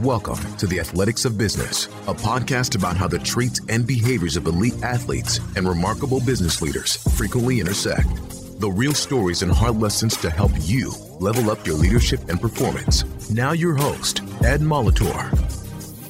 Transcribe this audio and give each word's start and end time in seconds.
Welcome 0.00 0.56
to 0.58 0.66
the 0.66 0.78
Athletics 0.78 1.24
of 1.24 1.38
Business, 1.38 1.86
a 2.06 2.12
podcast 2.12 2.76
about 2.76 2.98
how 2.98 3.08
the 3.08 3.18
traits 3.18 3.62
and 3.70 3.86
behaviors 3.86 4.36
of 4.36 4.44
elite 4.44 4.82
athletes 4.82 5.40
and 5.56 5.66
remarkable 5.66 6.20
business 6.20 6.60
leaders 6.60 6.96
frequently 7.16 7.60
intersect. 7.60 8.06
The 8.60 8.70
real 8.70 8.92
stories 8.92 9.40
and 9.40 9.50
hard 9.50 9.76
lessons 9.76 10.14
to 10.18 10.28
help 10.28 10.52
you 10.60 10.92
level 11.18 11.50
up 11.50 11.66
your 11.66 11.76
leadership 11.76 12.20
and 12.28 12.38
performance. 12.38 13.04
Now, 13.30 13.52
your 13.52 13.74
host, 13.74 14.20
Ed 14.44 14.60
Molitor. 14.60 15.32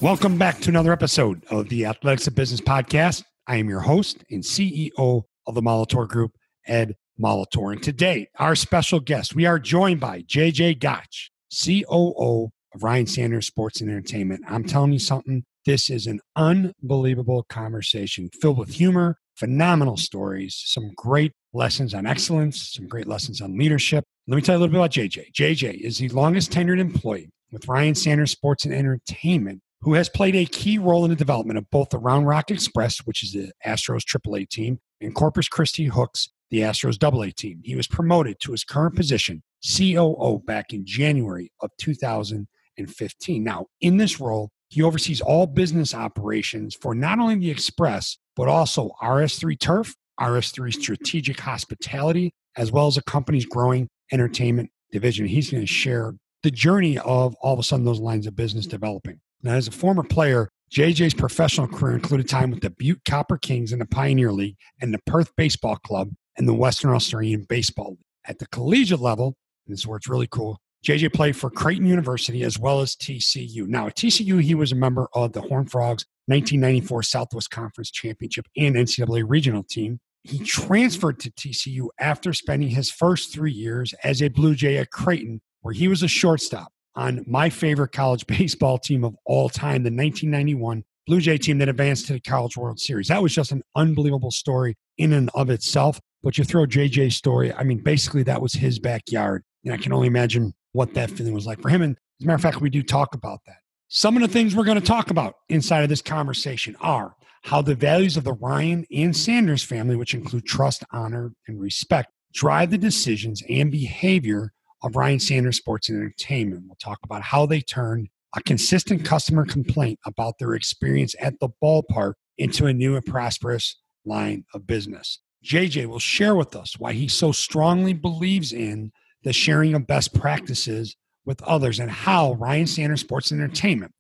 Welcome 0.03 0.37
back 0.37 0.59
to 0.63 0.71
another 0.71 0.93
episode 0.93 1.45
of 1.49 1.69
the 1.69 1.87
Athletics 1.87 2.27
of 2.27 2.35
Business 2.35 2.61
podcast. 2.61 3.23
I 3.47 3.59
am 3.59 3.69
your 3.69 3.81
host 3.81 4.25
and 4.33 4.43
CEO 4.43 5.23
of 5.47 5.55
the 5.55 5.63
Molitor 5.63 6.09
Group, 6.09 6.33
Ed 6.67 6.97
Molitor. 7.23 7.73
And 7.73 7.81
today, 7.81 8.31
our 8.41 8.57
special 8.57 8.99
guest, 8.99 9.37
we 9.37 9.47
are 9.47 9.61
joined 9.61 10.01
by 10.01 10.23
JJ 10.23 10.81
Gottsch, 10.81 11.31
COO 11.55 12.51
of 12.77 12.83
Ryan 12.83 13.07
Sanders 13.07 13.47
Sports 13.47 13.81
and 13.81 13.91
Entertainment. 13.91 14.45
I'm 14.47 14.63
telling 14.63 14.93
you 14.93 14.99
something, 14.99 15.45
this 15.65 15.89
is 15.89 16.07
an 16.07 16.21
unbelievable 16.37 17.45
conversation 17.49 18.29
filled 18.41 18.59
with 18.59 18.75
humor, 18.75 19.17
phenomenal 19.35 19.97
stories, 19.97 20.63
some 20.67 20.93
great 20.95 21.33
lessons 21.55 21.95
on 21.95 22.07
excellence, 22.07 22.75
some 22.75 22.87
great 22.87 23.07
lessons 23.07 23.41
on 23.41 23.57
leadership. 23.57 24.05
Let 24.29 24.37
me 24.37 24.43
tell 24.43 24.55
you 24.55 24.59
a 24.59 24.61
little 24.61 24.73
bit 24.73 24.79
about 24.79 24.91
JJ. 24.91 25.33
JJ 25.33 25.81
is 25.81 25.99
the 25.99 26.11
longest 26.11 26.53
tenured 26.53 26.79
employee 26.79 27.31
with 27.51 27.67
Ryan 27.67 27.95
Sanders 27.95 28.31
Sports 28.31 28.67
and 28.67 28.75
Entertainment, 28.75 29.63
who 29.81 29.95
has 29.95 30.11
played 30.11 30.37
a 30.37 30.45
key 30.45 30.77
role 30.77 31.05
in 31.05 31.11
the 31.11 31.17
development 31.17 31.59
of 31.59 31.71
both 31.71 31.89
the 31.89 31.99
Round 31.99 32.27
Rock 32.27 32.51
Express, 32.51 32.99
which 33.07 33.23
is 33.23 33.33
the 33.33 33.53
Astros 33.67 34.03
AAA 34.05 34.51
team, 34.51 34.79
and 35.01 35.15
Corpus 35.15 35.49
Christi 35.49 35.87
Hooks, 35.87 36.29
the 36.51 36.59
Astros 36.59 37.03
AA 37.03 37.33
team. 37.35 37.63
He 37.65 37.75
was 37.75 37.87
promoted 37.87 38.39
to 38.41 38.53
his 38.53 38.65
current 38.65 38.95
position, 38.97 39.43
COO, 39.65 40.43
back 40.47 40.75
in 40.75 40.85
January 40.85 41.51
of 41.63 41.71
2000 41.79 42.47
15. 42.85 43.43
Now, 43.43 43.67
in 43.81 43.97
this 43.97 44.21
role, 44.21 44.51
he 44.69 44.83
oversees 44.83 45.23
all 45.23 45.47
business 45.47 45.95
operations 45.95 46.75
for 46.75 46.95
not 46.95 47.19
only 47.19 47.37
the 47.37 47.51
Express, 47.51 48.19
but 48.35 48.49
also 48.49 48.91
RS3 49.03 49.59
Turf, 49.59 49.95
RS3 50.21 50.75
Strategic 50.75 51.41
Hospitality, 51.41 52.33
as 52.57 52.71
well 52.73 52.87
as 52.87 52.97
the 52.97 53.03
company's 53.03 53.47
growing 53.47 53.89
entertainment 54.13 54.71
division. 54.93 55.27
He's 55.27 55.51
going 55.51 55.63
to 55.63 55.67
share 55.67 56.15
the 56.43 56.51
journey 56.51 56.99
of 56.99 57.35
all 57.37 57.55
of 57.55 57.59
a 57.59 57.63
sudden 57.63 57.85
those 57.85 58.01
lines 58.01 58.27
of 58.27 58.37
business 58.37 58.67
developing. 58.67 59.21
Now, 59.43 59.55
as 59.55 59.69
a 59.69 59.73
former 59.73 60.03
player, 60.03 60.49
JJ's 60.73 61.15
professional 61.15 61.69
career 61.69 61.95
included 61.95 62.29
time 62.29 62.51
with 62.51 62.61
the 62.61 62.71
Butte 62.71 63.05
Copper 63.05 63.39
Kings 63.39 63.73
in 63.73 63.79
the 63.79 63.87
Pioneer 63.87 64.33
League 64.33 64.57
and 64.81 64.93
the 64.93 65.01
Perth 65.07 65.31
Baseball 65.37 65.77
Club 65.77 66.11
and 66.37 66.49
the 66.49 66.55
Western 66.55 66.91
Australian 66.91 67.47
Baseball 67.49 67.91
League. 67.91 67.99
At 68.27 68.39
the 68.41 68.49
collegiate 68.49 69.01
level, 69.01 69.37
this 69.67 69.81
is 69.81 69.87
where 69.87 69.97
it's 69.97 70.09
really 70.09 70.27
cool, 70.27 70.59
JJ 70.87 71.15
played 71.15 71.35
for 71.35 71.51
Creighton 71.51 71.87
University 71.87 72.45
as 72.45 72.61
well 72.61 72.81
as 72.81 72.95
TCU. 72.95 73.67
Now, 73.67 73.89
at 73.89 73.97
TCU, 73.97 74.41
he 74.41 74.55
was 74.55 74.71
a 74.71 74.77
member 74.77 75.09
of 75.15 75.33
the 75.33 75.41
Horned 75.41 75.69
Frogs 75.69 76.05
1994 76.27 77.03
Southwest 77.03 77.51
Conference 77.51 77.91
Championship 77.91 78.47
and 78.57 78.77
NCAA 78.77 79.25
regional 79.27 79.65
team. 79.65 79.99
He 80.23 80.39
transferred 80.39 81.19
to 81.21 81.31
TCU 81.33 81.89
after 81.99 82.33
spending 82.33 82.69
his 82.69 82.89
first 82.89 83.33
three 83.33 83.51
years 83.51 83.95
as 84.05 84.23
a 84.23 84.29
Blue 84.29 84.55
Jay 84.55 84.77
at 84.77 84.93
Creighton, 84.93 85.41
where 85.63 85.75
he 85.75 85.89
was 85.89 86.05
a 86.05 86.09
shortstop 86.09 86.71
on 86.95 87.25
my 87.27 87.51
favorite 87.51 87.91
college 87.91 88.25
baseball 88.29 88.79
team 88.79 89.03
of 89.03 89.17
all 89.25 89.49
time, 89.49 89.83
the 89.83 89.91
1991 89.91 90.85
Blue 91.09 91.21
Jay 91.21 91.37
team 91.37 91.59
that 91.59 91.69
advanced 91.69 92.07
to 92.07 92.13
the 92.13 92.21
College 92.21 92.57
World 92.57 92.79
Series. 92.79 93.09
That 93.09 93.23
was 93.23 93.35
just 93.35 93.51
an 93.51 93.63
unbelievable 93.75 94.31
story 94.31 94.77
in 94.99 95.13
and 95.13 95.31
of 95.35 95.51
itself. 95.51 96.01
But 96.23 96.39
you 96.39 96.45
throw 96.45 96.65
JJ's 96.65 97.17
story, 97.17 97.53
I 97.53 97.65
mean, 97.65 97.83
basically, 97.83 98.23
that 98.25 98.41
was 98.41 98.53
his 98.53 98.79
backyard. 98.79 99.43
And 99.65 99.75
I 99.75 99.77
can 99.79 99.93
only 99.93 100.07
imagine 100.07 100.53
what 100.77 100.95
that 100.95 101.11
feeling 101.11 101.35
was 101.35 101.47
like 101.47 101.61
for 101.61 101.69
him. 101.69 101.83
And 101.83 101.97
as 102.21 102.25
a 102.25 102.27
matter 102.27 102.37
of 102.37 102.43
fact, 102.43 102.61
we 102.61 102.71
do 102.71 102.83
talk 102.83 103.15
about 103.15 103.41
that. 103.47 103.57
Some 103.89 104.17
of 104.17 104.23
the 104.23 104.29
things 104.29 104.55
we're 104.55 104.65
going 104.65 104.81
to 104.81 104.87
talk 104.87 105.11
about 105.11 105.35
inside 105.49 105.83
of 105.83 105.89
this 105.89 106.03
conversation 106.03 106.77
are 106.81 107.15
how 107.45 107.63
the 107.63 107.75
values 107.75 108.17
of 108.17 108.25
the 108.25 108.35
Ryan 108.35 108.85
and 108.93 109.17
Sanders 109.17 109.63
family, 109.63 109.97
which 109.97 110.15
include 110.15 110.45
trust, 110.45 110.85
honor, 110.93 111.33
and 111.47 111.61
respect, 111.61 112.11
drive 112.35 112.71
the 112.71 112.79
decisions 112.79 113.43
and 113.49 113.71
behavior 113.71 114.53
of 114.83 114.97
Ryan 114.97 115.21
Sanders 115.21 115.57
Sports 115.57 115.89
and 115.89 115.99
Entertainment. 115.99 116.65
We'll 116.67 116.77
talk 116.77 116.99
about 117.05 117.23
how 117.23 117.47
they 117.47 117.61
turned 117.61 118.09
a 118.37 118.43
consistent 118.43 119.05
customer 119.05 119.47
complaint 119.47 119.99
about 120.05 120.35
their 120.39 120.55
experience 120.55 121.15
at 121.21 121.39
the 121.41 121.49
ballpark 121.63 122.15
into 122.37 122.67
a 122.67 122.73
new 122.73 122.97
and 122.97 123.07
prosperous 123.07 123.81
line 124.05 124.45
of 124.53 124.67
business. 124.67 125.21
JJ 125.45 125.87
will 125.87 126.01
share 126.01 126.35
with 126.35 126.55
us 126.57 126.79
why 126.79 126.93
he 126.93 127.09
so 127.09 127.33
strongly 127.33 127.93
believes 127.93 128.53
in 128.53 128.93
the 129.27 129.33
sharing 129.33 129.75
of 129.75 129.89
best 129.89 130.15
practices 130.15 130.97
with 131.25 131.43
others 131.43 131.81
and 131.81 131.91
how 131.91 132.35
Ryan 132.35 132.67
Sanders 132.69 133.01
Sports 133.01 133.33
Entertainment 133.33 133.91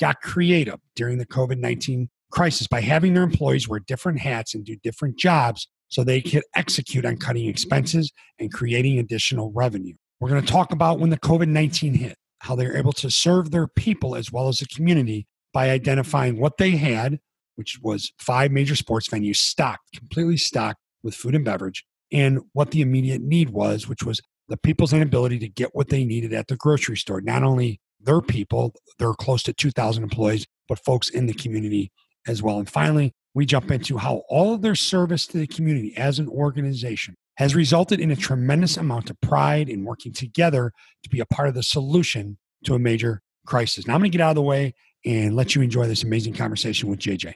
got 0.00 0.20
creative 0.20 0.80
during 0.96 1.18
the 1.18 1.26
COVID 1.26 1.58
19 1.58 2.10
crisis 2.32 2.66
by 2.66 2.80
having 2.80 3.14
their 3.14 3.22
employees 3.22 3.68
wear 3.68 3.78
different 3.78 4.18
hats 4.18 4.56
and 4.56 4.64
do 4.64 4.74
different 4.82 5.16
jobs 5.16 5.68
so 5.86 6.02
they 6.02 6.20
could 6.20 6.42
execute 6.56 7.04
on 7.04 7.16
cutting 7.16 7.48
expenses 7.48 8.10
and 8.40 8.52
creating 8.52 8.98
additional 8.98 9.52
revenue. 9.52 9.94
We're 10.18 10.30
going 10.30 10.44
to 10.44 10.52
talk 10.52 10.72
about 10.72 10.98
when 10.98 11.10
the 11.10 11.18
COVID 11.20 11.48
19 11.48 11.94
hit, 11.94 12.16
how 12.40 12.56
they're 12.56 12.76
able 12.76 12.92
to 12.94 13.10
serve 13.10 13.52
their 13.52 13.68
people 13.68 14.16
as 14.16 14.32
well 14.32 14.48
as 14.48 14.58
the 14.58 14.66
community 14.66 15.28
by 15.52 15.70
identifying 15.70 16.40
what 16.40 16.56
they 16.56 16.72
had, 16.72 17.20
which 17.54 17.78
was 17.80 18.12
five 18.18 18.50
major 18.50 18.74
sports 18.74 19.08
venues 19.08 19.36
stocked, 19.36 19.92
completely 19.96 20.38
stocked 20.38 20.80
with 21.04 21.14
food 21.14 21.36
and 21.36 21.44
beverage, 21.44 21.84
and 22.10 22.40
what 22.52 22.72
the 22.72 22.80
immediate 22.80 23.22
need 23.22 23.50
was, 23.50 23.86
which 23.86 24.02
was 24.02 24.20
the 24.52 24.58
people's 24.58 24.92
inability 24.92 25.38
to 25.38 25.48
get 25.48 25.74
what 25.74 25.88
they 25.88 26.04
needed 26.04 26.34
at 26.34 26.46
the 26.48 26.56
grocery 26.56 26.98
store. 26.98 27.22
Not 27.22 27.42
only 27.42 27.80
their 27.98 28.20
people, 28.20 28.74
they're 28.98 29.14
close 29.14 29.42
to 29.44 29.54
2,000 29.54 30.02
employees, 30.02 30.46
but 30.68 30.78
folks 30.84 31.08
in 31.08 31.24
the 31.24 31.32
community 31.32 31.90
as 32.28 32.42
well. 32.42 32.58
And 32.58 32.68
finally, 32.68 33.14
we 33.32 33.46
jump 33.46 33.70
into 33.70 33.96
how 33.96 34.24
all 34.28 34.52
of 34.52 34.60
their 34.60 34.74
service 34.74 35.26
to 35.28 35.38
the 35.38 35.46
community 35.46 35.96
as 35.96 36.18
an 36.18 36.28
organization 36.28 37.14
has 37.38 37.54
resulted 37.54 37.98
in 37.98 38.10
a 38.10 38.16
tremendous 38.16 38.76
amount 38.76 39.08
of 39.08 39.18
pride 39.22 39.70
in 39.70 39.86
working 39.86 40.12
together 40.12 40.70
to 41.02 41.08
be 41.08 41.18
a 41.18 41.24
part 41.24 41.48
of 41.48 41.54
the 41.54 41.62
solution 41.62 42.36
to 42.64 42.74
a 42.74 42.78
major 42.78 43.22
crisis. 43.46 43.86
Now, 43.86 43.94
I'm 43.94 44.00
going 44.00 44.12
to 44.12 44.18
get 44.18 44.22
out 44.22 44.32
of 44.32 44.36
the 44.36 44.42
way 44.42 44.74
and 45.06 45.34
let 45.34 45.54
you 45.54 45.62
enjoy 45.62 45.86
this 45.86 46.02
amazing 46.02 46.34
conversation 46.34 46.90
with 46.90 46.98
JJ. 46.98 47.32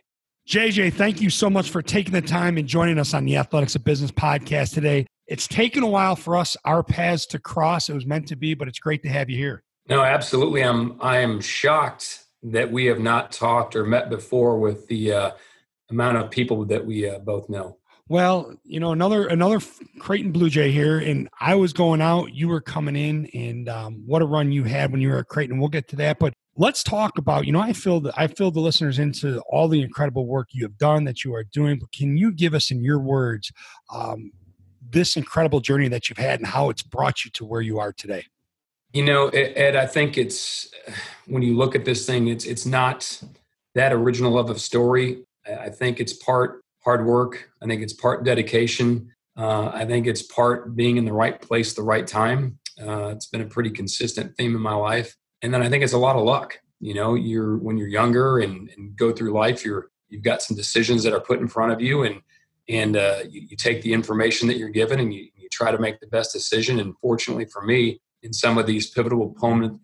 JJ, 0.46 0.92
thank 0.92 1.22
you 1.22 1.30
so 1.30 1.48
much 1.48 1.70
for 1.70 1.80
taking 1.80 2.12
the 2.12 2.20
time 2.20 2.58
and 2.58 2.68
joining 2.68 2.98
us 2.98 3.14
on 3.14 3.24
the 3.24 3.38
Athletics 3.38 3.74
of 3.74 3.84
Business 3.84 4.10
podcast 4.10 4.74
today. 4.74 5.06
It's 5.26 5.48
taken 5.48 5.82
a 5.82 5.88
while 5.88 6.16
for 6.16 6.36
us, 6.36 6.56
our 6.64 6.82
paths 6.82 7.26
to 7.26 7.38
cross. 7.38 7.88
It 7.88 7.94
was 7.94 8.06
meant 8.06 8.28
to 8.28 8.36
be, 8.36 8.54
but 8.54 8.68
it's 8.68 8.78
great 8.78 9.02
to 9.02 9.08
have 9.08 9.28
you 9.28 9.36
here. 9.36 9.64
No, 9.88 10.02
absolutely. 10.02 10.62
I'm 10.62 11.00
I 11.00 11.18
am 11.18 11.40
shocked 11.40 12.24
that 12.42 12.70
we 12.70 12.86
have 12.86 13.00
not 13.00 13.32
talked 13.32 13.74
or 13.76 13.84
met 13.84 14.10
before 14.10 14.58
with 14.58 14.86
the 14.88 15.12
uh, 15.12 15.30
amount 15.90 16.18
of 16.18 16.30
people 16.30 16.64
that 16.66 16.84
we 16.84 17.08
uh, 17.08 17.18
both 17.18 17.48
know. 17.48 17.78
Well, 18.08 18.54
you 18.62 18.78
know, 18.78 18.92
another 18.92 19.26
another 19.26 19.60
Creighton 19.98 20.30
Blue 20.30 20.48
Jay 20.48 20.70
here, 20.70 20.98
and 20.98 21.28
I 21.40 21.56
was 21.56 21.72
going 21.72 22.00
out, 22.00 22.32
you 22.32 22.46
were 22.46 22.60
coming 22.60 22.94
in, 22.94 23.26
and 23.34 23.68
um, 23.68 24.04
what 24.06 24.22
a 24.22 24.26
run 24.26 24.52
you 24.52 24.62
had 24.62 24.92
when 24.92 25.00
you 25.00 25.08
were 25.08 25.18
at 25.18 25.26
Creighton. 25.26 25.58
We'll 25.58 25.68
get 25.68 25.88
to 25.88 25.96
that, 25.96 26.20
but 26.20 26.32
let's 26.56 26.84
talk 26.84 27.18
about. 27.18 27.46
You 27.46 27.52
know, 27.52 27.60
I 27.60 27.72
feel 27.72 28.00
that 28.02 28.14
I 28.16 28.28
feel 28.28 28.52
the 28.52 28.60
listeners 28.60 29.00
into 29.00 29.40
all 29.50 29.66
the 29.66 29.82
incredible 29.82 30.26
work 30.26 30.48
you 30.52 30.62
have 30.64 30.78
done 30.78 31.02
that 31.04 31.24
you 31.24 31.34
are 31.34 31.42
doing. 31.42 31.80
But 31.80 31.90
can 31.90 32.16
you 32.16 32.32
give 32.32 32.54
us, 32.54 32.70
in 32.70 32.84
your 32.84 33.00
words, 33.00 33.50
um, 33.92 34.30
this 34.90 35.16
incredible 35.16 35.60
journey 35.60 35.88
that 35.88 36.08
you've 36.08 36.18
had 36.18 36.40
and 36.40 36.46
how 36.46 36.70
it's 36.70 36.82
brought 36.82 37.24
you 37.24 37.30
to 37.32 37.44
where 37.44 37.60
you 37.60 37.78
are 37.78 37.92
today? 37.92 38.24
You 38.92 39.04
know, 39.04 39.28
Ed, 39.28 39.76
I 39.76 39.86
think 39.86 40.16
it's 40.16 40.68
when 41.26 41.42
you 41.42 41.56
look 41.56 41.74
at 41.74 41.84
this 41.84 42.06
thing, 42.06 42.28
it's 42.28 42.44
it's 42.44 42.64
not 42.64 43.22
that 43.74 43.92
original 43.92 44.32
love 44.32 44.48
of 44.48 44.56
a 44.56 44.60
story. 44.60 45.24
I 45.46 45.68
think 45.68 46.00
it's 46.00 46.12
part 46.12 46.62
hard 46.82 47.04
work. 47.04 47.50
I 47.62 47.66
think 47.66 47.82
it's 47.82 47.92
part 47.92 48.24
dedication. 48.24 49.12
Uh, 49.36 49.70
I 49.74 49.84
think 49.84 50.06
it's 50.06 50.22
part 50.22 50.74
being 50.76 50.96
in 50.96 51.04
the 51.04 51.12
right 51.12 51.40
place, 51.40 51.74
the 51.74 51.82
right 51.82 52.06
time. 52.06 52.58
Uh, 52.80 53.08
it's 53.08 53.26
been 53.26 53.42
a 53.42 53.46
pretty 53.46 53.70
consistent 53.70 54.36
theme 54.36 54.54
in 54.54 54.62
my 54.62 54.74
life, 54.74 55.16
and 55.42 55.52
then 55.52 55.62
I 55.62 55.68
think 55.68 55.82
it's 55.82 55.92
a 55.92 55.98
lot 55.98 56.16
of 56.16 56.22
luck. 56.22 56.58
You 56.80 56.94
know, 56.94 57.14
you're 57.14 57.56
when 57.56 57.76
you're 57.76 57.88
younger 57.88 58.38
and, 58.38 58.70
and 58.76 58.96
go 58.96 59.12
through 59.12 59.32
life, 59.32 59.64
you're 59.64 59.90
you've 60.08 60.22
got 60.22 60.42
some 60.42 60.56
decisions 60.56 61.02
that 61.02 61.12
are 61.12 61.20
put 61.20 61.40
in 61.40 61.48
front 61.48 61.72
of 61.72 61.80
you, 61.80 62.04
and 62.04 62.22
and 62.68 62.96
uh, 62.96 63.20
you, 63.28 63.42
you, 63.50 63.56
take 63.56 63.82
the 63.82 63.92
information 63.92 64.48
that 64.48 64.56
you're 64.56 64.68
given 64.68 64.98
and 64.98 65.14
you, 65.14 65.28
you 65.36 65.48
try 65.50 65.70
to 65.70 65.78
make 65.78 66.00
the 66.00 66.06
best 66.08 66.32
decision. 66.32 66.80
And 66.80 66.96
fortunately 66.98 67.44
for 67.44 67.62
me, 67.62 68.00
in 68.22 68.32
some 68.32 68.58
of 68.58 68.66
these 68.66 68.90
pivotal 68.90 69.34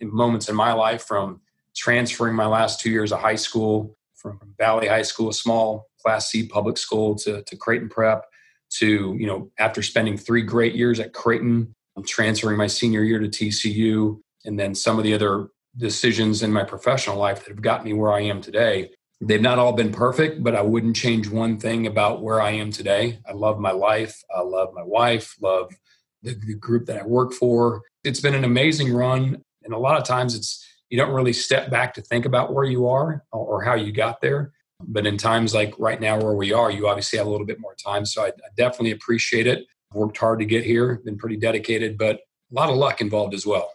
moments 0.03 0.49
in 0.49 0.57
my 0.57 0.73
life, 0.73 1.05
from 1.05 1.41
transferring 1.77 2.35
my 2.35 2.47
last 2.47 2.81
two 2.81 2.91
years 2.91 3.13
of 3.13 3.21
high 3.21 3.37
school 3.37 3.97
from 4.15 4.39
Valley 4.59 4.89
High 4.89 5.03
School, 5.03 5.31
a 5.31 5.35
small 5.35 5.89
Class 6.01 6.31
C 6.31 6.47
public 6.47 6.79
school, 6.79 7.15
to, 7.17 7.43
to 7.43 7.57
Creighton 7.57 7.89
Prep, 7.89 8.25
to 8.79 9.17
you 9.19 9.27
know 9.27 9.51
after 9.59 9.83
spending 9.83 10.17
three 10.17 10.43
great 10.43 10.75
years 10.75 10.99
at 11.01 11.13
Creighton, 11.13 11.75
I'm 11.97 12.05
transferring 12.05 12.57
my 12.57 12.67
senior 12.67 13.03
year 13.03 13.19
to 13.19 13.29
TCU, 13.29 14.21
and 14.45 14.59
then 14.59 14.75
some 14.75 14.99
of 14.99 15.05
the 15.05 15.15
other 15.15 15.49
decisions 15.77 16.43
in 16.43 16.53
my 16.53 16.65
professional 16.65 17.17
life 17.17 17.41
that 17.41 17.49
have 17.49 17.63
got 17.63 17.85
me 17.85 17.93
where 17.93 18.13
I 18.13 18.21
am 18.21 18.41
today 18.41 18.91
They've 19.25 19.41
not 19.41 19.61
all 19.61 19.73
been 19.73 19.93
perfect, 19.93 20.43
but 20.43 20.57
I 20.57 20.63
wouldn't 20.63 20.97
change 20.97 21.29
one 21.29 21.57
thing 21.57 21.87
about 21.87 22.23
where 22.23 22.43
I 22.43 22.51
am 22.51 22.73
today. 22.73 23.21
I 23.25 23.33
love 23.33 23.61
my 23.61 23.71
life. 23.71 24.21
I 24.35 24.41
love 24.41 24.71
my 24.75 24.83
wife, 24.83 25.37
love 25.41 25.73
the, 26.23 26.35
the 26.35 26.55
group 26.55 26.87
that 26.87 27.01
I 27.01 27.07
work 27.07 27.33
for. 27.33 27.83
It's 28.03 28.21
been 28.21 28.35
an 28.35 28.45
amazing 28.45 28.93
run. 28.93 29.43
And 29.63 29.73
a 29.73 29.79
lot 29.79 29.97
of 29.97 30.05
times 30.05 30.35
it's, 30.35 30.67
you 30.91 30.99
don't 30.99 31.15
really 31.15 31.33
step 31.33 31.71
back 31.71 31.95
to 31.95 32.03
think 32.03 32.27
about 32.27 32.53
where 32.53 32.65
you 32.65 32.89
are 32.89 33.25
or 33.31 33.63
how 33.63 33.75
you 33.75 33.93
got 33.93 34.21
there. 34.21 34.53
But 34.81 35.07
in 35.07 35.19
times 35.19 35.55
like 35.55 35.73
right 35.79 36.01
now 36.01 36.21
where 36.21 36.35
we 36.35 36.53
are, 36.53 36.73
you 36.73 36.89
obviously 36.89 37.19
have 37.19 37.29
a 37.29 37.31
little 37.31 37.47
bit 37.47 37.61
more 37.61 37.77
time. 37.77 38.05
So 38.05 38.25
I, 38.25 38.29
I 38.29 38.51
definitely 38.57 38.91
appreciate 38.91 39.47
it. 39.47 39.65
Worked 39.95 40.19
hard 40.19 40.41
to 40.41 40.45
get 40.45 40.65
here, 40.65 41.01
been 41.05 41.17
pretty 41.17 41.37
dedicated, 41.37 41.97
but 41.97 42.17
a 42.17 42.55
lot 42.55 42.71
of 42.71 42.77
luck 42.77 43.01
involved 43.01 43.35
as 43.35 43.47
well. 43.47 43.71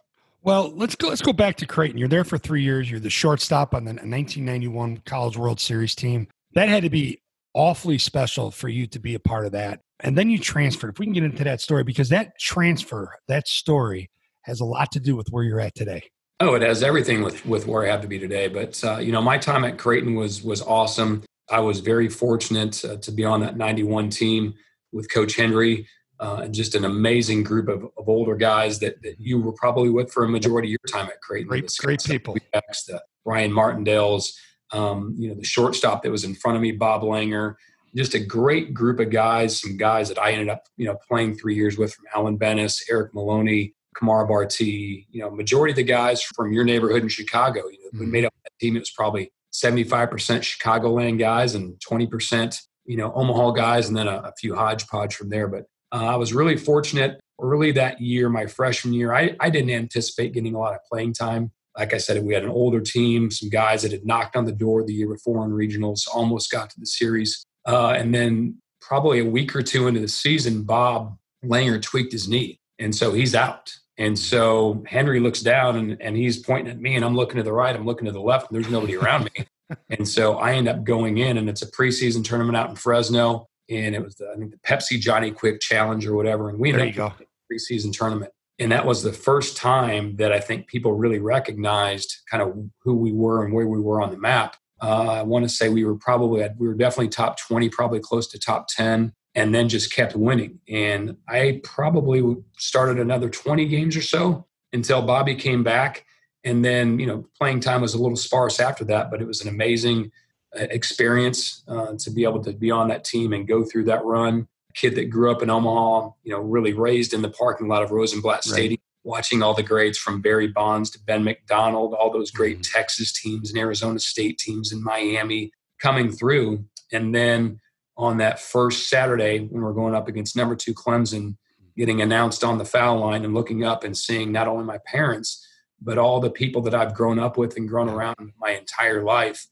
Well, 0.47 0.71
let's 0.77 0.95
go. 0.95 1.09
Let's 1.09 1.21
go 1.21 1.33
back 1.33 1.57
to 1.57 1.65
Creighton. 1.65 1.97
You're 1.97 2.07
there 2.07 2.23
for 2.23 2.37
three 2.37 2.63
years. 2.63 2.89
You're 2.89 3.01
the 3.01 3.09
shortstop 3.09 3.73
on 3.73 3.83
the 3.83 3.89
1991 3.89 5.01
College 5.05 5.35
World 5.35 5.59
Series 5.59 5.93
team. 5.93 6.29
That 6.53 6.69
had 6.69 6.83
to 6.83 6.89
be 6.89 7.19
awfully 7.53 7.97
special 7.97 8.49
for 8.51 8.69
you 8.69 8.87
to 8.87 8.97
be 8.97 9.13
a 9.13 9.19
part 9.19 9.45
of 9.45 9.51
that. 9.51 9.81
And 9.99 10.17
then 10.17 10.29
you 10.29 10.39
transferred. 10.39 10.91
If 10.91 10.99
we 10.99 11.05
can 11.05 11.11
get 11.11 11.25
into 11.25 11.43
that 11.43 11.59
story, 11.59 11.83
because 11.83 12.07
that 12.09 12.39
transfer, 12.39 13.13
that 13.27 13.45
story, 13.45 14.09
has 14.43 14.61
a 14.61 14.63
lot 14.63 14.89
to 14.93 15.01
do 15.01 15.17
with 15.17 15.27
where 15.31 15.43
you're 15.43 15.59
at 15.59 15.75
today. 15.75 16.01
Oh, 16.39 16.55
it 16.55 16.61
has 16.61 16.81
everything 16.81 17.23
with 17.23 17.45
with 17.45 17.67
where 17.67 17.83
I 17.83 17.91
have 17.91 17.99
to 18.03 18.07
be 18.07 18.17
today. 18.17 18.47
But 18.47 18.81
uh, 18.85 18.99
you 18.99 19.11
know, 19.11 19.21
my 19.21 19.37
time 19.37 19.65
at 19.65 19.77
Creighton 19.77 20.15
was 20.15 20.43
was 20.43 20.61
awesome. 20.61 21.25
I 21.49 21.59
was 21.59 21.81
very 21.81 22.07
fortunate 22.07 22.85
uh, 22.85 22.95
to 22.95 23.11
be 23.11 23.25
on 23.25 23.41
that 23.41 23.57
'91 23.57 24.11
team 24.11 24.53
with 24.93 25.11
Coach 25.13 25.35
Hendry 25.35 25.89
uh, 26.19 26.41
and 26.43 26.53
just 26.53 26.75
an 26.75 26.85
amazing 26.85 27.43
group 27.43 27.67
of, 27.67 27.83
of 27.97 28.09
older 28.09 28.35
guys 28.35 28.79
that, 28.79 29.01
that 29.03 29.19
you 29.19 29.39
were 29.39 29.53
probably 29.53 29.89
with 29.89 30.11
for 30.11 30.23
a 30.23 30.29
majority 30.29 30.69
of 30.69 30.71
your 30.71 30.99
time 30.99 31.07
at 31.07 31.21
Creighton. 31.21 31.47
Great, 31.47 31.75
great 31.79 32.03
people. 32.03 32.35
The 32.53 33.01
Brian 33.23 33.51
Martindale's, 33.51 34.37
um, 34.71 35.15
you 35.17 35.29
know, 35.29 35.35
the 35.35 35.43
shortstop 35.43 36.03
that 36.03 36.11
was 36.11 36.23
in 36.23 36.35
front 36.35 36.55
of 36.55 36.61
me, 36.61 36.71
Bob 36.71 37.01
Langer. 37.01 37.55
Just 37.95 38.13
a 38.13 38.19
great 38.19 38.73
group 38.73 38.99
of 38.99 39.09
guys. 39.09 39.59
Some 39.59 39.77
guys 39.77 40.09
that 40.09 40.19
I 40.19 40.31
ended 40.31 40.49
up, 40.49 40.63
you 40.75 40.85
know, 40.85 40.97
playing 41.07 41.35
three 41.35 41.55
years 41.55 41.77
with, 41.77 41.93
from 41.93 42.05
Alan 42.13 42.37
Benes, 42.37 42.83
Eric 42.89 43.13
Maloney, 43.13 43.73
Kimera 43.95 44.27
Bartee, 44.27 45.05
you 45.09 45.21
know, 45.21 45.31
majority 45.31 45.71
of 45.71 45.77
the 45.77 45.83
guys 45.83 46.21
from 46.21 46.51
your 46.51 46.63
neighborhood 46.63 47.03
in 47.03 47.09
Chicago. 47.09 47.67
You 47.67 47.79
know, 47.83 47.89
mm-hmm. 47.89 47.99
we 47.99 48.05
made 48.05 48.25
up 48.25 48.33
that 48.43 48.51
team. 48.59 48.75
It 48.75 48.79
was 48.79 48.91
probably 48.91 49.31
75% 49.53 50.09
Chicagoland 50.09 51.19
guys 51.19 51.55
and 51.55 51.75
20%, 51.79 52.59
you 52.85 52.97
know, 52.97 53.11
Omaha 53.13 53.51
guys, 53.51 53.87
and 53.87 53.97
then 53.97 54.07
a, 54.07 54.17
a 54.17 54.33
few 54.39 54.55
hodgepodge 54.55 55.15
from 55.15 55.29
there. 55.29 55.47
But 55.47 55.63
uh, 55.97 56.13
I 56.13 56.15
was 56.15 56.33
really 56.33 56.57
fortunate 56.57 57.19
early 57.41 57.71
that 57.71 57.99
year, 57.99 58.29
my 58.29 58.45
freshman 58.45 58.93
year. 58.93 59.13
I, 59.13 59.35
I 59.39 59.49
didn't 59.49 59.71
anticipate 59.71 60.33
getting 60.33 60.53
a 60.53 60.59
lot 60.59 60.73
of 60.73 60.79
playing 60.89 61.13
time. 61.13 61.51
Like 61.77 61.93
I 61.93 61.97
said, 61.97 62.23
we 62.23 62.33
had 62.33 62.43
an 62.43 62.49
older 62.49 62.81
team, 62.81 63.29
some 63.29 63.49
guys 63.49 63.83
that 63.83 63.91
had 63.91 64.05
knocked 64.05 64.35
on 64.35 64.45
the 64.45 64.51
door 64.51 64.83
the 64.83 64.93
year 64.93 65.07
before 65.07 65.45
in 65.45 65.51
regionals, 65.51 66.07
almost 66.11 66.51
got 66.51 66.69
to 66.71 66.79
the 66.79 66.85
series. 66.85 67.45
Uh, 67.65 67.89
and 67.89 68.13
then 68.13 68.57
probably 68.81 69.19
a 69.19 69.25
week 69.25 69.55
or 69.55 69.61
two 69.61 69.87
into 69.87 69.99
the 69.99 70.07
season, 70.07 70.63
Bob 70.63 71.17
Langer 71.43 71.81
tweaked 71.81 72.11
his 72.11 72.27
knee. 72.27 72.59
And 72.79 72.95
so 72.95 73.13
he's 73.13 73.35
out. 73.35 73.71
And 73.97 74.17
so 74.17 74.83
Hendry 74.87 75.19
looks 75.19 75.41
down 75.41 75.75
and, 75.75 76.01
and 76.01 76.15
he's 76.15 76.37
pointing 76.37 76.71
at 76.71 76.79
me, 76.79 76.95
and 76.95 77.03
I'm 77.03 77.15
looking 77.15 77.37
to 77.37 77.43
the 77.43 77.53
right, 77.53 77.75
I'm 77.75 77.85
looking 77.85 78.05
to 78.05 78.11
the 78.11 78.21
left, 78.21 78.49
and 78.49 78.55
there's 78.55 78.71
nobody 78.71 78.95
around 78.95 79.25
me. 79.25 79.47
and 79.89 80.07
so 80.07 80.37
I 80.37 80.53
end 80.53 80.67
up 80.67 80.83
going 80.83 81.17
in, 81.17 81.37
and 81.37 81.49
it's 81.49 81.63
a 81.63 81.71
preseason 81.71 82.23
tournament 82.23 82.55
out 82.55 82.69
in 82.69 82.75
Fresno. 82.75 83.47
And 83.69 83.95
it 83.95 84.03
was 84.03 84.15
the, 84.15 84.31
I 84.33 84.37
think 84.37 84.51
the 84.51 84.57
Pepsi 84.57 84.99
Johnny 84.99 85.31
Quick 85.31 85.59
Challenge 85.59 86.05
or 86.07 86.15
whatever. 86.15 86.49
And 86.49 86.59
we 86.59 86.71
ended 86.71 86.99
up 86.99 87.21
preseason 87.51 87.91
tournament. 87.91 88.31
And 88.59 88.71
that 88.71 88.85
was 88.85 89.03
the 89.03 89.13
first 89.13 89.55
time 89.55 90.15
that 90.15 90.31
I 90.31 90.39
think 90.39 90.67
people 90.67 90.93
really 90.93 91.19
recognized 91.19 92.17
kind 92.29 92.41
of 92.41 92.57
who 92.81 92.95
we 92.95 93.11
were 93.11 93.45
and 93.45 93.53
where 93.53 93.67
we 93.67 93.79
were 93.79 94.01
on 94.01 94.09
the 94.09 94.17
map. 94.17 94.55
Uh, 94.81 95.07
I 95.11 95.23
want 95.23 95.43
to 95.43 95.49
say 95.49 95.69
we 95.69 95.85
were 95.85 95.95
probably 95.95 96.47
we 96.57 96.67
were 96.67 96.73
definitely 96.73 97.09
top 97.09 97.39
20, 97.39 97.69
probably 97.69 97.99
close 97.99 98.27
to 98.27 98.39
top 98.39 98.67
10 98.67 99.13
and 99.35 99.53
then 99.53 99.69
just 99.69 99.93
kept 99.93 100.15
winning. 100.15 100.59
And 100.67 101.17
I 101.27 101.61
probably 101.63 102.37
started 102.57 102.99
another 102.99 103.29
20 103.29 103.67
games 103.67 103.95
or 103.95 104.01
so 104.01 104.47
until 104.73 105.03
Bobby 105.03 105.35
came 105.35 105.63
back. 105.63 106.05
And 106.43 106.65
then, 106.65 106.97
you 106.97 107.05
know, 107.05 107.25
playing 107.37 107.59
time 107.59 107.81
was 107.81 107.93
a 107.93 108.01
little 108.01 108.17
sparse 108.17 108.59
after 108.59 108.83
that, 108.85 109.11
but 109.11 109.21
it 109.21 109.27
was 109.27 109.41
an 109.41 109.49
amazing 109.49 110.11
experience 110.53 111.63
uh, 111.67 111.93
to 111.99 112.09
be 112.11 112.23
able 112.23 112.43
to 112.43 112.53
be 112.53 112.71
on 112.71 112.87
that 112.89 113.03
team 113.03 113.33
and 113.33 113.47
go 113.47 113.63
through 113.63 113.85
that 113.85 114.03
run. 114.05 114.47
A 114.69 114.73
kid 114.73 114.95
that 114.95 115.05
grew 115.05 115.31
up 115.31 115.41
in 115.41 115.49
Omaha, 115.49 116.11
you 116.23 116.31
know, 116.31 116.39
really 116.39 116.73
raised 116.73 117.13
in 117.13 117.21
the 117.21 117.29
parking 117.29 117.67
lot 117.67 117.83
of 117.83 117.91
Rosenblatt 117.91 118.43
Stadium, 118.43 118.79
right. 119.05 119.11
watching 119.15 119.41
all 119.41 119.53
the 119.53 119.63
greats 119.63 119.97
from 119.97 120.21
Barry 120.21 120.47
Bonds 120.47 120.89
to 120.91 120.99
Ben 121.03 121.23
McDonald, 121.23 121.93
all 121.93 122.11
those 122.11 122.31
great 122.31 122.59
mm-hmm. 122.59 122.77
Texas 122.77 123.11
teams 123.11 123.49
and 123.49 123.59
Arizona 123.59 123.99
State 123.99 124.37
teams 124.37 124.71
in 124.71 124.83
Miami 124.83 125.51
coming 125.81 126.11
through. 126.11 126.65
And 126.91 127.13
then 127.13 127.59
on 127.97 128.17
that 128.17 128.39
first 128.39 128.89
Saturday 128.89 129.39
when 129.39 129.61
we're 129.61 129.73
going 129.73 129.95
up 129.95 130.07
against 130.07 130.35
number 130.35 130.55
two 130.55 130.73
Clemson, 130.73 131.35
getting 131.75 132.01
announced 132.01 132.43
on 132.43 132.57
the 132.57 132.65
foul 132.65 132.99
line 132.99 133.23
and 133.23 133.33
looking 133.33 133.63
up 133.63 133.83
and 133.83 133.95
seeing 133.97 134.31
not 134.31 134.47
only 134.47 134.63
my 134.63 134.79
parents, 134.85 135.45
but 135.81 135.97
all 135.97 136.19
the 136.19 136.29
people 136.29 136.61
that 136.63 136.73
I've 136.73 136.93
grown 136.93 137.19
up 137.19 137.37
with 137.37 137.55
and 137.55 137.67
grown 137.67 137.89
around 137.89 138.33
my 138.39 138.51
entire 138.51 139.03
life. 139.03 139.45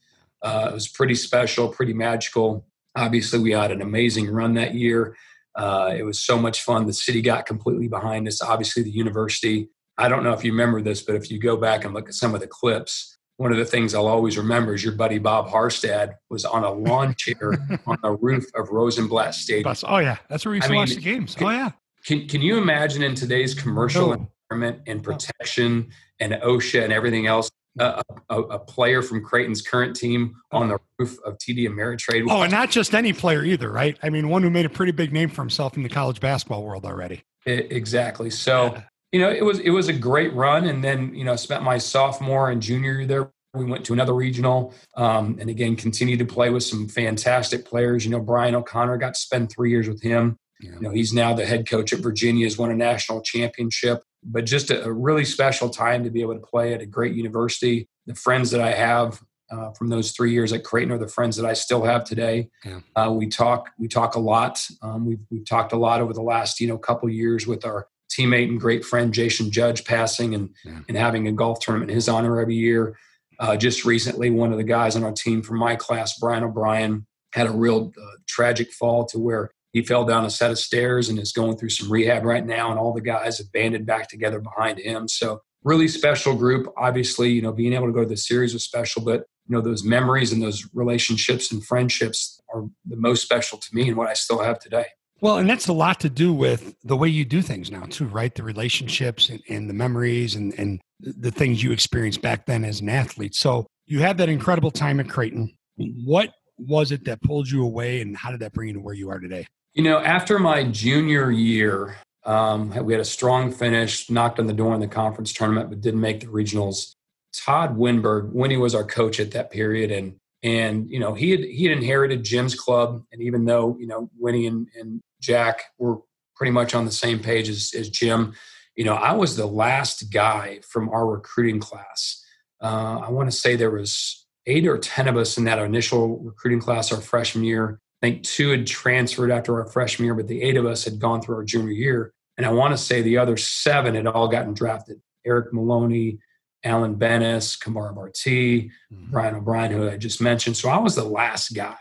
Uh, 0.45 0.68
it 0.69 0.74
was 0.74 0.88
pretty 0.88 1.15
special, 1.15 1.68
pretty 1.68 1.94
magical. 1.94 2.68
Obviously, 2.95 3.39
we 3.39 3.51
had 3.51 3.71
an 3.71 3.81
amazing 3.81 4.30
run 4.30 4.53
that 4.53 4.75
year. 4.75 5.18
Uh, 5.56 5.92
it 5.97 6.03
was 6.03 6.19
so 6.19 6.38
much 6.38 6.62
fun. 6.62 6.86
The 6.86 6.94
city 6.94 7.21
got 7.21 7.47
completely 7.47 7.88
behind 7.88 8.27
us. 8.27 8.42
Obviously, 8.44 8.83
the 8.83 8.92
university. 8.92 9.69
I 9.97 10.07
don't 10.07 10.24
know 10.24 10.33
if 10.33 10.44
you 10.44 10.51
remember 10.51 10.81
this, 10.83 11.01
but 11.01 11.15
if 11.15 11.31
you 11.31 11.39
go 11.39 11.57
back 11.57 11.83
and 11.83 11.95
look 11.95 12.09
at 12.09 12.13
some 12.13 12.36
of 12.36 12.42
the 12.42 12.47
clips, 12.47 13.18
one 13.38 13.51
of 13.51 13.57
the 13.57 13.65
things 13.65 13.95
I'll 13.95 14.07
always 14.07 14.38
remember 14.38 14.75
is 14.75 14.83
your 14.83 14.94
buddy 14.94 15.18
Bob 15.18 15.47
Harstad 15.47 16.13
was 16.30 16.45
on 16.45 16.63
a 16.63 16.71
lawn 16.71 17.15
chair 17.18 17.53
on 17.88 17.97
the 18.03 18.12
roof 18.12 18.45
of 18.56 18.69
Rosenblatt 18.69 19.33
Stadium. 19.33 19.75
Oh 19.86 19.97
yeah, 19.97 20.18
that's 20.30 20.45
where 20.45 20.51
we 20.51 20.57
used 20.57 20.65
I 20.65 20.68
to 20.68 20.71
mean, 20.74 20.80
watch 20.81 20.95
the 20.95 21.01
games. 21.01 21.33
Can, 21.33 21.47
oh 21.47 21.50
yeah. 21.50 21.71
Can 22.06 22.27
Can 22.27 22.42
you 22.42 22.57
imagine 22.57 23.01
in 23.01 23.15
today's 23.15 23.56
commercial 23.56 24.09
no. 24.09 24.27
environment 24.51 24.83
and 24.86 25.03
protection 25.03 25.89
and 26.19 26.33
OSHA 26.33 26.83
and 26.83 26.94
everything 26.94 27.25
else, 27.25 27.50
a, 27.80 28.01
a, 28.30 28.42
a, 28.42 28.60
player 28.60 29.01
from 29.01 29.24
Creighton's 29.24 29.62
current 29.62 29.95
team 29.95 30.36
on 30.51 30.69
the 30.69 30.77
roof 30.98 31.18
of 31.25 31.38
TD 31.38 31.68
Ameritrade? 31.68 32.25
Oh, 32.30 32.42
and 32.42 32.51
not 32.51 32.72
just 32.72 32.94
any 32.94 33.13
player 33.13 33.44
either, 33.44 33.72
right? 33.72 33.98
I 34.01 34.10
mean, 34.10 34.30
one 34.30 34.44
who 34.44 34.50
made 34.50 34.66
a 34.66 34.69
pretty 34.69 34.92
big 34.92 35.12
name 35.12 35.30
for 35.30 35.42
himself 35.42 35.75
in 35.75 35.83
the 35.83 35.89
college 35.89 36.19
basketball 36.19 36.63
world 36.63 36.86
already. 36.86 37.24
It, 37.45 37.72
exactly. 37.72 38.30
So. 38.30 38.74
Yeah 38.74 38.83
you 39.12 39.22
know, 39.22 39.30
it 39.30 39.45
was 39.45 39.60
it 39.60 39.69
was 39.69 39.88
a 39.88 39.94
great 39.94 40.33
run, 40.33 40.66
and 40.66 40.83
then 40.83 41.16
you 41.16 41.24
know, 41.24 41.38
spent 41.38 41.63
my 41.63 41.77
sophomore 41.77 42.51
and 42.51 42.62
junior 42.62 42.95
year 42.95 43.06
there 43.06 43.31
we 43.56 43.63
went 43.63 43.86
to 43.86 43.94
another 43.94 44.13
regional, 44.13 44.74
um, 44.98 45.38
and 45.39 45.50
again 45.50 45.75
continued 45.75 46.19
to 46.19 46.25
play 46.25 46.50
with 46.50 46.63
some 46.63 46.88
fantastic 46.88 47.66
players. 47.66 48.04
You 48.04 48.12
know, 48.12 48.19
Brian 48.19 48.56
O'Connor 48.56 48.98
got 48.98 49.13
to 49.13 49.19
spend 49.19 49.51
three 49.51 49.69
years 49.69 49.88
with 49.88 50.01
him. 50.01 50.38
Yeah. 50.60 50.71
You 50.75 50.81
know, 50.81 50.89
he's 50.89 51.13
now 51.13 51.33
the 51.33 51.45
head 51.45 51.69
coach 51.69 51.94
at 51.94 52.00
Virginia. 52.00 52.45
Has 52.45 52.57
won 52.57 52.71
a 52.71 52.75
national 52.75 53.21
championship, 53.21 54.04
but 54.25 54.45
just 54.45 54.72
a, 54.72 54.83
a, 54.86 54.92
really 54.92 55.25
special 55.25 55.69
time 55.69 56.04
to 56.04 56.10
be 56.10 56.22
able 56.22 56.33
to 56.33 56.45
play 56.45 56.74
at 56.74 56.81
a 56.81 56.86
great 56.86 57.16
university. 57.16 57.88
The 58.07 58.16
friends 58.16 58.52
that 58.52 58.61
I 58.61 58.71
have 58.71 59.21
uh, 59.52 59.71
from 59.71 59.90
those 59.90 60.11
three 60.11 60.31
years 60.31 60.52
at 60.52 60.64
Creighton 60.64 60.92
are 60.92 60.97
the 60.97 61.07
friends 61.07 61.35
that 61.38 61.45
I 61.45 61.54
still 61.54 61.83
have 61.83 62.04
today. 62.04 62.50
Yeah. 62.64 62.80
Uh, 62.95 63.11
we 63.11 63.28
talk 63.28 63.69
we 63.78 63.88
talk 63.88 64.16
a 64.16 64.19
lot. 64.19 64.59
Um, 64.81 65.06
we've 65.06 65.19
we've 65.30 65.45
talked 65.45 65.73
a 65.73 65.78
lot 65.78 66.02
over 66.02 66.14
the 66.14 66.21
last 66.21 66.59
you 66.59 66.68
know 66.68 66.78
couple 66.78 67.09
years 67.09 67.45
with 67.45 67.66
our 67.66 67.88
teammate 68.09 68.50
and 68.50 68.59
great 68.59 68.83
friend 68.83 69.14
Jason 69.14 69.52
Judge 69.52 69.85
passing 69.85 70.33
and 70.33 70.50
yeah. 70.64 70.80
and 70.88 70.97
having 70.97 71.28
a 71.28 71.31
golf 71.31 71.59
tournament 71.59 71.92
in 71.92 71.95
his 71.95 72.09
honor 72.09 72.40
every 72.40 72.56
year. 72.56 72.97
Uh, 73.40 73.56
just 73.56 73.85
recently, 73.85 74.30
one 74.30 74.52
of 74.52 74.57
the 74.57 74.64
guys 74.64 74.95
on 74.95 75.04
our 75.04 75.11
team 75.11 75.42
from 75.42 75.59
my 75.59 75.76
class, 75.76 76.18
Brian 76.18 76.44
O'Brien, 76.44 77.06
had 77.33 77.47
a 77.47 77.52
real 77.52 77.92
uh, 78.02 78.16
tragic 78.28 78.71
fall 78.71 79.06
to 79.06 79.19
where 79.19 79.52
he 79.76 79.82
fell 79.82 80.06
down 80.06 80.24
a 80.24 80.30
set 80.30 80.52
of 80.52 80.58
stairs 80.58 81.10
and 81.10 81.20
is 81.20 81.34
going 81.34 81.58
through 81.58 81.68
some 81.68 81.92
rehab 81.92 82.24
right 82.24 82.46
now. 82.46 82.72
And 82.72 82.80
all 82.80 82.94
the 82.94 83.02
guys 83.02 83.40
have 83.40 83.52
banded 83.52 83.86
back 83.86 84.08
together 84.08 84.40
behind 84.40 84.80
him. 84.80 85.10
So 85.10 85.42
really 85.66 85.90
special 85.90 86.34
group. 86.34 86.74
Obviously, 86.78 87.34
you 87.34 87.42
know, 87.42 87.52
being 87.52 87.74
able 87.74 87.88
to 87.88 87.92
go 87.92 88.04
to 88.04 88.08
the 88.08 88.16
series 88.16 88.54
was 88.54 88.64
special, 88.64 89.02
but 89.02 89.26
you 89.48 89.54
know, 89.54 89.60
those 89.60 89.84
memories 89.84 90.32
and 90.32 90.42
those 90.42 90.66
relationships 90.74 91.52
and 91.52 91.62
friendships 91.62 92.40
are 92.54 92.64
the 92.86 92.96
most 92.96 93.22
special 93.22 93.58
to 93.58 93.68
me 93.76 93.90
and 93.90 93.98
what 93.98 94.08
I 94.08 94.14
still 94.14 94.42
have 94.42 94.60
today. 94.60 94.86
Well, 95.20 95.40
and 95.40 95.50
that's 95.50 95.68
a 95.68 95.74
lot 95.74 96.00
to 96.00 96.10
do 96.10 96.32
with 96.32 96.74
the 96.86 96.96
way 96.96 97.10
you 97.10 97.26
do 97.26 97.42
things 97.42 97.70
now, 97.70 97.84
too, 97.84 98.06
right? 98.06 98.34
The 98.34 98.44
relationships 98.44 99.28
and, 99.28 99.42
and 99.50 99.70
the 99.70 99.74
memories 99.74 100.36
and, 100.36 100.58
and 100.58 100.80
the 101.02 101.32
things 101.32 101.62
you 101.62 101.74
experienced 101.74 102.22
back 102.22 102.46
then 102.46 102.64
as 102.64 102.80
an 102.80 102.88
athlete. 102.88 103.36
So 103.36 103.68
you 103.88 104.00
had 104.00 104.18
that 104.20 104.30
incredible 104.30 104.72
time 104.72 105.02
at 105.02 105.10
Creighton. 105.10 105.54
What 105.78 106.30
was 106.58 106.94
it 106.94 107.04
that 107.06 107.22
pulled 107.22 107.50
you 107.50 107.66
away, 107.66 108.00
and 108.00 108.16
how 108.16 108.32
did 108.32 108.40
that 108.40 108.54
bring 108.54 108.70
you 108.70 108.76
to 108.76 108.80
where 108.80 108.94
you 108.94 109.10
are 109.10 109.20
today? 109.20 109.46
You 109.76 109.84
know, 109.84 110.00
after 110.00 110.40
my 110.40 110.64
junior 110.64 111.30
year, 111.30 111.98
um, 112.24 112.70
we 112.86 112.94
had 112.94 113.02
a 113.02 113.06
strong 113.06 113.52
finish, 113.52 114.10
knocked 114.10 114.40
on 114.40 114.48
the 114.48 114.54
door 114.54 114.74
in 114.74 114.80
the 114.80 114.88
conference 114.88 115.34
tournament, 115.34 115.70
but 115.70 115.82
didn't 115.82 116.00
make 116.00 116.22
the 116.22 116.28
regionals. 116.28 116.96
Todd 117.36 117.78
Winberg, 117.78 118.32
Winnie 118.32 118.56
was 118.56 118.74
our 118.74 118.86
coach 118.86 119.20
at 119.20 119.32
that 119.32 119.52
period, 119.52 119.92
and 119.92 120.16
and 120.42 120.90
you 120.90 120.98
know 120.98 121.14
he 121.14 121.32
had 121.32 121.42
he 121.42 121.66
had 121.66 121.78
inherited 121.78 122.24
Jim's 122.24 122.56
club, 122.56 123.04
and 123.12 123.22
even 123.22 123.44
though 123.44 123.76
you 123.78 123.86
know 123.86 124.10
Winnie 124.18 124.48
and, 124.48 124.68
and 124.80 125.02
Jack 125.20 125.64
were 125.78 125.98
pretty 126.38 126.52
much 126.52 126.74
on 126.74 126.86
the 126.86 126.92
same 126.92 127.20
page 127.20 127.50
as, 127.50 127.74
as 127.78 127.90
Jim, 127.90 128.34
you 128.78 128.86
know, 128.86 128.96
I 128.96 129.12
was 129.12 129.36
the 129.36 129.46
last 129.46 130.10
guy 130.10 130.62
from 130.68 130.88
our 130.90 131.06
recruiting 131.06 131.60
class. 131.60 132.24
Uh, 132.62 133.02
I 133.06 133.10
want 133.10 133.30
to 133.30 133.36
say 133.36 133.58
there 133.58 133.72
was 133.72 134.26
eight 134.46 134.68
or 134.68 134.78
ten 134.78 135.10
of 135.10 135.18
us 135.18 135.38
in 135.38 135.44
that 135.46 135.60
initial 135.60 136.20
recruiting 136.20 136.62
class 136.62 136.94
our 136.94 137.02
freshman 137.02 137.44
year. 137.44 137.82
I 138.06 138.09
think 138.09 138.24
two 138.24 138.52
had 138.52 138.68
transferred 138.68 139.31
after 139.31 139.59
our 139.59 139.66
freshman 139.66 140.06
year, 140.06 140.14
but 140.14 140.28
the 140.28 140.44
eight 140.44 140.57
of 140.57 140.66
us 140.68 140.83
had 140.83 141.00
gone 141.00 141.24
through 141.24 141.38
our 141.38 141.44
junior 141.44 141.71
year. 141.71 142.14
And 142.38 142.45
I 142.45 142.52
want 142.52 142.71
to 142.71 142.78
say 142.78 143.02
the 143.02 143.18
other 143.18 143.35
seven 143.35 143.95
had 143.95 144.06
all 144.06 144.28
gotten 144.28 144.54
drafted. 144.54 145.02
Eric 145.26 145.52
Maloney, 145.52 146.19
Alan 146.64 146.95
Benes, 146.95 147.57
Kimera 147.57 147.95
Bartee, 147.95 148.69
mm-hmm. 148.94 149.09
Brian 149.09 149.33
O'Brien, 149.33 149.71
who 149.71 149.90
I 149.90 149.97
just 149.97 150.21
mentioned. 150.21 150.56
So 150.56 150.69
I 150.69 150.78
was 150.78 150.94
the 150.94 151.04
last 151.04 151.56
guy. 151.56 151.78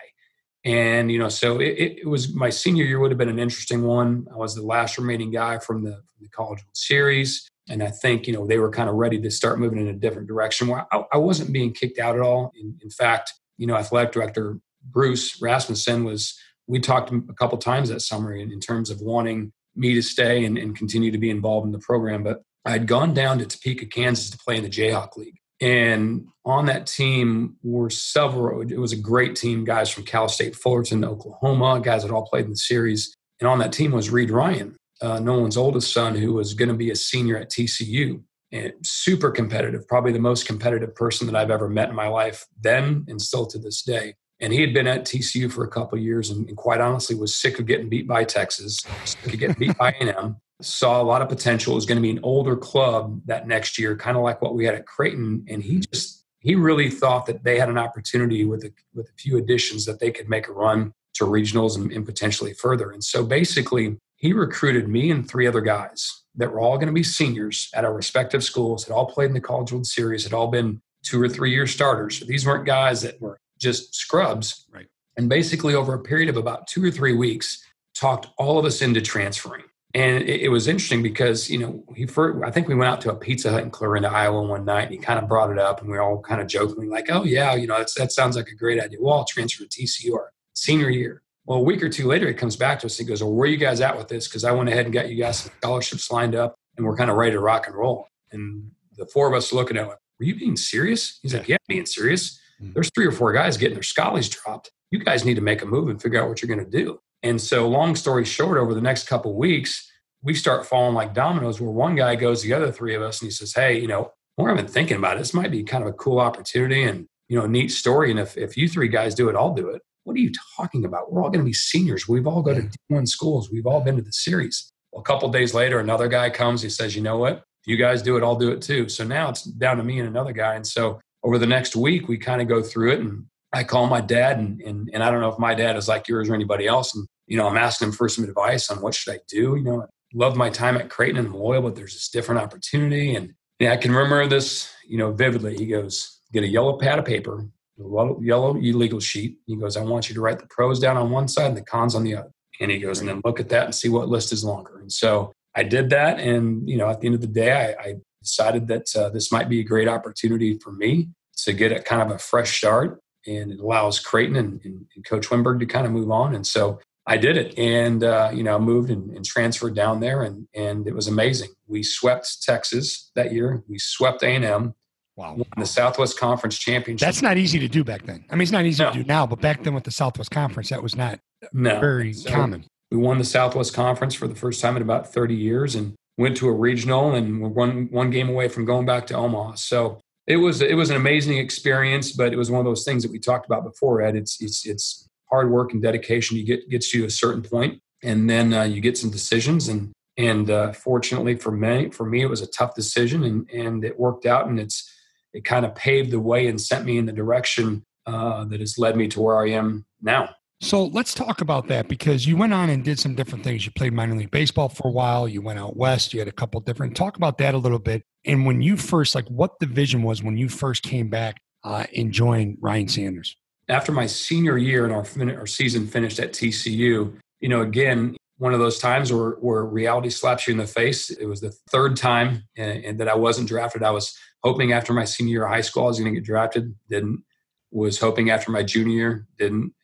And, 0.64 1.12
you 1.12 1.18
know, 1.18 1.28
so 1.28 1.60
it, 1.60 1.98
it, 1.98 2.08
was 2.08 2.34
my 2.34 2.48
senior 2.48 2.84
year 2.84 2.98
would 3.00 3.10
have 3.10 3.18
been 3.18 3.28
an 3.28 3.38
interesting 3.38 3.82
one. 3.82 4.26
I 4.32 4.38
was 4.38 4.54
the 4.54 4.62
last 4.62 4.96
remaining 4.96 5.30
guy 5.30 5.58
from 5.58 5.84
the, 5.84 5.90
from 5.90 6.22
the 6.22 6.30
College 6.30 6.60
World 6.60 6.74
Series. 6.76 7.46
And 7.68 7.82
I 7.82 7.90
think, 7.90 8.26
you 8.26 8.32
know, 8.32 8.46
they 8.46 8.58
were 8.58 8.70
kind 8.70 8.88
of 8.88 8.94
ready 8.94 9.20
to 9.20 9.30
start 9.30 9.60
moving 9.60 9.78
in 9.78 9.88
a 9.88 9.92
different 9.92 10.28
direction 10.28 10.68
where 10.68 10.86
I, 10.90 11.02
I 11.12 11.18
wasn't 11.18 11.52
being 11.52 11.74
kicked 11.74 11.98
out 11.98 12.14
at 12.14 12.22
all. 12.22 12.50
In, 12.58 12.78
in, 12.82 12.88
fact, 12.88 13.34
you 13.58 13.66
know, 13.66 13.76
athletic 13.76 14.12
director 14.12 14.58
Bruce 14.84 15.40
Rasmussen 15.40 16.04
was, 16.04 16.38
we 16.66 16.78
talked 16.80 17.10
a 17.12 17.34
couple 17.34 17.58
times 17.58 17.88
that 17.88 18.00
summer 18.00 18.34
in, 18.34 18.52
in 18.52 18.60
terms 18.60 18.90
of 18.90 19.00
wanting 19.00 19.52
me 19.76 19.94
to 19.94 20.02
stay 20.02 20.44
and, 20.44 20.56
and 20.56 20.76
continue 20.76 21.10
to 21.10 21.18
be 21.18 21.30
involved 21.30 21.66
in 21.66 21.72
the 21.72 21.78
program. 21.78 22.22
But 22.22 22.42
I 22.64 22.72
had 22.72 22.86
gone 22.86 23.12
down 23.12 23.38
to 23.38 23.46
Topeka, 23.46 23.86
Kansas 23.86 24.30
to 24.30 24.38
play 24.38 24.56
in 24.56 24.62
the 24.62 24.70
Jayhawk 24.70 25.16
League. 25.16 25.38
And 25.60 26.26
on 26.44 26.66
that 26.66 26.86
team 26.86 27.56
were 27.62 27.90
several, 27.90 28.60
it 28.60 28.78
was 28.78 28.92
a 28.92 28.96
great 28.96 29.36
team, 29.36 29.64
guys 29.64 29.90
from 29.90 30.04
Cal 30.04 30.28
State 30.28 30.56
Fullerton, 30.56 31.04
Oklahoma, 31.04 31.80
guys 31.80 32.02
that 32.02 32.10
all 32.10 32.26
played 32.26 32.44
in 32.44 32.50
the 32.50 32.56
series. 32.56 33.14
And 33.40 33.48
on 33.48 33.58
that 33.60 33.72
team 33.72 33.92
was 33.92 34.10
Reed 34.10 34.30
Ryan, 34.30 34.76
uh, 35.00 35.20
Nolan's 35.20 35.56
oldest 35.56 35.92
son, 35.92 36.16
who 36.16 36.34
was 36.34 36.54
going 36.54 36.68
to 36.68 36.74
be 36.74 36.90
a 36.90 36.96
senior 36.96 37.36
at 37.36 37.50
TCU. 37.50 38.22
And 38.52 38.72
super 38.82 39.30
competitive, 39.30 39.88
probably 39.88 40.12
the 40.12 40.20
most 40.20 40.46
competitive 40.46 40.94
person 40.94 41.26
that 41.26 41.34
I've 41.34 41.50
ever 41.50 41.68
met 41.68 41.88
in 41.88 41.96
my 41.96 42.06
life 42.06 42.46
then 42.60 43.04
and 43.08 43.20
still 43.20 43.46
to 43.46 43.58
this 43.58 43.82
day. 43.82 44.14
And 44.44 44.52
he 44.52 44.60
had 44.60 44.74
been 44.74 44.86
at 44.86 45.06
TCU 45.06 45.50
for 45.50 45.64
a 45.64 45.68
couple 45.68 45.98
years 45.98 46.28
and, 46.28 46.46
and, 46.48 46.56
quite 46.56 46.80
honestly 46.80 47.16
was 47.16 47.34
sick 47.34 47.58
of 47.58 47.66
getting 47.66 47.88
beat 47.88 48.06
by 48.06 48.24
Texas, 48.24 48.84
sick 49.04 49.32
of 49.32 49.40
getting 49.40 49.56
beat 49.58 49.78
by 49.78 49.92
A&M 49.92 50.36
saw 50.60 51.00
a 51.00 51.04
lot 51.04 51.22
of 51.22 51.28
potential. 51.28 51.72
It 51.72 51.76
was 51.76 51.86
going 51.86 51.96
to 51.96 52.02
be 52.02 52.10
an 52.10 52.20
older 52.22 52.56
club 52.56 53.20
that 53.26 53.46
next 53.48 53.78
year, 53.78 53.96
kind 53.96 54.16
of 54.16 54.22
like 54.22 54.40
what 54.40 54.54
we 54.54 54.64
had 54.64 54.74
at 54.74 54.86
Creighton. 54.86 55.44
And 55.48 55.62
he 55.62 55.80
just 55.80 56.24
he 56.40 56.54
really 56.54 56.90
thought 56.90 57.26
that 57.26 57.42
they 57.42 57.58
had 57.58 57.70
an 57.70 57.78
opportunity 57.78 58.44
with 58.44 58.64
a, 58.64 58.72
with 58.94 59.08
a 59.08 59.12
few 59.16 59.38
additions 59.38 59.86
that 59.86 59.98
they 59.98 60.10
could 60.10 60.28
make 60.28 60.46
a 60.46 60.52
run 60.52 60.92
to 61.14 61.24
regionals 61.24 61.76
and, 61.76 61.90
and 61.90 62.04
potentially 62.04 62.52
further. 62.52 62.90
And 62.90 63.02
so 63.02 63.24
basically, 63.24 63.96
he 64.16 64.32
recruited 64.32 64.88
me 64.88 65.10
and 65.10 65.26
three 65.26 65.46
other 65.46 65.62
guys 65.62 66.24
that 66.34 66.52
were 66.52 66.60
all 66.60 66.76
going 66.76 66.88
to 66.88 66.92
be 66.92 67.02
seniors 67.02 67.70
at 67.74 67.84
our 67.84 67.94
respective 67.94 68.44
schools, 68.44 68.84
had 68.84 68.92
all 68.92 69.06
played 69.06 69.28
in 69.28 69.34
the 69.34 69.40
College 69.40 69.72
World 69.72 69.86
Series, 69.86 70.24
had 70.24 70.34
all 70.34 70.48
been 70.48 70.82
two 71.02 71.20
or 71.20 71.28
three 71.28 71.50
year 71.50 71.66
starters. 71.66 72.18
So 72.18 72.26
these 72.26 72.46
weren't 72.46 72.66
guys 72.66 73.02
that 73.02 73.20
were 73.20 73.38
just 73.58 73.94
scrubs. 73.94 74.66
Right. 74.72 74.86
And 75.16 75.28
basically, 75.28 75.74
over 75.74 75.94
a 75.94 76.02
period 76.02 76.28
of 76.28 76.36
about 76.36 76.66
two 76.66 76.84
or 76.84 76.90
three 76.90 77.14
weeks, 77.14 77.64
talked 77.94 78.26
all 78.36 78.58
of 78.58 78.64
us 78.64 78.82
into 78.82 79.00
transferring. 79.00 79.64
And 79.94 80.24
it, 80.24 80.42
it, 80.42 80.48
was 80.48 80.66
interesting 80.66 81.04
because, 81.04 81.48
you 81.48 81.58
know, 81.58 81.84
he 81.94 82.04
first, 82.06 82.44
I 82.44 82.50
think 82.50 82.66
we 82.66 82.74
went 82.74 82.90
out 82.90 83.00
to 83.02 83.12
a 83.12 83.14
Pizza 83.14 83.52
Hut 83.52 83.62
in 83.62 83.70
Clarinda, 83.70 84.10
Iowa 84.10 84.42
one 84.42 84.64
night 84.64 84.86
and 84.86 84.90
he 84.90 84.98
kind 84.98 85.20
of 85.20 85.28
brought 85.28 85.50
it 85.50 85.58
up 85.58 85.80
and 85.80 85.88
we 85.88 85.96
were 85.96 86.02
all 86.02 86.20
kind 86.20 86.40
of 86.40 86.48
jokingly 86.48 86.88
like, 86.88 87.06
oh, 87.10 87.22
yeah, 87.22 87.54
you 87.54 87.68
know, 87.68 87.78
that 87.96 88.10
sounds 88.10 88.34
like 88.34 88.48
a 88.48 88.56
great 88.56 88.82
idea. 88.82 88.98
Well, 89.00 89.14
I'll 89.14 89.24
transfer 89.24 89.64
to 89.64 89.68
TCU 89.68 90.14
our 90.14 90.32
senior 90.52 90.90
year. 90.90 91.22
Well, 91.46 91.60
a 91.60 91.62
week 91.62 91.80
or 91.80 91.88
two 91.88 92.08
later, 92.08 92.26
he 92.26 92.34
comes 92.34 92.56
back 92.56 92.80
to 92.80 92.86
us 92.86 92.98
and 92.98 93.06
he 93.06 93.12
goes, 93.12 93.22
well, 93.22 93.32
where 93.32 93.44
are 93.44 93.50
you 93.50 93.56
guys 93.56 93.80
at 93.80 93.96
with 93.96 94.08
this? 94.08 94.26
Because 94.26 94.42
I 94.42 94.50
went 94.50 94.68
ahead 94.68 94.86
and 94.86 94.92
got 94.92 95.08
you 95.08 95.16
guys 95.16 95.38
some 95.38 95.52
scholarships 95.58 96.10
lined 96.10 96.34
up 96.34 96.56
and 96.76 96.84
we're 96.84 96.96
kind 96.96 97.10
of 97.10 97.16
ready 97.16 97.32
to 97.32 97.40
rock 97.40 97.68
and 97.68 97.76
roll. 97.76 98.08
And 98.32 98.72
the 98.96 99.06
four 99.06 99.28
of 99.28 99.34
us 99.34 99.52
looking 99.52 99.76
at 99.76 99.84
him, 99.84 99.90
were 100.18 100.26
you 100.26 100.34
being 100.34 100.56
serious? 100.56 101.20
He's 101.22 101.34
like, 101.34 101.46
yeah, 101.46 101.58
being 101.68 101.86
serious. 101.86 102.40
Mm-hmm. 102.60 102.72
There's 102.74 102.90
three 102.94 103.06
or 103.06 103.12
four 103.12 103.32
guys 103.32 103.56
getting 103.56 103.74
their 103.74 103.82
scholars 103.82 104.28
dropped. 104.28 104.70
You 104.90 104.98
guys 104.98 105.24
need 105.24 105.34
to 105.34 105.40
make 105.40 105.62
a 105.62 105.66
move 105.66 105.88
and 105.88 106.00
figure 106.00 106.22
out 106.22 106.28
what 106.28 106.40
you're 106.40 106.54
going 106.54 106.64
to 106.64 106.78
do. 106.78 106.98
And 107.22 107.40
so, 107.40 107.66
long 107.68 107.96
story 107.96 108.24
short, 108.24 108.58
over 108.58 108.74
the 108.74 108.80
next 108.80 109.08
couple 109.08 109.34
weeks, 109.34 109.90
we 110.22 110.34
start 110.34 110.66
falling 110.66 110.94
like 110.94 111.14
dominoes 111.14 111.60
where 111.60 111.70
one 111.70 111.94
guy 111.94 112.16
goes 112.16 112.42
the 112.42 112.52
other 112.52 112.70
three 112.70 112.94
of 112.94 113.02
us 113.02 113.20
and 113.20 113.26
he 113.26 113.30
says, 113.30 113.54
Hey, 113.54 113.80
you 113.80 113.88
know, 113.88 114.12
more 114.36 114.50
I've 114.50 114.56
been 114.56 114.66
thinking 114.66 114.96
about 114.96 115.16
it, 115.16 115.20
this 115.20 115.34
might 115.34 115.50
be 115.50 115.62
kind 115.62 115.82
of 115.82 115.88
a 115.88 115.92
cool 115.92 116.18
opportunity 116.18 116.82
and, 116.82 117.06
you 117.28 117.38
know, 117.38 117.44
a 117.44 117.48
neat 117.48 117.68
story. 117.68 118.10
And 118.10 118.18
if, 118.18 118.36
if 118.36 118.56
you 118.56 118.68
three 118.68 118.88
guys 118.88 119.14
do 119.14 119.28
it, 119.28 119.36
I'll 119.36 119.54
do 119.54 119.68
it. 119.68 119.82
What 120.04 120.16
are 120.16 120.20
you 120.20 120.32
talking 120.56 120.84
about? 120.84 121.10
We're 121.12 121.22
all 121.22 121.30
going 121.30 121.40
to 121.40 121.48
be 121.48 121.54
seniors. 121.54 122.08
We've 122.08 122.26
all 122.26 122.42
go 122.42 122.52
to 122.54 122.68
D1 122.90 123.08
schools. 123.08 123.50
We've 123.50 123.66
all 123.66 123.80
been 123.80 123.96
to 123.96 124.02
the 124.02 124.12
series. 124.12 124.70
Well, 124.92 125.00
a 125.00 125.04
couple 125.04 125.28
days 125.30 125.54
later, 125.54 125.80
another 125.80 126.08
guy 126.08 126.30
comes. 126.30 126.62
He 126.62 126.68
says, 126.68 126.94
you 126.94 127.02
know 127.02 127.16
what? 127.16 127.36
If 127.36 127.68
you 127.68 127.76
guys 127.78 128.02
do 128.02 128.18
it, 128.18 128.22
I'll 128.22 128.36
do 128.36 128.50
it 128.50 128.60
too. 128.60 128.88
So 128.90 129.04
now 129.04 129.30
it's 129.30 129.44
down 129.44 129.78
to 129.78 129.82
me 129.82 129.98
and 129.98 130.08
another 130.08 130.32
guy. 130.32 130.54
And 130.54 130.66
so 130.66 131.00
over 131.24 131.38
the 131.38 131.46
next 131.46 131.74
week, 131.74 132.06
we 132.06 132.18
kind 132.18 132.40
of 132.42 132.48
go 132.48 132.62
through 132.62 132.92
it 132.92 133.00
and 133.00 133.24
I 133.52 133.64
call 133.64 133.86
my 133.86 134.00
dad 134.00 134.38
and, 134.38 134.60
and, 134.60 134.90
and 134.92 135.02
I 135.02 135.10
don't 135.10 135.20
know 135.20 135.32
if 135.32 135.38
my 135.38 135.54
dad 135.54 135.76
is 135.76 135.88
like 135.88 136.06
yours 136.06 136.28
or 136.28 136.34
anybody 136.34 136.66
else. 136.66 136.94
And, 136.94 137.06
you 137.26 137.36
know, 137.36 137.48
I'm 137.48 137.56
asking 137.56 137.88
him 137.88 137.92
for 137.92 138.08
some 138.08 138.24
advice 138.24 138.70
on 138.70 138.82
what 138.82 138.94
should 138.94 139.14
I 139.14 139.20
do? 139.26 139.56
You 139.56 139.62
know, 139.62 139.86
love 140.12 140.36
my 140.36 140.50
time 140.50 140.76
at 140.76 140.90
Creighton 140.90 141.24
and 141.24 141.34
loyal, 141.34 141.62
but 141.62 141.74
there's 141.74 141.94
this 141.94 142.10
different 142.10 142.42
opportunity. 142.42 143.14
And 143.14 143.32
yeah, 143.58 143.72
I 143.72 143.76
can 143.76 143.92
remember 143.92 144.26
this, 144.26 144.72
you 144.86 144.98
know, 144.98 145.12
vividly. 145.12 145.56
He 145.56 145.66
goes, 145.66 146.20
get 146.32 146.44
a 146.44 146.48
yellow 146.48 146.78
pad 146.78 146.98
of 146.98 147.04
paper, 147.04 147.46
a 147.78 148.14
yellow 148.20 148.56
illegal 148.56 149.00
sheet. 149.00 149.38
He 149.46 149.56
goes, 149.56 149.76
I 149.76 149.82
want 149.82 150.08
you 150.08 150.14
to 150.14 150.20
write 150.20 150.40
the 150.40 150.46
pros 150.50 150.78
down 150.78 150.96
on 150.96 151.10
one 151.10 151.28
side 151.28 151.46
and 151.46 151.56
the 151.56 151.62
cons 151.62 151.94
on 151.94 152.04
the 152.04 152.16
other. 152.16 152.30
And 152.60 152.70
he 152.70 152.78
goes, 152.78 153.00
and 153.00 153.08
then 153.08 153.22
look 153.24 153.40
at 153.40 153.48
that 153.48 153.64
and 153.64 153.74
see 153.74 153.88
what 153.88 154.08
list 154.08 154.32
is 154.32 154.44
longer. 154.44 154.78
And 154.78 154.92
so 154.92 155.32
I 155.54 155.62
did 155.62 155.90
that. 155.90 156.20
And, 156.20 156.68
you 156.68 156.76
know, 156.76 156.88
at 156.88 157.00
the 157.00 157.06
end 157.06 157.14
of 157.14 157.20
the 157.20 157.26
day, 157.26 157.52
I, 157.52 157.82
I 157.82 157.94
decided 158.24 158.66
that 158.68 158.94
uh, 158.96 159.10
this 159.10 159.30
might 159.30 159.48
be 159.48 159.60
a 159.60 159.64
great 159.64 159.88
opportunity 159.88 160.58
for 160.58 160.72
me 160.72 161.08
to 161.38 161.52
get 161.52 161.72
a 161.72 161.80
kind 161.80 162.02
of 162.02 162.10
a 162.10 162.18
fresh 162.18 162.58
start. 162.58 163.00
And 163.26 163.52
it 163.52 163.60
allows 163.60 164.00
Creighton 164.00 164.36
and, 164.36 164.60
and, 164.64 164.86
and 164.94 165.04
Coach 165.04 165.28
Wimberg 165.28 165.60
to 165.60 165.66
kind 165.66 165.86
of 165.86 165.92
move 165.92 166.10
on. 166.10 166.34
And 166.34 166.46
so 166.46 166.80
I 167.06 167.16
did 167.18 167.36
it, 167.36 167.58
and 167.58 168.02
uh, 168.02 168.30
you 168.32 168.42
know, 168.42 168.58
moved 168.58 168.90
and, 168.90 169.10
and, 169.14 169.24
transferred 169.24 169.74
down 169.74 170.00
there, 170.00 170.22
and 170.22 170.48
and 170.54 170.88
it 170.88 170.94
was 170.94 171.06
amazing. 171.06 171.50
We 171.66 171.82
swept 171.82 172.42
Texas 172.42 173.10
that 173.14 173.32
year. 173.32 173.62
We 173.68 173.78
swept 173.78 174.22
A 174.22 174.28
and 174.28 174.44
M. 174.44 174.74
Wow! 175.16 175.34
Won 175.34 175.46
the 175.58 175.66
Southwest 175.66 176.18
Conference 176.18 176.56
championship. 176.56 177.06
That's 177.06 177.20
not 177.20 177.36
easy 177.36 177.58
to 177.58 177.68
do 177.68 177.84
back 177.84 178.06
then. 178.06 178.24
I 178.30 178.34
mean, 178.34 178.42
it's 178.42 178.52
not 178.52 178.64
easy 178.64 178.82
no. 178.82 178.90
to 178.90 178.98
do 178.98 179.04
now, 179.04 179.26
but 179.26 179.40
back 179.40 179.62
then 179.62 179.74
with 179.74 179.84
the 179.84 179.90
Southwest 179.90 180.30
Conference, 180.30 180.70
that 180.70 180.82
was 180.82 180.96
not 180.96 181.20
no. 181.52 181.78
very 181.78 182.14
so 182.14 182.30
common. 182.30 182.64
We 182.90 182.96
won 182.96 183.18
the 183.18 183.24
Southwest 183.24 183.74
Conference 183.74 184.14
for 184.14 184.26
the 184.26 184.34
first 184.34 184.62
time 184.62 184.74
in 184.76 184.82
about 184.82 185.12
30 185.12 185.34
years, 185.34 185.74
and 185.74 185.94
went 186.16 186.36
to 186.38 186.48
a 186.48 186.52
regional, 186.52 187.14
and 187.14 187.40
we're 187.40 187.48
one 187.48 187.88
one 187.90 188.10
game 188.10 188.28
away 188.28 188.48
from 188.48 188.64
going 188.64 188.86
back 188.86 189.06
to 189.08 189.14
Omaha. 189.14 189.54
So 189.54 190.00
it 190.26 190.36
was 190.36 190.62
it 190.62 190.76
was 190.76 190.90
an 190.90 190.96
amazing 190.96 191.38
experience, 191.38 192.12
but 192.12 192.32
it 192.32 192.36
was 192.36 192.50
one 192.50 192.60
of 192.60 192.64
those 192.64 192.84
things 192.84 193.02
that 193.02 193.12
we 193.12 193.18
talked 193.18 193.46
about 193.46 193.64
before, 193.64 194.02
Ed. 194.02 194.16
It's 194.16 194.40
it's 194.40 194.66
it's 194.66 195.08
hard 195.30 195.50
work 195.50 195.72
and 195.72 195.82
dedication 195.82 196.36
you 196.36 196.44
get 196.44 196.68
gets 196.68 196.94
you 196.94 197.00
to 197.02 197.06
a 197.06 197.10
certain 197.10 197.42
point, 197.42 197.80
and 198.02 198.28
then 198.28 198.52
uh, 198.52 198.62
you 198.62 198.80
get 198.80 198.96
some 198.96 199.10
decisions. 199.10 199.68
And 199.68 199.92
and 200.16 200.50
uh, 200.50 200.72
fortunately 200.72 201.36
for 201.36 201.50
me, 201.50 201.90
for 201.90 202.06
me, 202.06 202.22
it 202.22 202.30
was 202.30 202.42
a 202.42 202.46
tough 202.46 202.74
decision, 202.74 203.24
and 203.24 203.50
and 203.50 203.84
it 203.84 203.98
worked 203.98 204.26
out, 204.26 204.46
and 204.46 204.58
it's 204.58 204.90
it 205.32 205.44
kind 205.44 205.66
of 205.66 205.74
paved 205.74 206.10
the 206.10 206.20
way 206.20 206.46
and 206.46 206.60
sent 206.60 206.86
me 206.86 206.96
in 206.96 207.06
the 207.06 207.12
direction 207.12 207.84
uh, 208.06 208.44
that 208.44 208.60
has 208.60 208.78
led 208.78 208.96
me 208.96 209.08
to 209.08 209.20
where 209.20 209.38
I 209.38 209.50
am 209.50 209.84
now. 210.00 210.30
So 210.64 210.86
let's 210.86 211.12
talk 211.12 211.42
about 211.42 211.68
that 211.68 211.88
because 211.88 212.26
you 212.26 212.38
went 212.38 212.54
on 212.54 212.70
and 212.70 212.82
did 212.82 212.98
some 212.98 213.14
different 213.14 213.44
things. 213.44 213.66
You 213.66 213.72
played 213.72 213.92
minor 213.92 214.16
league 214.16 214.30
baseball 214.30 214.70
for 214.70 214.88
a 214.88 214.90
while. 214.90 215.28
You 215.28 215.42
went 215.42 215.58
out 215.58 215.76
west. 215.76 216.14
You 216.14 216.20
had 216.20 216.28
a 216.28 216.32
couple 216.32 216.58
different. 216.62 216.96
Talk 216.96 217.18
about 217.18 217.36
that 217.36 217.52
a 217.52 217.58
little 217.58 217.78
bit. 217.78 218.02
And 218.24 218.46
when 218.46 218.62
you 218.62 218.78
first, 218.78 219.14
like, 219.14 219.28
what 219.28 219.58
the 219.60 219.66
vision 219.66 220.02
was 220.02 220.22
when 220.22 220.38
you 220.38 220.48
first 220.48 220.82
came 220.82 221.10
back 221.10 221.36
uh, 221.64 221.84
and 221.94 222.12
joined 222.12 222.56
Ryan 222.62 222.88
Sanders 222.88 223.36
after 223.68 223.92
my 223.92 224.06
senior 224.06 224.56
year 224.56 224.86
and 224.86 224.94
our, 224.94 225.38
our 225.38 225.46
season 225.46 225.86
finished 225.86 226.18
at 226.18 226.32
TCU, 226.32 227.14
you 227.40 227.48
know, 227.48 227.60
again, 227.60 228.16
one 228.38 228.54
of 228.54 228.58
those 228.58 228.78
times 228.78 229.12
where, 229.12 229.32
where 229.32 229.66
reality 229.66 230.08
slaps 230.08 230.48
you 230.48 230.52
in 230.52 230.58
the 230.58 230.66
face. 230.66 231.10
It 231.10 231.26
was 231.26 231.42
the 231.42 231.52
third 231.70 231.94
time 231.94 232.42
and, 232.56 232.82
and 232.86 233.00
that 233.00 233.08
I 233.08 233.14
wasn't 233.14 233.48
drafted. 233.48 233.82
I 233.82 233.90
was 233.90 234.16
hoping 234.42 234.72
after 234.72 234.94
my 234.94 235.04
senior 235.04 235.30
year 235.30 235.44
of 235.44 235.50
high 235.50 235.60
school 235.60 235.84
I 235.84 235.88
was 235.88 235.98
going 235.98 236.14
to 236.14 236.18
get 236.18 236.26
drafted. 236.26 236.74
Didn't. 236.88 237.22
Was 237.70 238.00
hoping 238.00 238.30
after 238.30 238.50
my 238.50 238.62
junior 238.62 238.94
year. 238.94 239.26
Didn't. 239.36 239.74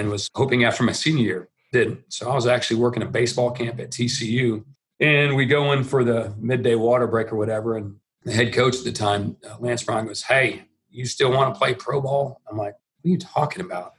And 0.00 0.10
was 0.10 0.30
hoping 0.34 0.64
after 0.64 0.82
my 0.82 0.92
senior 0.92 1.24
year. 1.24 1.48
Didn't. 1.72 2.00
So 2.08 2.30
I 2.30 2.34
was 2.34 2.46
actually 2.46 2.78
working 2.78 3.02
a 3.02 3.06
baseball 3.06 3.50
camp 3.50 3.78
at 3.78 3.90
TCU. 3.90 4.64
And 4.98 5.36
we 5.36 5.44
go 5.44 5.72
in 5.72 5.84
for 5.84 6.04
the 6.04 6.34
midday 6.38 6.74
water 6.74 7.06
break 7.06 7.32
or 7.32 7.36
whatever. 7.36 7.76
And 7.76 7.96
the 8.24 8.32
head 8.32 8.54
coach 8.54 8.76
at 8.78 8.84
the 8.84 8.92
time, 8.92 9.36
uh, 9.48 9.56
Lance 9.60 9.82
Brown, 9.82 10.06
goes, 10.06 10.22
Hey, 10.22 10.64
you 10.90 11.04
still 11.04 11.30
want 11.30 11.54
to 11.54 11.58
play 11.58 11.74
pro 11.74 12.00
ball? 12.00 12.40
I'm 12.50 12.56
like, 12.56 12.74
what 13.02 13.08
are 13.08 13.12
you 13.12 13.18
talking 13.18 13.64
about? 13.64 13.92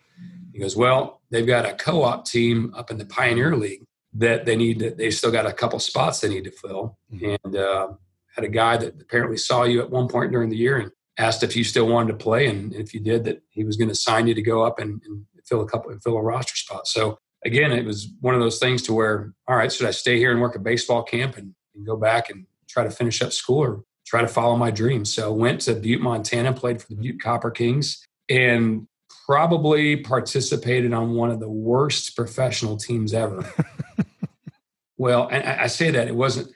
He 0.52 0.60
goes, 0.60 0.76
Well, 0.76 1.22
they've 1.30 1.48
got 1.48 1.66
a 1.66 1.74
co 1.74 2.04
op 2.04 2.26
team 2.26 2.74
up 2.76 2.92
in 2.92 2.98
the 2.98 3.06
Pioneer 3.06 3.56
League 3.56 3.86
that 4.14 4.46
they 4.46 4.56
need 4.56 4.80
to, 4.80 4.92
they 4.92 5.12
still 5.12 5.32
got 5.32 5.46
a 5.46 5.54
couple 5.54 5.80
spots 5.80 6.20
they 6.20 6.30
need 6.30 6.44
to 6.44 6.52
fill. 6.52 6.98
Mm-hmm. 7.14 7.36
And 7.44 7.56
uh, 7.56 7.88
had 8.36 8.44
a 8.44 8.50
guy 8.50 8.78
that 8.78 9.02
apparently 9.02 9.38
saw 9.38 9.64
you 9.64 9.82
at 9.82 9.90
one 9.90 10.08
point 10.08 10.32
during 10.32 10.50
the 10.50 10.58
year 10.58 10.78
and 10.78 10.92
asked 11.18 11.44
if 11.44 11.56
you 11.56 11.64
still 11.64 11.88
wanted 11.88 12.12
to 12.12 12.24
play. 12.24 12.48
And 12.48 12.74
if 12.74 12.94
you 12.94 13.00
did, 13.00 13.24
that 13.26 13.42
he 13.50 13.64
was 13.64 13.78
going 13.78 13.90
to 13.90 13.96
sign 13.96 14.28
you 14.28 14.34
to 14.34 14.42
go 14.42 14.64
up 14.64 14.80
and, 14.80 15.02
and 15.06 15.26
fill 15.52 15.62
a 15.62 15.68
couple 15.68 15.92
and 15.92 16.02
fill 16.02 16.18
a 16.18 16.22
roster 16.22 16.56
spot. 16.56 16.88
So 16.88 17.20
again, 17.46 17.72
it 17.74 17.86
was 17.86 18.08
one 18.22 18.34
of 18.34 18.40
those 18.40 18.58
things 18.58 18.82
to 18.84 18.94
where, 18.94 19.34
all 19.48 19.58
right, 19.58 19.72
should 19.72 19.86
I 19.86 19.92
stay 19.92 20.18
here 20.18 20.32
and 20.32 20.40
work 20.40 20.56
a 20.56 20.60
baseball 20.60 21.04
camp 21.04 21.38
and, 21.38 21.54
and 21.76 21.86
go 21.86 21.98
back 21.98 22.30
and 22.30 22.46
try 22.70 22.84
to 22.86 22.90
finish 22.90 23.22
up 23.22 23.34
school 23.34 23.60
or 23.60 23.84
try 24.08 24.22
to 24.22 24.28
follow 24.28 24.56
my 24.56 24.72
dreams? 24.72 25.14
So 25.14 25.34
went 25.34 25.62
to 25.62 25.76
Butte, 25.76 26.02
Montana, 26.02 26.54
played 26.54 26.82
for 26.82 26.88
the 26.88 26.96
Butte 26.96 27.22
Copper 27.22 27.52
Kings, 27.52 28.06
and 28.30 28.88
probably 29.26 29.98
participated 29.98 30.94
on 30.94 31.14
one 31.16 31.30
of 31.30 31.42
the 31.42 31.50
worst 31.50 32.16
professional 32.16 32.78
teams 32.78 33.14
ever. 33.14 33.46
well, 34.98 35.28
and 35.30 35.44
I 35.44 35.68
say 35.68 35.92
that 35.92 36.08
it 36.08 36.16
wasn't. 36.16 36.50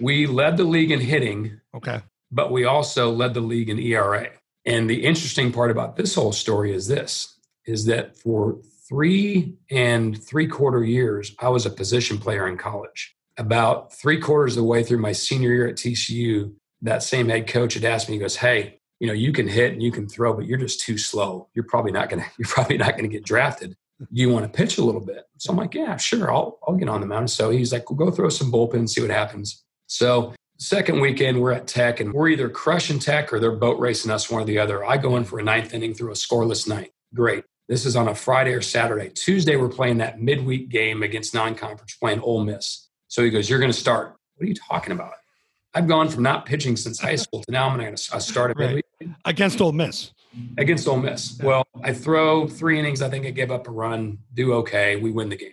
We 0.00 0.26
led 0.26 0.56
the 0.56 0.64
league 0.64 0.90
in 0.90 1.00
hitting. 1.00 1.60
Okay. 1.74 2.00
but 2.32 2.50
we 2.50 2.64
also 2.64 3.10
led 3.10 3.34
the 3.34 3.40
league 3.40 3.68
in 3.68 3.78
ERA. 3.78 4.28
And 4.64 4.88
the 4.88 5.04
interesting 5.04 5.52
part 5.52 5.70
about 5.70 5.96
this 5.96 6.14
whole 6.14 6.32
story 6.32 6.72
is 6.72 6.88
this 6.88 7.29
is 7.66 7.86
that 7.86 8.16
for 8.16 8.58
three 8.88 9.54
and 9.70 10.22
three 10.22 10.46
quarter 10.46 10.84
years, 10.84 11.34
I 11.38 11.48
was 11.48 11.64
a 11.64 11.70
position 11.70 12.18
player 12.18 12.46
in 12.46 12.56
college. 12.56 13.14
About 13.38 13.92
three 13.94 14.20
quarters 14.20 14.56
of 14.56 14.62
the 14.62 14.68
way 14.68 14.82
threw 14.82 14.98
my 14.98 15.12
senior 15.12 15.50
year 15.50 15.68
at 15.68 15.76
TCU, 15.76 16.52
that 16.82 17.02
same 17.02 17.28
head 17.28 17.46
coach 17.46 17.74
had 17.74 17.84
asked 17.84 18.08
me, 18.08 18.16
he 18.16 18.20
goes, 18.20 18.36
Hey, 18.36 18.80
you 18.98 19.06
know, 19.06 19.12
you 19.12 19.32
can 19.32 19.48
hit 19.48 19.72
and 19.72 19.82
you 19.82 19.92
can 19.92 20.08
throw, 20.08 20.34
but 20.34 20.46
you're 20.46 20.58
just 20.58 20.80
too 20.80 20.98
slow. 20.98 21.48
You're 21.54 21.64
probably 21.64 21.92
not 21.92 22.10
gonna, 22.10 22.26
you're 22.38 22.48
probably 22.48 22.76
not 22.76 22.96
gonna 22.96 23.08
get 23.08 23.24
drafted. 23.24 23.76
You 24.10 24.30
want 24.30 24.50
to 24.50 24.56
pitch 24.56 24.78
a 24.78 24.84
little 24.84 25.00
bit? 25.00 25.24
So 25.38 25.50
I'm 25.50 25.56
like, 25.56 25.74
Yeah, 25.74 25.96
sure, 25.96 26.32
I'll 26.32 26.58
I'll 26.66 26.76
get 26.76 26.88
on 26.88 27.00
the 27.00 27.06
mound. 27.06 27.30
So 27.30 27.50
he's 27.50 27.72
like, 27.72 27.90
well, 27.90 27.96
go 27.96 28.10
throw 28.10 28.28
some 28.28 28.50
bullpen 28.50 28.88
see 28.88 29.00
what 29.00 29.10
happens. 29.10 29.62
So 29.86 30.34
second 30.58 31.00
weekend, 31.00 31.40
we're 31.40 31.52
at 31.52 31.66
Tech 31.66 32.00
and 32.00 32.12
we're 32.12 32.28
either 32.28 32.48
crushing 32.48 32.98
Tech 32.98 33.32
or 33.32 33.40
they're 33.40 33.52
boat 33.52 33.78
racing 33.78 34.10
us 34.10 34.30
one 34.30 34.42
or 34.42 34.44
the 34.44 34.58
other. 34.58 34.84
I 34.84 34.96
go 34.96 35.16
in 35.16 35.24
for 35.24 35.38
a 35.38 35.42
ninth 35.42 35.74
inning 35.74 35.94
through 35.94 36.10
a 36.10 36.14
scoreless 36.14 36.68
night. 36.68 36.92
Great. 37.14 37.44
This 37.68 37.86
is 37.86 37.94
on 37.96 38.08
a 38.08 38.14
Friday 38.14 38.52
or 38.52 38.60
Saturday. 38.60 39.10
Tuesday, 39.10 39.56
we're 39.56 39.68
playing 39.68 39.98
that 39.98 40.20
midweek 40.20 40.68
game 40.68 41.02
against 41.02 41.34
non-conference, 41.34 41.96
playing 41.96 42.20
Ole 42.20 42.44
Miss. 42.44 42.88
So 43.08 43.22
he 43.22 43.30
goes, 43.30 43.48
"You're 43.48 43.60
going 43.60 43.72
to 43.72 43.78
start." 43.78 44.16
What 44.36 44.44
are 44.44 44.48
you 44.48 44.54
talking 44.54 44.92
about? 44.92 45.12
I've 45.74 45.86
gone 45.86 46.08
from 46.08 46.22
not 46.22 46.46
pitching 46.46 46.76
since 46.76 46.98
high 46.98 47.16
school 47.16 47.42
to 47.44 47.52
now 47.52 47.68
I'm 47.68 47.78
going 47.78 47.94
to 47.94 48.20
start 48.20 48.56
right. 48.56 48.82
midweek 49.00 49.14
against 49.24 49.60
Ole 49.60 49.72
Miss. 49.72 50.12
Against 50.58 50.86
Ole 50.86 50.98
Miss. 50.98 51.38
Well, 51.42 51.64
I 51.82 51.92
throw 51.92 52.46
three 52.46 52.78
innings. 52.78 53.02
I 53.02 53.08
think 53.08 53.26
I 53.26 53.30
give 53.30 53.50
up 53.50 53.68
a 53.68 53.70
run. 53.70 54.18
Do 54.34 54.54
okay. 54.54 54.96
We 54.96 55.10
win 55.10 55.28
the 55.28 55.36
game. 55.36 55.52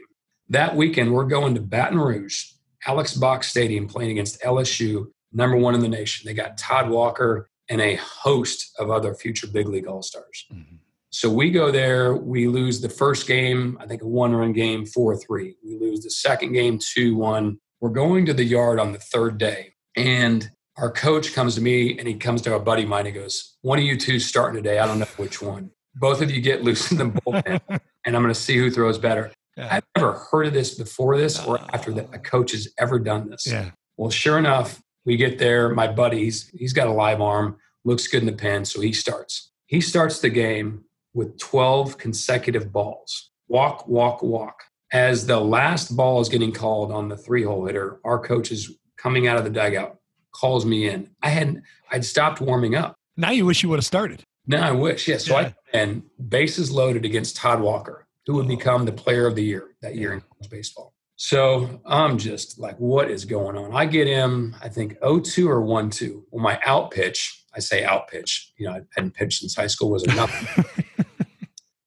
That 0.49 0.75
weekend, 0.75 1.13
we're 1.13 1.25
going 1.25 1.55
to 1.55 1.61
Baton 1.61 1.99
Rouge, 1.99 2.51
Alex 2.85 3.13
Box 3.15 3.49
Stadium, 3.49 3.87
playing 3.87 4.11
against 4.11 4.41
LSU, 4.41 5.07
number 5.33 5.57
one 5.57 5.75
in 5.75 5.81
the 5.81 5.87
nation. 5.87 6.25
They 6.25 6.33
got 6.33 6.57
Todd 6.57 6.89
Walker 6.89 7.49
and 7.69 7.81
a 7.81 7.95
host 7.95 8.73
of 8.79 8.89
other 8.89 9.13
future 9.13 9.47
big 9.47 9.67
league 9.67 9.87
all 9.87 10.01
stars. 10.01 10.45
Mm-hmm. 10.51 10.76
So 11.17 11.31
we 11.31 11.49
go 11.49 11.71
there, 11.71 12.15
we 12.15 12.47
lose 12.47 12.79
the 12.79 12.89
first 12.89 13.25
game, 13.25 13.75
I 13.81 13.87
think 13.87 14.03
a 14.03 14.07
one 14.07 14.35
run 14.35 14.53
game, 14.53 14.85
4 14.85 15.17
3. 15.17 15.55
We 15.65 15.79
lose 15.79 16.01
the 16.01 16.11
second 16.11 16.51
game, 16.51 16.77
2 16.77 17.15
1. 17.15 17.57
We're 17.81 17.89
going 17.89 18.27
to 18.27 18.35
the 18.35 18.43
yard 18.43 18.79
on 18.79 18.91
the 18.91 18.99
third 18.99 19.39
day. 19.39 19.73
And 19.95 20.47
our 20.77 20.91
coach 20.91 21.33
comes 21.33 21.55
to 21.55 21.61
me 21.61 21.97
and 21.97 22.07
he 22.07 22.13
comes 22.13 22.43
to 22.43 22.53
a 22.53 22.59
buddy 22.59 22.83
of 22.83 22.89
mine. 22.89 23.07
He 23.07 23.11
goes, 23.11 23.57
One 23.63 23.79
of 23.79 23.83
you 23.83 23.97
two 23.97 24.19
starting 24.19 24.61
today. 24.61 24.77
I 24.77 24.85
don't 24.85 24.99
know 24.99 25.07
which 25.17 25.41
one. 25.41 25.71
Both 25.95 26.21
of 26.21 26.29
you 26.29 26.39
get 26.39 26.63
loose 26.63 26.91
in 26.91 26.99
the 26.99 27.05
bullpen, 27.05 27.61
and 28.05 28.15
I'm 28.15 28.21
going 28.21 28.27
to 28.27 28.39
see 28.39 28.55
who 28.55 28.69
throws 28.69 28.99
better. 28.99 29.31
Yeah. 29.55 29.69
I've 29.71 29.83
never 29.97 30.23
heard 30.31 30.45
of 30.45 30.53
this 30.53 30.75
before 30.75 31.17
this 31.17 31.43
or 31.43 31.57
ah. 31.59 31.67
after 31.73 31.91
that 31.93 32.13
a 32.13 32.19
coach 32.19 32.51
has 32.51 32.71
ever 32.77 32.99
done 32.99 33.31
this. 33.31 33.47
Yeah. 33.47 33.71
Well, 33.97 34.11
sure 34.11 34.37
enough, 34.37 34.83
we 35.03 35.17
get 35.17 35.39
there. 35.39 35.69
My 35.69 35.87
buddy, 35.87 36.25
he's, 36.25 36.47
he's 36.49 36.73
got 36.73 36.85
a 36.85 36.93
live 36.93 37.21
arm, 37.21 37.57
looks 37.85 38.05
good 38.05 38.21
in 38.21 38.27
the 38.27 38.33
pen, 38.33 38.65
so 38.65 38.81
he 38.81 38.93
starts. 38.93 39.49
He 39.65 39.81
starts 39.81 40.19
the 40.19 40.29
game 40.29 40.83
with 41.17 41.37
12 41.39 41.97
consecutive 41.97 42.71
balls. 42.71 43.31
Walk, 43.47 43.87
walk, 43.87 44.21
walk. 44.21 44.63
As 44.93 45.25
the 45.25 45.39
last 45.39 45.97
ball 45.97 46.21
is 46.21 46.29
getting 46.29 46.53
called 46.53 46.91
on 46.91 47.09
the 47.09 47.17
three 47.17 47.43
hole 47.43 47.65
hitter, 47.65 47.99
our 48.05 48.19
coach 48.19 48.51
is 48.51 48.77
coming 48.97 49.27
out 49.27 49.35
of 49.35 49.43
the 49.43 49.49
dugout, 49.49 49.97
calls 50.31 50.63
me 50.63 50.87
in. 50.87 51.09
I 51.23 51.29
hadn't, 51.29 51.63
I'd 51.91 52.05
stopped 52.05 52.39
warming 52.39 52.75
up. 52.75 52.95
Now 53.17 53.31
you 53.31 53.47
wish 53.47 53.63
you 53.63 53.69
would 53.69 53.79
have 53.79 53.85
started. 53.85 54.21
Now 54.45 54.69
I 54.69 54.71
wish, 54.71 55.07
yeah. 55.07 55.17
So 55.17 55.33
yeah. 55.33 55.47
I 55.47 55.55
and 55.73 56.03
bases 56.29 56.71
loaded 56.71 57.03
against 57.03 57.35
Todd 57.35 57.61
Walker, 57.61 58.07
who 58.27 58.35
would 58.35 58.45
oh. 58.45 58.49
become 58.49 58.85
the 58.85 58.91
player 58.91 59.25
of 59.25 59.35
the 59.35 59.43
year 59.43 59.75
that 59.81 59.95
year 59.95 60.13
in 60.13 60.21
college 60.21 60.49
baseball. 60.51 60.93
So 61.15 61.81
I'm 61.83 62.19
just 62.19 62.59
like, 62.59 62.77
what 62.77 63.09
is 63.09 63.25
going 63.25 63.57
on? 63.57 63.75
I 63.75 63.85
get 63.85 64.05
him, 64.05 64.55
I 64.61 64.69
think 64.69 64.99
0-2 64.99 65.47
or 65.47 65.61
1-2. 65.61 66.21
Well, 66.29 66.43
my 66.43 66.59
out 66.63 66.91
pitch, 66.91 67.43
I 67.55 67.59
say 67.59 67.83
out 67.83 68.07
pitch, 68.07 68.53
you 68.55 68.67
know, 68.67 68.73
I 68.73 68.81
hadn't 68.95 69.15
pitched 69.15 69.39
since 69.39 69.55
high 69.55 69.65
school 69.65 69.89
was 69.89 70.03
enough. 70.03 70.79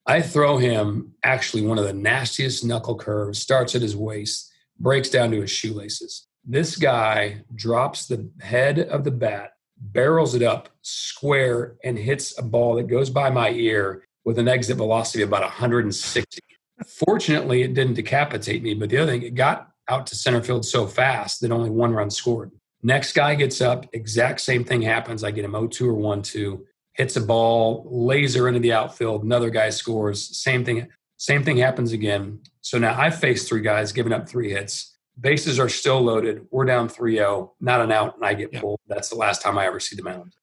I 0.06 0.22
throw 0.22 0.58
him 0.58 1.14
actually 1.22 1.66
one 1.66 1.78
of 1.78 1.84
the 1.84 1.92
nastiest 1.92 2.64
knuckle 2.64 2.96
curves, 2.96 3.38
starts 3.38 3.74
at 3.74 3.82
his 3.82 3.96
waist, 3.96 4.50
breaks 4.78 5.10
down 5.10 5.30
to 5.30 5.40
his 5.40 5.50
shoelaces. 5.50 6.26
This 6.44 6.76
guy 6.76 7.42
drops 7.54 8.06
the 8.06 8.30
head 8.40 8.78
of 8.78 9.04
the 9.04 9.10
bat, 9.10 9.52
barrels 9.76 10.34
it 10.34 10.42
up 10.42 10.70
square, 10.82 11.76
and 11.84 11.98
hits 11.98 12.38
a 12.38 12.42
ball 12.42 12.76
that 12.76 12.88
goes 12.88 13.10
by 13.10 13.30
my 13.30 13.50
ear 13.50 14.04
with 14.24 14.38
an 14.38 14.48
exit 14.48 14.78
velocity 14.78 15.22
of 15.22 15.28
about 15.28 15.42
160. 15.42 16.40
Fortunately, 16.86 17.62
it 17.62 17.74
didn't 17.74 17.94
decapitate 17.94 18.62
me, 18.62 18.74
but 18.74 18.88
the 18.88 18.98
other 18.98 19.12
thing, 19.12 19.22
it 19.22 19.34
got 19.34 19.70
out 19.88 20.06
to 20.06 20.14
center 20.14 20.42
field 20.42 20.64
so 20.64 20.86
fast 20.86 21.40
that 21.40 21.52
only 21.52 21.70
one 21.70 21.92
run 21.92 22.10
scored. 22.10 22.50
Next 22.82 23.12
guy 23.12 23.34
gets 23.34 23.60
up, 23.60 23.86
exact 23.92 24.40
same 24.40 24.64
thing 24.64 24.80
happens. 24.80 25.22
I 25.22 25.30
get 25.30 25.44
him 25.44 25.52
0 25.52 25.66
2 25.68 25.88
or 25.88 25.94
1 25.94 26.22
2 26.22 26.66
hits 27.00 27.16
a 27.16 27.20
ball, 27.22 27.88
laser 27.90 28.46
into 28.46 28.60
the 28.60 28.74
outfield, 28.74 29.24
another 29.24 29.48
guy 29.48 29.70
scores. 29.70 30.36
Same 30.36 30.66
thing, 30.66 30.86
same 31.16 31.42
thing 31.42 31.56
happens 31.56 31.92
again. 31.92 32.40
So 32.60 32.76
now 32.76 32.94
I've 32.94 33.18
faced 33.18 33.48
three 33.48 33.62
guys, 33.62 33.90
giving 33.90 34.12
up 34.12 34.28
three 34.28 34.50
hits. 34.50 34.98
Bases 35.18 35.58
are 35.58 35.70
still 35.70 35.98
loaded. 35.98 36.46
We're 36.50 36.66
down 36.66 36.90
3-0, 36.90 37.52
not 37.58 37.80
an 37.80 37.90
out, 37.90 38.16
and 38.16 38.24
I 38.26 38.34
get 38.34 38.52
pulled. 38.52 38.80
That's 38.86 39.08
the 39.08 39.16
last 39.16 39.40
time 39.40 39.56
I 39.56 39.64
ever 39.64 39.80
see 39.80 39.96
the 39.96 40.02
mound. 40.02 40.34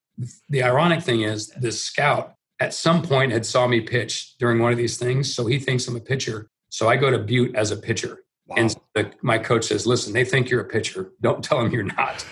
The 0.49 0.63
ironic 0.63 1.03
thing 1.03 1.21
is 1.21 1.49
this 1.49 1.79
scout 1.79 2.33
at 2.59 2.73
some 2.73 3.03
point 3.03 3.31
had 3.31 3.45
saw 3.45 3.67
me 3.67 3.81
pitch 3.81 4.35
during 4.39 4.57
one 4.57 4.71
of 4.71 4.79
these 4.79 4.97
things. 4.97 5.31
So 5.31 5.45
he 5.45 5.59
thinks 5.59 5.87
I'm 5.87 5.95
a 5.95 5.99
pitcher. 5.99 6.49
So 6.69 6.89
I 6.89 6.95
go 6.95 7.11
to 7.11 7.19
Butte 7.19 7.55
as 7.55 7.69
a 7.69 7.77
pitcher. 7.77 8.23
Wow. 8.47 8.55
And 8.57 8.75
the, 8.95 9.11
my 9.21 9.37
coach 9.37 9.65
says, 9.65 9.85
listen, 9.85 10.11
they 10.11 10.25
think 10.25 10.49
you're 10.49 10.61
a 10.61 10.65
pitcher. 10.65 11.11
Don't 11.21 11.43
tell 11.43 11.61
them 11.61 11.71
you're 11.71 11.83
not 11.83 12.25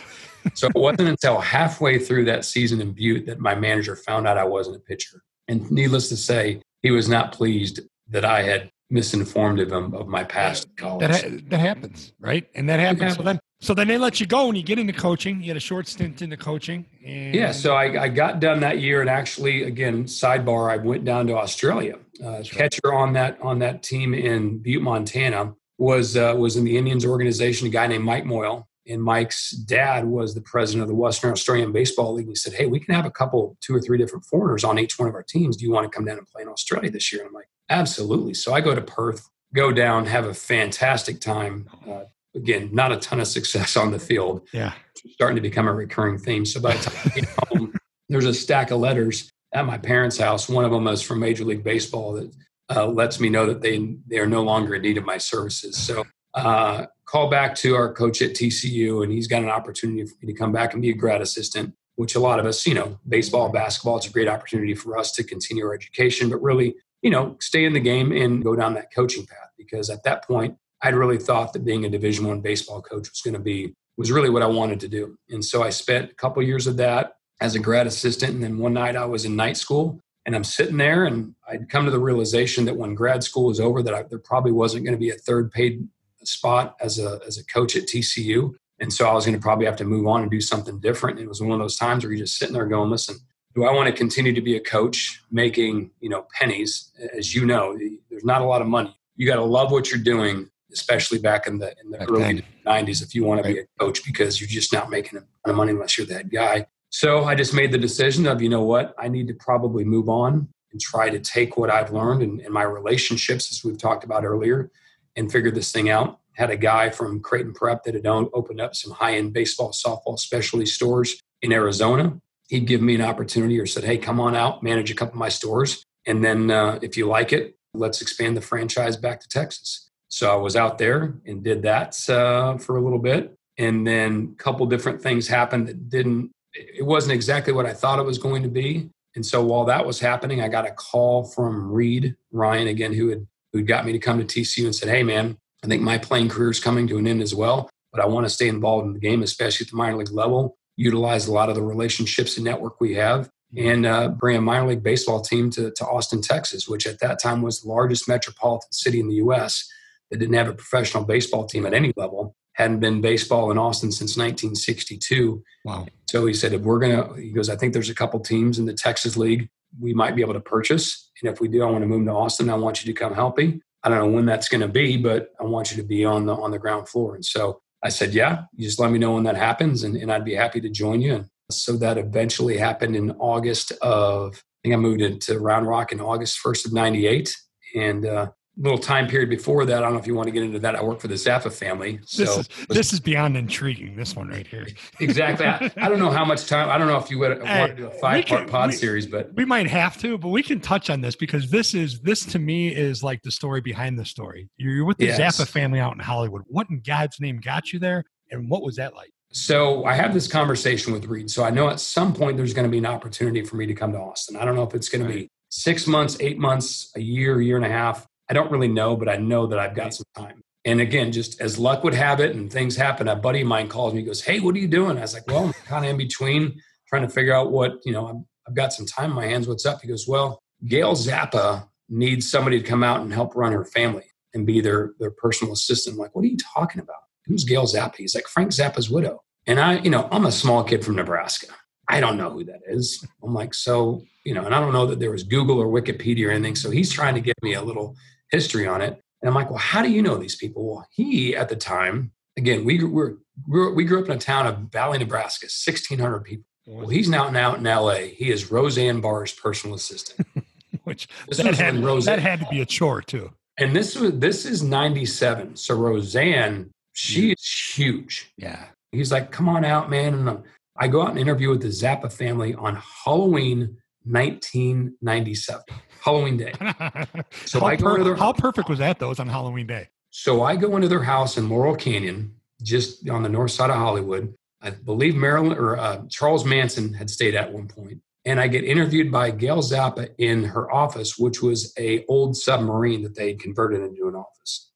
so 0.54 0.68
it 0.68 0.76
wasn't 0.76 1.10
until 1.10 1.40
halfway 1.40 2.00
through 2.00 2.26
that 2.26 2.46
season 2.46 2.82
in 2.82 2.92
Butte 2.92 3.26
that 3.26 3.40
my 3.40 3.56
manager 3.56 3.96
found 3.96 4.28
out 4.28 4.38
I 4.38 4.46
wasn't 4.46 4.78
a 4.78 4.80
pitcher. 4.80 5.22
And 5.48 5.70
needless 5.72 6.10
to 6.10 6.18
say, 6.18 6.62
he 6.82 6.92
was 6.92 7.10
not 7.10 7.32
pleased 7.32 7.80
that 8.10 8.26
I 8.26 8.44
had 8.44 8.72
misinformed 8.90 9.60
him 9.60 9.94
of 9.94 10.08
my 10.08 10.24
past 10.24 10.68
college. 10.78 11.00
That, 11.00 11.24
ha- 11.24 11.38
that 11.48 11.60
happens, 11.60 12.14
right? 12.20 12.48
And 12.56 12.70
that 12.70 12.80
happens. 12.80 13.02
happens. 13.02 13.18
So 13.18 13.24
then, 13.24 13.40
so 13.62 13.74
then 13.74 13.88
they 13.88 13.98
let 13.98 14.20
you 14.20 14.28
go 14.28 14.48
and 14.48 14.58
you 14.58 14.64
get 14.64 14.78
into 14.78 14.94
coaching. 14.94 15.42
You 15.42 15.48
had 15.48 15.58
a 15.58 15.62
short 15.62 15.88
stint 15.88 16.22
into 16.22 16.38
coaching. 16.38 16.86
And... 17.04 17.34
Yeah, 17.34 17.52
so 17.52 17.76
I, 17.76 18.04
I, 18.04 18.08
got 18.10 18.40
done 18.40 18.60
that 18.60 18.80
year, 18.80 19.02
and 19.02 19.10
actually, 19.10 19.64
again, 19.64 20.06
sidebar, 20.06 20.72
I 20.72 20.78
went 20.78 21.06
down 21.06 21.28
to 21.28 21.36
Australia. 21.36 21.98
Uh, 22.24 22.44
catcher 22.50 22.94
on 22.94 23.14
that 23.14 23.38
on 23.42 23.60
that 23.60 23.84
team 23.84 24.14
in 24.14 24.60
Butte, 24.60 24.82
Montana, 24.82 25.54
was 25.78 26.16
uh, 26.16 26.34
was 26.38 26.56
in 26.56 26.64
the 26.64 26.78
Indians 26.78 27.06
organization. 27.06 27.68
A 27.68 27.72
guy 27.72 27.88
named 27.88 28.06
Mike 28.06 28.26
Moyle, 28.26 28.68
and 28.88 29.02
Mike's 29.02 29.52
dad 29.52 30.06
was 30.06 30.36
the 30.36 30.42
president 30.42 30.84
of 30.84 30.88
the 30.88 30.96
Western 30.96 31.32
Australian 31.32 31.72
Baseball 31.72 32.14
League. 32.14 32.28
And 32.28 32.32
he 32.32 32.36
said, 32.36 32.54
Hey, 32.54 32.66
we 32.66 32.80
can 32.80 32.94
have 32.94 33.06
a 33.06 33.12
couple, 33.12 33.58
two 33.62 33.76
or 33.76 33.82
three 33.82 33.98
different 33.98 34.26
foreigners 34.26 34.64
on 34.64 34.80
each 34.80 35.00
one 35.00 35.08
of 35.08 35.16
our 35.16 35.24
teams. 35.24 35.58
Do 35.58 35.66
you 35.66 35.72
want 35.72 35.90
to 35.92 35.96
come 35.96 36.06
down 36.06 36.18
and 36.18 36.28
play 36.28 36.44
in 36.44 36.48
Australia 36.48 36.92
this 36.92 37.12
year? 37.12 37.22
And 37.22 37.30
I'm 37.30 37.34
like, 37.34 37.50
Absolutely. 37.70 38.34
So 38.34 38.54
I 38.54 38.62
go 38.62 38.76
to 38.76 38.82
Perth, 38.82 39.30
go 39.54 39.72
down, 39.72 40.06
have 40.06 40.26
a 40.26 40.34
fantastic 40.34 41.20
time. 41.20 41.68
Uh, 41.90 42.04
again, 42.36 42.70
not 42.72 42.92
a 42.92 42.98
ton 42.98 43.20
of 43.20 43.28
success 43.28 43.76
on 43.76 43.92
the 43.92 44.00
field. 44.00 44.48
Yeah. 44.52 44.74
Starting 45.14 45.36
to 45.36 45.42
become 45.42 45.68
a 45.68 45.74
recurring 45.74 46.20
theme. 46.20 46.46
So 46.46 46.60
by 46.60 46.76
the 46.76 46.84
time 46.84 46.98
I 47.06 47.10
get 47.10 47.26
home, 47.50 47.74
there's 48.10 48.26
a 48.26 48.34
stack 48.34 48.72
of 48.72 48.80
letters 48.80 49.32
at 49.54 49.66
my 49.66 49.78
parents' 49.78 50.18
house. 50.18 50.48
One 50.48 50.66
of 50.66 50.72
them 50.72 50.88
is 50.88 51.02
from 51.02 51.20
Major 51.20 51.44
League 51.44 51.64
Baseball 51.64 52.14
that 52.14 52.36
uh, 52.76 52.88
lets 52.88 53.20
me 53.20 53.30
know 53.30 53.46
that 53.46 53.62
they 53.62 53.96
they 54.08 54.20
are 54.20 54.28
no 54.28 54.44
longer 54.44 54.76
in 54.76 54.82
need 54.82 54.98
of 54.98 55.06
my 55.06 55.18
services. 55.18 55.78
So 55.78 56.04
uh, 56.36 56.86
call 57.06 57.30
back 57.30 57.56
to 57.56 57.76
our 57.76 57.94
coach 57.94 58.22
at 58.22 58.32
TCU, 58.32 59.04
and 59.04 59.12
he's 59.12 59.28
got 59.28 59.42
an 59.42 59.50
opportunity 59.50 60.06
for 60.06 60.16
me 60.22 60.32
to 60.32 60.38
come 60.38 60.52
back 60.52 60.74
and 60.74 60.82
be 60.82 60.90
a 60.90 60.96
grad 60.96 61.22
assistant, 61.22 61.74
which 61.96 62.16
a 62.16 62.20
lot 62.20 62.40
of 62.40 62.46
us, 62.46 62.66
you 62.68 62.74
know, 62.74 63.00
baseball, 63.08 63.50
basketball, 63.50 63.98
it's 63.98 64.08
a 64.08 64.12
great 64.12 64.28
opportunity 64.28 64.76
for 64.76 64.98
us 64.98 65.12
to 65.14 65.24
continue 65.24 65.66
our 65.66 65.74
education, 65.74 66.30
but 66.30 66.42
really, 66.42 66.76
you 67.02 67.10
know, 67.10 67.38
stay 67.40 67.66
in 67.66 67.74
the 67.74 67.80
game 67.80 68.12
and 68.12 68.44
go 68.44 68.56
down 68.56 68.74
that 68.74 68.94
coaching 68.94 69.26
path. 69.26 69.50
Because 69.58 69.90
at 69.90 70.04
that 70.04 70.26
point, 70.26 70.58
I'd 70.82 70.96
really 70.96 71.18
thought 71.18 71.54
that 71.54 71.64
being 71.64 71.86
a 71.86 71.90
Division 71.90 72.28
One 72.28 72.42
baseball 72.42 72.82
coach 72.82 73.10
was 73.10 73.22
going 73.24 73.34
to 73.34 73.40
be 73.40 73.74
was 73.98 74.12
really 74.12 74.30
what 74.30 74.44
I 74.44 74.48
wanted 74.48 74.82
to 74.82 74.90
do. 74.90 75.18
And 75.30 75.44
so 75.44 75.64
I 75.64 75.70
spent 75.70 76.12
a 76.12 76.16
couple 76.16 76.44
years 76.44 76.68
of 76.68 76.78
that 76.78 77.16
as 77.40 77.56
a 77.56 77.60
grad 77.60 77.88
assistant, 77.88 78.34
and 78.34 78.44
then 78.44 78.58
one 78.58 78.74
night 78.74 78.96
I 78.96 79.06
was 79.06 79.26
in 79.26 79.36
night 79.36 79.58
school. 79.58 80.00
And 80.26 80.36
I'm 80.36 80.44
sitting 80.44 80.78
there, 80.78 81.06
and 81.06 81.36
I'd 81.48 81.70
come 81.70 81.86
to 81.86 81.92
the 81.92 82.00
realization 82.00 82.66
that 82.66 82.76
when 82.76 82.96
grad 82.96 83.24
school 83.24 83.46
was 83.46 83.60
over, 83.60 83.84
that 83.84 83.94
I, 83.94 84.04
there 84.04 84.20
probably 84.20 84.52
wasn't 84.52 84.84
going 84.84 84.96
to 84.96 85.00
be 85.00 85.12
a 85.12 85.16
third 85.16 85.52
paid 85.52 85.88
spot 86.28 86.76
as 86.80 87.00
a 87.00 87.20
as 87.28 87.38
a 87.38 87.46
coach 87.46 87.76
at 87.76 87.84
TCU. 87.84 88.54
And 88.80 88.92
so 88.92 89.08
I 89.08 89.14
was 89.14 89.26
going 89.26 89.38
to 89.38 89.42
probably 89.42 89.66
have 89.66 89.78
to 89.78 89.86
move 89.86 90.06
on 90.06 90.22
and 90.22 90.30
do 90.30 90.42
something 90.42 90.80
different. 90.80 91.18
And 91.18 91.26
it 91.26 91.30
was 91.30 91.42
one 91.42 91.52
of 91.52 91.60
those 91.60 91.78
times 91.78 92.04
where 92.04 92.12
you're 92.12 92.26
just 92.26 92.38
sitting 92.38 92.54
there 92.54 92.66
going, 92.66 92.90
listen, 92.90 93.16
do 93.54 93.64
I 93.64 93.72
want 93.72 93.88
to 93.88 93.94
continue 93.94 94.34
to 94.34 94.42
be 94.42 94.58
a 94.58 94.60
coach 94.60 95.24
making, 95.32 95.92
you 96.02 96.10
know, 96.10 96.28
pennies? 96.38 96.92
As 97.18 97.34
you 97.34 97.46
know, 97.46 97.78
there's 98.10 98.26
not 98.26 98.42
a 98.42 98.46
lot 98.46 98.62
of 98.62 98.68
money. 98.68 98.96
You 99.16 99.28
got 99.28 99.38
to 99.38 99.44
love 99.44 99.72
what 99.72 99.90
you're 99.90 100.04
doing, 100.04 100.50
especially 100.74 101.20
back 101.20 101.48
in 101.48 101.58
the 101.58 101.74
in 101.82 101.90
the 101.92 102.02
early 102.04 102.44
90s 102.66 103.02
if 103.02 103.16
you 103.16 103.24
want 103.24 103.42
to 103.42 103.48
be 103.48 103.60
a 103.60 103.66
coach 103.80 104.04
because 104.06 104.42
you're 104.42 104.50
just 104.50 104.74
not 104.74 104.90
making 104.90 105.20
a 105.20 105.22
ton 105.22 105.28
of 105.46 105.56
money 105.56 105.72
unless 105.72 105.98
you're 105.98 106.08
that 106.08 106.30
guy. 106.30 106.68
So 106.90 107.24
I 107.24 107.36
just 107.36 107.54
made 107.54 107.72
the 107.72 107.78
decision 107.78 108.28
of, 108.28 108.42
you 108.42 108.50
know 108.50 108.64
what, 108.64 108.94
I 108.98 109.08
need 109.08 109.28
to 109.28 109.34
probably 109.34 109.84
move 109.84 110.10
on 110.10 110.48
and 110.72 110.82
try 110.82 111.10
to 111.10 111.20
take 111.20 111.58
what 111.58 111.70
I've 111.70 111.92
learned 111.92 112.22
and, 112.22 112.40
and 112.42 112.54
my 112.54 112.64
relationships, 112.64 113.52
as 113.52 113.64
we've 113.64 113.78
talked 113.78 114.04
about 114.04 114.26
earlier, 114.26 114.70
and 115.16 115.32
figured 115.32 115.56
this 115.56 115.72
thing 115.72 115.90
out. 115.90 116.20
Had 116.34 116.50
a 116.50 116.58
guy 116.58 116.90
from 116.90 117.22
Creighton 117.22 117.54
Prep 117.54 117.84
that 117.84 117.94
had 117.94 118.06
opened 118.06 118.60
up 118.60 118.76
some 118.76 118.92
high 118.92 119.16
end 119.16 119.34
baseball, 119.34 119.72
softball 119.72 120.20
specialty 120.20 120.66
stores 120.66 121.20
in 121.42 121.52
Arizona. 121.52 122.20
He'd 122.50 122.68
give 122.68 122.82
me 122.82 122.96
an 122.96 123.02
opportunity 123.02 123.60
or 123.60 123.66
said, 123.66 123.84
Hey, 123.84 123.98
come 123.98 124.20
on 124.20 124.36
out, 124.36 124.62
manage 124.62 124.92
a 124.92 124.96
couple 124.96 125.14
of 125.14 125.20
my 125.20 125.30
stores. 125.30 125.84
And 126.06 126.24
then 126.24 126.52
uh, 126.52 126.80
if 126.82 126.98
you 126.98 127.08
like 127.08 127.34
it, 127.34 127.56
let's 127.74 128.02
expand 128.02 128.38
the 128.38 128.42
franchise 128.42 128.98
back 128.98 129.20
to 129.22 129.28
Texas. 129.28 129.90
So 130.10 130.32
I 130.32 130.36
was 130.36 130.56
out 130.56 130.78
there 130.78 131.16
and 131.26 131.44
did 131.44 131.64
that 131.64 131.98
uh, 132.10 132.58
for 132.58 132.78
a 132.78 132.82
little 132.82 133.00
bit. 133.00 133.36
And 133.58 133.88
then 133.88 134.34
a 134.34 134.44
couple 134.44 134.66
different 134.66 135.02
things 135.02 135.28
happened 135.28 135.68
that 135.68 135.90
didn't, 135.90 136.32
it 136.54 136.86
wasn't 136.86 137.14
exactly 137.14 137.54
what 137.54 137.66
I 137.66 137.74
thought 137.74 138.00
it 138.00 138.06
was 138.06 138.18
going 138.18 138.44
to 138.44 138.50
be. 138.50 138.90
And 139.16 139.26
so 139.26 139.44
while 139.44 139.66
that 139.66 139.86
was 139.86 140.00
happening, 140.00 140.42
I 140.42 140.50
got 140.50 140.68
a 140.68 140.72
call 140.72 141.24
from 141.24 141.72
Reed 141.72 142.16
Ryan 142.32 142.68
again, 142.68 142.94
who 142.94 143.10
had 143.10 143.26
who 143.56 143.64
got 143.64 143.86
me 143.86 143.94
to 143.94 144.00
come 144.00 144.20
to 144.20 144.26
TCU 144.26 144.66
and 144.66 144.76
said, 144.76 144.90
"Hey, 144.90 145.04
man, 145.04 145.38
I 145.64 145.68
think 145.68 145.82
my 145.82 145.98
playing 145.98 146.30
career 146.30 146.50
is 146.50 146.60
coming 146.60 146.88
to 146.88 146.98
an 146.98 147.08
end 147.08 147.22
as 147.22 147.34
well, 147.34 147.70
but 147.92 148.02
I 148.02 148.06
want 148.06 148.26
to 148.26 148.30
stay 148.30 148.50
involved 148.50 148.86
in 148.86 148.94
the 148.94 149.00
game, 149.00 149.24
especially 149.24 149.66
at 149.66 149.72
the 149.72 149.78
minor 149.78 149.98
league 149.98 150.12
level. 150.12 150.58
Utilize 150.76 151.28
a 151.28 151.32
lot 151.32 151.50
of 151.50 151.56
the 151.56 151.64
relationships 151.64 152.36
and 152.36 152.44
network 152.44 152.82
we 152.82 152.96
have, 152.96 153.30
mm-hmm. 153.56 153.68
and 153.68 153.86
uh, 153.86 154.10
bring 154.10 154.36
a 154.36 154.42
minor 154.42 154.68
league 154.68 154.84
baseball 154.84 155.22
team 155.22 155.50
to, 155.52 155.72
to 155.72 155.86
Austin, 155.86 156.22
Texas, 156.22 156.68
which 156.68 156.86
at 156.86 157.00
that 157.00 157.22
time 157.22 157.42
was 157.42 157.62
the 157.62 157.70
largest 157.70 158.10
metropolitan 158.10 158.72
city 158.74 159.00
in 159.00 159.08
the 159.08 159.16
U.S. 159.16 159.66
that 160.12 160.18
didn't 160.18 160.36
have 160.36 160.50
a 160.50 160.54
professional 160.54 161.06
baseball 161.06 161.46
team 161.46 161.66
at 161.66 161.74
any 161.74 161.94
level 161.96 162.36
hadn't 162.56 162.80
been 162.80 163.02
baseball 163.02 163.52
in 163.52 163.58
Austin 163.58 163.92
since 163.92 164.18
1962. 164.18 165.44
Wow. 165.66 165.88
So 166.10 166.26
he 166.26 166.34
said, 166.34 166.54
if 166.54 166.62
we're 166.62 166.80
going 166.80 166.96
to, 166.96 167.22
he 167.22 167.32
goes, 167.32 167.50
I 167.50 167.58
think 167.58 167.74
there's 167.74 167.90
a 167.90 167.96
couple 167.96 168.20
teams 168.22 168.58
in 168.58 168.66
the 168.66 168.74
Texas 168.74 169.18
League 169.18 169.50
we 169.80 169.94
might 169.94 170.16
be 170.16 170.22
able 170.22 170.34
to 170.34 170.40
purchase. 170.40 171.12
And 171.22 171.32
if 171.32 171.40
we 171.40 171.48
do, 171.48 171.64
I 171.64 171.70
want 171.70 171.84
to 171.84 171.88
move 171.88 172.06
to 172.06 172.12
Austin. 172.12 172.50
I 172.50 172.56
want 172.56 172.84
you 172.84 172.94
to 172.94 173.00
come 173.00 173.14
help 173.14 173.38
me. 173.38 173.62
I 173.84 173.90
don't 173.90 174.00
know 174.00 174.16
when 174.16 174.26
that's 174.26 174.50
going 174.50 174.62
to 174.62 174.68
be, 174.68 174.98
but 174.98 175.30
I 175.40 175.44
want 175.44 175.72
you 175.72 175.78
to 175.78 175.88
be 175.88 176.04
on 176.06 176.26
the 176.26 176.36
on 176.36 176.52
the 176.52 176.60
ground 176.60 176.90
floor. 176.90 177.16
And 177.16 177.24
so 177.24 177.62
I 177.84 177.90
said, 177.90 178.14
yeah, 178.14 178.46
you 178.56 178.66
just 178.66 178.80
let 178.80 178.92
me 178.92 178.98
know 178.98 179.14
when 179.14 179.24
that 179.26 179.36
happens 179.36 179.84
and, 179.84 179.96
and 179.96 180.12
I'd 180.12 180.26
be 180.26 180.34
happy 180.34 180.60
to 180.62 180.70
join 180.70 181.02
you. 181.02 181.16
And 181.16 181.28
so 181.52 181.78
that 181.78 182.00
eventually 182.00 182.58
happened 182.58 182.96
in 182.96 183.12
August 183.12 183.72
of, 183.84 184.36
I 184.36 184.58
think 184.64 184.74
I 184.74 184.78
moved 184.78 185.02
into 185.02 185.38
Round 185.40 185.68
Rock 185.68 185.92
in 185.92 186.02
August 186.02 186.40
1st 186.44 186.66
of 186.66 186.74
98. 186.74 187.38
And 187.76 188.06
uh, 188.08 188.32
little 188.58 188.78
time 188.78 189.08
period 189.08 189.30
before 189.30 189.66
that. 189.66 189.78
I 189.78 189.82
don't 189.82 189.94
know 189.94 190.00
if 190.00 190.08
you 190.08 190.16
want 190.16 190.28
to 190.28 190.32
get 190.32 190.44
into 190.44 190.60
that. 190.60 190.76
I 190.76 190.84
work 190.84 191.00
for 191.00 191.08
the 191.08 191.16
Zappa 191.16 191.52
family. 191.52 192.00
So 192.06 192.24
this 192.24 192.38
is, 192.38 192.50
this 192.68 192.94
is 192.94 193.00
beyond 193.00 193.36
intriguing. 193.36 193.96
This 193.96 194.16
one 194.16 194.30
right 194.30 194.48
here. 194.48 194.68
exactly. 195.00 195.46
I, 195.46 195.72
I, 195.78 195.90
don't 195.90 196.00
know 196.00 196.12
how 196.12 196.26
much 196.26 196.48
time. 196.48 196.70
I 196.70 196.78
don't 196.78 196.88
know 196.88 196.98
if 196.98 197.10
you 197.10 197.20
would 197.20 197.42
want 197.42 197.72
to 197.72 197.76
do 197.76 197.88
a 197.88 197.92
five 197.92 198.26
part 198.26 198.50
pod 198.50 198.70
we, 198.70 198.76
series, 198.76 199.06
but 199.06 199.34
we 199.34 199.46
might 199.46 199.68
have 199.68 199.98
to. 200.02 200.18
But 200.18 200.30
we 200.30 200.44
can 200.44 200.60
touch 200.60 200.90
on 200.90 201.02
this 201.02 201.16
because 201.16 201.50
this 201.50 201.74
is 201.74 202.00
this 202.02 202.26
to 202.28 202.40
me 202.40 202.74
is 202.74 203.04
like 203.04 203.22
the 203.24 203.32
story 203.32 203.62
behind 203.62 204.00
the 204.00 204.06
story. 204.06 204.50
You're 204.58 204.86
with 204.86 204.98
the 204.98 205.08
yes. 205.08 205.20
Zappa 205.20 205.48
family 205.48 205.80
out 205.80 205.94
in 205.94 206.00
Hollywood. 206.00 206.44
What 206.48 206.68
in 206.70 206.82
God's 206.86 207.20
name 207.20 207.40
got 207.44 207.74
you 207.74 207.80
there, 207.80 208.04
and 208.32 208.50
what 208.50 208.64
was 208.64 208.78
that 208.78 208.96
like? 208.96 209.12
So 209.32 209.84
I 209.84 209.96
have 209.96 210.14
this 210.14 210.28
conversation 210.28 210.94
with 210.94 211.06
Reed. 211.06 211.30
So 211.30 211.44
I 211.44 211.50
know 211.50 211.70
at 211.70 211.82
some 211.82 212.14
point 212.14 212.38
there's 212.38 212.54
going 212.54 212.64
to 212.64 212.72
be 212.72 212.78
an 212.78 212.86
opportunity 212.86 213.44
for 213.44 213.58
me 213.58 213.66
to 213.66 213.74
come 213.74 213.92
to 213.92 214.00
Austin. 214.00 214.38
I 214.38 214.46
don't 214.46 214.56
know 214.56 214.64
if 214.64 214.74
it's 214.74 214.88
going 214.88 215.06
to 215.06 215.14
be 215.14 215.30
six 215.50 215.88
months, 215.88 216.16
eight 216.22 216.38
months, 216.38 216.92
a 216.96 217.02
year, 217.02 217.42
year 217.42 217.58
and 217.58 217.66
a 217.66 217.70
half. 217.70 218.08
I 218.30 218.34
don't 218.34 218.52
really 218.52 218.68
know, 218.68 218.96
but 218.96 219.10
I 219.10 219.18
know 219.18 219.48
that 219.48 219.60
I've 219.60 219.76
got 219.76 219.94
some 219.94 220.06
time. 220.16 220.42
And 220.66 220.82
again, 220.82 221.12
just 221.12 221.40
as 221.42 221.60
luck 221.60 221.84
would 221.84 221.94
have 221.94 222.20
it 222.20 222.36
and 222.36 222.52
things 222.52 222.76
happen, 222.76 223.08
a 223.08 223.16
buddy 223.16 223.42
of 223.42 223.48
mine 223.48 223.68
calls 223.68 223.94
me, 223.94 224.00
he 224.00 224.06
goes, 224.06 224.22
Hey, 224.22 224.40
what 224.40 224.56
are 224.56 224.60
you 224.60 224.68
doing? 224.68 224.98
I 224.98 225.02
was 225.02 225.14
like, 225.14 225.28
Well, 225.28 225.46
I'm 225.46 225.54
kind 225.66 225.86
of 225.86 225.92
in 225.92 225.98
between 225.98 226.60
trying 226.88 227.04
to 227.04 227.10
figure 227.10 227.34
out 227.34 227.52
what, 227.52 227.74
you 227.86 227.92
know, 227.92 228.08
i 228.08 228.50
have 228.50 228.56
got 228.56 228.74
some 228.74 228.86
time 228.86 229.12
in 229.12 229.16
my 229.16 229.26
hands. 229.26 229.48
What's 229.48 229.66
up? 229.66 229.82
He 229.82 229.88
goes, 229.88 230.08
Well, 230.08 230.42
Gail 230.68 230.94
Zappa 230.96 231.68
needs 231.90 232.30
somebody 232.30 232.60
to 232.60 232.68
come 232.68 232.84
out 232.84 233.02
and 233.02 233.14
help 233.14 233.36
run 233.36 233.52
her 233.52 233.66
family 233.66 234.06
and 234.34 234.46
be 234.46 234.62
their, 234.62 234.94
their 235.00 235.12
personal 235.12 235.54
assistant. 235.54 235.96
I'm 235.96 236.00
like, 236.00 236.16
what 236.16 236.24
are 236.24 236.28
you 236.28 236.38
talking 236.38 236.82
about? 236.82 236.96
Who's 237.26 237.44
Gail 237.44 237.66
Zappa? 237.66 237.96
He's 237.98 238.16
like, 238.16 238.28
Frank 238.28 238.52
Zappa's 238.52 238.90
widow. 238.90 239.24
And 239.48 239.60
I, 239.60 239.80
you 239.80 239.90
know, 239.90 240.08
I'm 240.12 240.26
a 240.26 240.32
small 240.32 240.64
kid 240.64 240.84
from 240.84 240.96
Nebraska. 240.96 241.48
I 241.88 242.00
don't 242.00 242.18
know 242.18 242.32
who 242.32 242.44
that 242.46 242.62
is. 242.68 243.06
I'm 243.24 243.34
like, 243.34 243.54
so, 243.54 244.04
you 244.24 244.34
know, 244.34 244.44
and 244.44 244.56
I 244.56 244.60
don't 244.60 244.74
know 244.74 244.88
that 244.88 245.00
there 245.00 245.12
was 245.12 245.24
Google 245.24 245.60
or 245.60 245.68
Wikipedia 245.68 246.28
or 246.28 246.32
anything. 246.32 246.56
So 246.56 246.72
he's 246.72 246.92
trying 246.92 247.14
to 247.16 247.22
give 247.22 247.36
me 247.44 247.54
a 247.54 247.62
little 247.62 247.96
history 248.32 248.68
on 248.68 248.82
it. 248.82 249.02
And 249.22 249.30
I'm 249.30 249.36
like, 249.36 249.50
well, 249.50 249.60
how 249.60 249.82
do 249.82 249.92
you 249.92 250.02
know 250.02 250.18
these 250.18 250.36
people? 250.36 250.66
Well, 250.66 250.88
he 250.92 251.36
at 251.36 251.50
the 251.50 251.56
time, 251.56 252.12
again, 252.38 252.66
we 252.66 252.78
grew, 252.78 253.20
we 253.48 253.84
grew 253.84 254.00
up 254.00 254.06
in 254.06 254.12
a 254.12 254.20
town 254.20 254.48
of 254.48 254.58
Valley, 254.72 254.98
Nebraska, 254.98 255.46
1,600 255.46 256.20
people. 256.20 256.46
Well, 256.68 256.88
he's 256.88 257.10
now 257.10 257.28
out 257.36 257.58
in 257.58 257.64
LA. 257.64 258.10
He 258.16 258.32
is 258.32 258.52
Roseanne 258.52 259.02
Barr's 259.02 259.34
personal 259.34 259.76
assistant. 259.76 260.28
Which 260.84 261.08
that 261.30 261.56
had, 261.56 261.82
that 262.04 262.20
had 262.20 262.40
to 262.42 262.48
be 262.50 262.62
a 262.62 262.66
chore 262.66 263.02
too. 263.02 263.32
And 263.58 263.76
this 263.76 263.96
was 263.96 264.20
this 264.20 264.46
is 264.46 264.62
97. 264.62 265.56
So 265.56 265.76
Roseanne, 265.76 266.70
she 266.94 267.32
is 267.32 267.72
huge. 267.76 268.32
Yeah. 268.38 268.66
He's 268.92 269.12
like, 269.12 269.32
come 269.32 269.50
on 269.50 269.66
out, 269.66 269.90
man. 269.90 270.14
And 270.14 270.30
um, 270.30 270.44
I 270.78 270.88
go 270.88 271.02
out 271.02 271.10
and 271.10 271.20
interview 271.20 271.50
with 271.50 271.62
the 271.62 271.70
Zappa 271.70 272.12
family 272.12 272.54
on 272.54 272.82
Halloween 273.04 273.78
1997. 274.04 275.64
Halloween 276.06 276.38
day. 276.38 276.54
So 277.46 277.60
how 277.60 277.66
I 277.66 277.76
go 277.76 277.96
per- 277.96 278.04
their, 278.04 278.16
how 278.16 278.32
perfect 278.32 278.70
was 278.70 278.80
that 278.80 279.00
though? 279.00 279.08
It 279.08 279.10
was 279.10 279.20
on 279.20 279.28
Halloween 279.28 279.68
day. 279.68 279.90
So 280.12 280.44
I 280.44 280.56
go 280.56 280.76
into 280.76 280.88
their 280.88 281.04
house 281.04 281.38
in 281.38 281.50
Laurel 281.50 281.76
Canyon, 281.76 282.36
just 282.62 283.10
on 283.10 283.24
the 283.24 283.30
north 283.30 283.52
side 283.52 283.70
of 283.70 283.76
Hollywood. 283.76 284.34
I 284.62 284.70
believe 284.70 285.16
Marilyn 285.16 285.58
or 285.58 285.78
uh, 285.78 286.04
Charles 286.10 286.46
Manson 286.46 286.94
had 286.94 287.10
stayed 287.10 287.36
at 287.36 287.52
one 287.52 287.68
point, 287.68 288.02
and 288.24 288.40
I 288.40 288.48
get 288.48 288.64
interviewed 288.64 289.12
by 289.12 289.32
Gail 289.32 289.62
Zappa 289.62 290.10
in 290.18 290.44
her 290.44 290.72
office, 290.72 291.18
which 291.18 291.42
was 291.42 291.74
a 291.78 292.06
old 292.08 292.38
submarine 292.38 293.04
that 293.04 293.16
they 293.16 293.30
had 293.30 293.40
converted 293.40 293.82
into 293.82 294.08
an 294.08 294.16
office. 294.16 294.72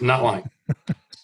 Not 0.00 0.22
lying. 0.22 0.50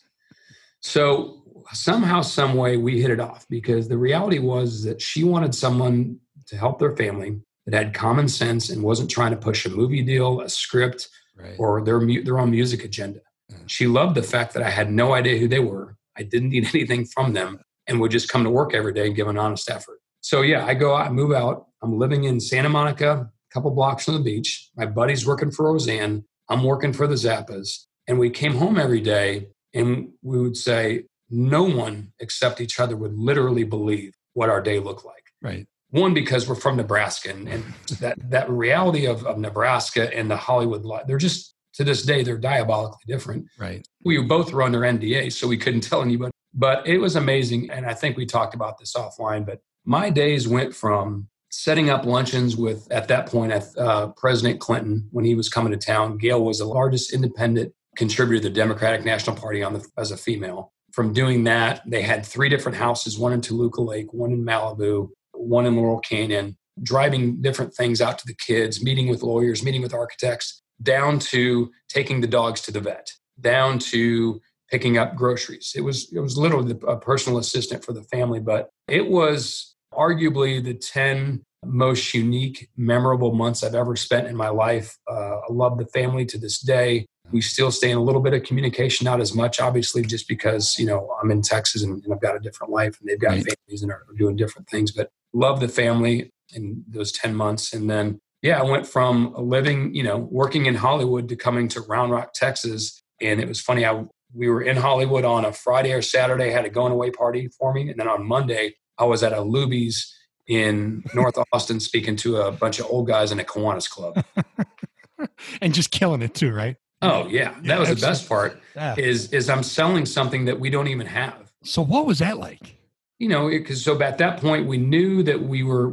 so 0.80 1.42
somehow, 1.72 2.22
some 2.22 2.54
way, 2.54 2.76
we 2.76 3.00
hit 3.00 3.10
it 3.10 3.20
off 3.20 3.46
because 3.48 3.88
the 3.88 3.98
reality 3.98 4.38
was 4.38 4.84
that 4.84 5.02
she 5.02 5.24
wanted 5.24 5.54
someone 5.54 6.18
to 6.46 6.56
help 6.56 6.78
their 6.78 6.96
family 6.96 7.40
that 7.66 7.74
had 7.74 7.94
common 7.94 8.28
sense 8.28 8.70
and 8.70 8.82
wasn't 8.82 9.10
trying 9.10 9.30
to 9.30 9.36
push 9.36 9.66
a 9.66 9.70
movie 9.70 10.02
deal, 10.02 10.40
a 10.40 10.48
script, 10.48 11.08
right. 11.36 11.54
or 11.58 11.82
their 11.82 12.00
their 12.22 12.38
own 12.38 12.50
music 12.50 12.84
agenda. 12.84 13.20
Yeah. 13.48 13.56
She 13.66 13.86
loved 13.86 14.14
the 14.14 14.22
fact 14.22 14.54
that 14.54 14.62
I 14.62 14.70
had 14.70 14.90
no 14.90 15.12
idea 15.12 15.38
who 15.38 15.48
they 15.48 15.60
were. 15.60 15.96
I 16.16 16.22
didn't 16.22 16.50
need 16.50 16.68
anything 16.74 17.04
from 17.06 17.32
them, 17.32 17.60
and 17.86 18.00
would 18.00 18.10
just 18.10 18.28
come 18.28 18.44
to 18.44 18.50
work 18.50 18.74
every 18.74 18.92
day 18.92 19.06
and 19.06 19.16
give 19.16 19.28
an 19.28 19.38
honest 19.38 19.70
effort. 19.70 20.00
So 20.20 20.42
yeah, 20.42 20.66
I 20.66 20.74
go 20.74 20.94
out, 20.94 21.06
I 21.06 21.10
move 21.10 21.32
out. 21.32 21.66
I'm 21.82 21.98
living 21.98 22.24
in 22.24 22.40
Santa 22.40 22.68
Monica, 22.68 23.12
a 23.12 23.54
couple 23.54 23.70
blocks 23.70 24.04
from 24.04 24.14
the 24.14 24.20
beach. 24.20 24.70
My 24.76 24.86
buddy's 24.86 25.26
working 25.26 25.50
for 25.50 25.66
Roseanne. 25.66 26.24
I'm 26.48 26.64
working 26.64 26.92
for 26.92 27.06
the 27.06 27.14
Zappas, 27.14 27.86
and 28.06 28.18
we 28.18 28.30
came 28.30 28.54
home 28.54 28.78
every 28.78 29.00
day, 29.00 29.48
and 29.72 30.10
we 30.22 30.40
would 30.40 30.56
say 30.56 31.04
no 31.30 31.62
one 31.62 32.12
except 32.18 32.60
each 32.60 32.80
other 32.80 32.96
would 32.96 33.16
literally 33.16 33.64
believe 33.64 34.14
what 34.34 34.50
our 34.50 34.60
day 34.60 34.80
looked 34.80 35.04
like. 35.04 35.24
Right 35.40 35.66
one 35.90 36.14
because 36.14 36.48
we're 36.48 36.54
from 36.54 36.76
Nebraska 36.76 37.30
and, 37.30 37.48
and 37.48 37.64
that 38.00 38.18
that 38.30 38.48
reality 38.48 39.06
of, 39.06 39.24
of 39.26 39.38
Nebraska 39.38 40.14
and 40.16 40.30
the 40.30 40.36
Hollywood 40.36 40.84
life, 40.84 41.06
they're 41.06 41.18
just 41.18 41.54
to 41.74 41.84
this 41.84 42.02
day 42.02 42.22
they're 42.22 42.38
diabolically 42.38 43.02
different. 43.06 43.46
Right. 43.58 43.86
We 44.04 44.22
both 44.22 44.52
were 44.52 44.62
under 44.62 44.80
NDA, 44.80 45.32
so 45.32 45.48
we 45.48 45.56
couldn't 45.56 45.82
tell 45.82 46.02
anybody. 46.02 46.32
But 46.52 46.86
it 46.86 46.98
was 46.98 47.16
amazing, 47.16 47.70
and 47.70 47.86
I 47.86 47.94
think 47.94 48.16
we 48.16 48.26
talked 48.26 48.54
about 48.54 48.78
this 48.78 48.94
offline. 48.94 49.46
But 49.46 49.60
my 49.84 50.10
days 50.10 50.48
went 50.48 50.74
from 50.74 51.28
setting 51.50 51.90
up 51.90 52.04
luncheons 52.04 52.56
with 52.56 52.90
at 52.90 53.08
that 53.08 53.26
point 53.26 53.52
uh, 53.76 54.08
President 54.16 54.60
Clinton 54.60 55.08
when 55.10 55.24
he 55.24 55.34
was 55.34 55.48
coming 55.48 55.72
to 55.72 55.78
town. 55.78 56.18
Gail 56.18 56.44
was 56.44 56.58
the 56.58 56.64
largest 56.64 57.12
independent 57.12 57.72
contributor 57.96 58.42
to 58.42 58.48
the 58.48 58.54
Democratic 58.54 59.04
National 59.04 59.36
Party 59.36 59.62
on 59.62 59.74
the, 59.74 59.86
as 59.96 60.10
a 60.10 60.16
female. 60.16 60.72
From 60.92 61.12
doing 61.12 61.44
that, 61.44 61.82
they 61.86 62.02
had 62.02 62.26
three 62.26 62.48
different 62.48 62.78
houses: 62.78 63.18
one 63.18 63.32
in 63.32 63.40
Toluca 63.40 63.80
Lake, 63.80 64.12
one 64.12 64.32
in 64.32 64.44
Malibu, 64.44 65.10
one 65.40 65.66
in 65.66 65.76
Laurel 65.76 66.00
Canyon, 66.00 66.56
driving 66.82 67.40
different 67.40 67.74
things 67.74 68.00
out 68.00 68.18
to 68.18 68.26
the 68.26 68.34
kids, 68.34 68.82
meeting 68.82 69.08
with 69.08 69.22
lawyers, 69.22 69.62
meeting 69.62 69.82
with 69.82 69.94
architects, 69.94 70.62
down 70.82 71.18
to 71.18 71.70
taking 71.88 72.20
the 72.20 72.26
dogs 72.26 72.60
to 72.62 72.72
the 72.72 72.80
vet, 72.80 73.12
down 73.40 73.78
to 73.78 74.40
picking 74.70 74.96
up 74.98 75.16
groceries. 75.16 75.72
It 75.74 75.82
was 75.82 76.12
it 76.12 76.20
was 76.20 76.36
literally 76.36 76.78
a 76.86 76.96
personal 76.96 77.38
assistant 77.38 77.84
for 77.84 77.92
the 77.92 78.02
family, 78.04 78.40
but 78.40 78.70
it 78.88 79.08
was 79.08 79.74
arguably 79.92 80.62
the 80.62 80.74
10 80.74 81.42
most 81.64 82.14
unique, 82.14 82.68
memorable 82.76 83.34
months 83.34 83.62
I've 83.62 83.74
ever 83.74 83.96
spent 83.96 84.28
in 84.28 84.36
my 84.36 84.48
life. 84.48 84.96
Uh, 85.10 85.38
I 85.38 85.52
love 85.52 85.78
the 85.78 85.86
family 85.86 86.24
to 86.26 86.38
this 86.38 86.60
day. 86.60 87.06
We 87.32 87.42
still 87.42 87.70
stay 87.70 87.90
in 87.90 87.98
a 87.98 88.02
little 88.02 88.22
bit 88.22 88.32
of 88.32 88.42
communication, 88.44 89.04
not 89.04 89.20
as 89.20 89.34
much, 89.34 89.60
obviously, 89.60 90.02
just 90.02 90.26
because 90.26 90.78
you 90.78 90.86
know 90.86 91.14
I'm 91.22 91.30
in 91.30 91.42
Texas 91.42 91.82
and, 91.82 92.02
and 92.02 92.12
I've 92.12 92.20
got 92.20 92.36
a 92.36 92.40
different 92.40 92.72
life, 92.72 92.96
and 93.00 93.08
they've 93.08 93.20
got 93.20 93.32
right. 93.32 93.44
families 93.44 93.82
and 93.82 93.92
are 93.92 94.04
doing 94.18 94.36
different 94.36 94.68
things. 94.68 94.90
But 94.90 95.10
love 95.32 95.60
the 95.60 95.68
family 95.68 96.32
in 96.54 96.84
those 96.88 97.12
10 97.12 97.34
months. 97.34 97.72
And 97.72 97.88
then, 97.88 98.20
yeah, 98.42 98.60
I 98.60 98.64
went 98.64 98.86
from 98.86 99.34
living, 99.36 99.94
you 99.94 100.02
know, 100.02 100.18
working 100.18 100.66
in 100.66 100.74
Hollywood 100.74 101.28
to 101.28 101.36
coming 101.36 101.68
to 101.68 101.80
Round 101.82 102.10
Rock, 102.12 102.32
Texas. 102.34 103.02
And 103.20 103.40
it 103.40 103.48
was 103.48 103.60
funny. 103.60 103.84
I, 103.84 104.04
we 104.34 104.48
were 104.48 104.62
in 104.62 104.76
Hollywood 104.76 105.24
on 105.24 105.44
a 105.44 105.52
Friday 105.52 105.92
or 105.92 106.02
Saturday, 106.02 106.50
had 106.50 106.64
a 106.64 106.70
going 106.70 106.92
away 106.92 107.10
party 107.10 107.48
for 107.58 107.72
me. 107.72 107.90
And 107.90 107.98
then 107.98 108.08
on 108.08 108.26
Monday, 108.26 108.74
I 108.98 109.04
was 109.04 109.22
at 109.22 109.32
a 109.32 109.36
Luby's 109.36 110.14
in 110.46 111.04
North 111.14 111.38
Austin 111.52 111.80
speaking 111.80 112.16
to 112.16 112.36
a 112.38 112.52
bunch 112.52 112.78
of 112.80 112.86
old 112.86 113.06
guys 113.06 113.32
in 113.32 113.40
a 113.40 113.44
Kiwanis 113.44 113.88
club. 113.88 114.24
and 115.60 115.74
just 115.74 115.90
killing 115.90 116.22
it 116.22 116.34
too, 116.34 116.52
right? 116.52 116.76
Oh 117.02 117.26
yeah. 117.28 117.54
That 117.62 117.80
was 117.80 117.88
the 117.88 117.96
best 117.96 118.28
part 118.28 118.60
yeah. 118.76 118.94
is 118.98 119.32
is 119.32 119.48
I'm 119.48 119.62
selling 119.62 120.04
something 120.04 120.44
that 120.44 120.60
we 120.60 120.68
don't 120.68 120.88
even 120.88 121.06
have. 121.06 121.50
So 121.64 121.82
what 121.82 122.04
was 122.04 122.18
that 122.18 122.38
like? 122.38 122.76
You 123.20 123.28
know, 123.28 123.48
because 123.48 123.84
so 123.84 124.00
at 124.02 124.18
that 124.18 124.40
point 124.40 124.66
we 124.66 124.78
knew 124.78 125.22
that 125.22 125.40
we 125.40 125.62
were, 125.62 125.90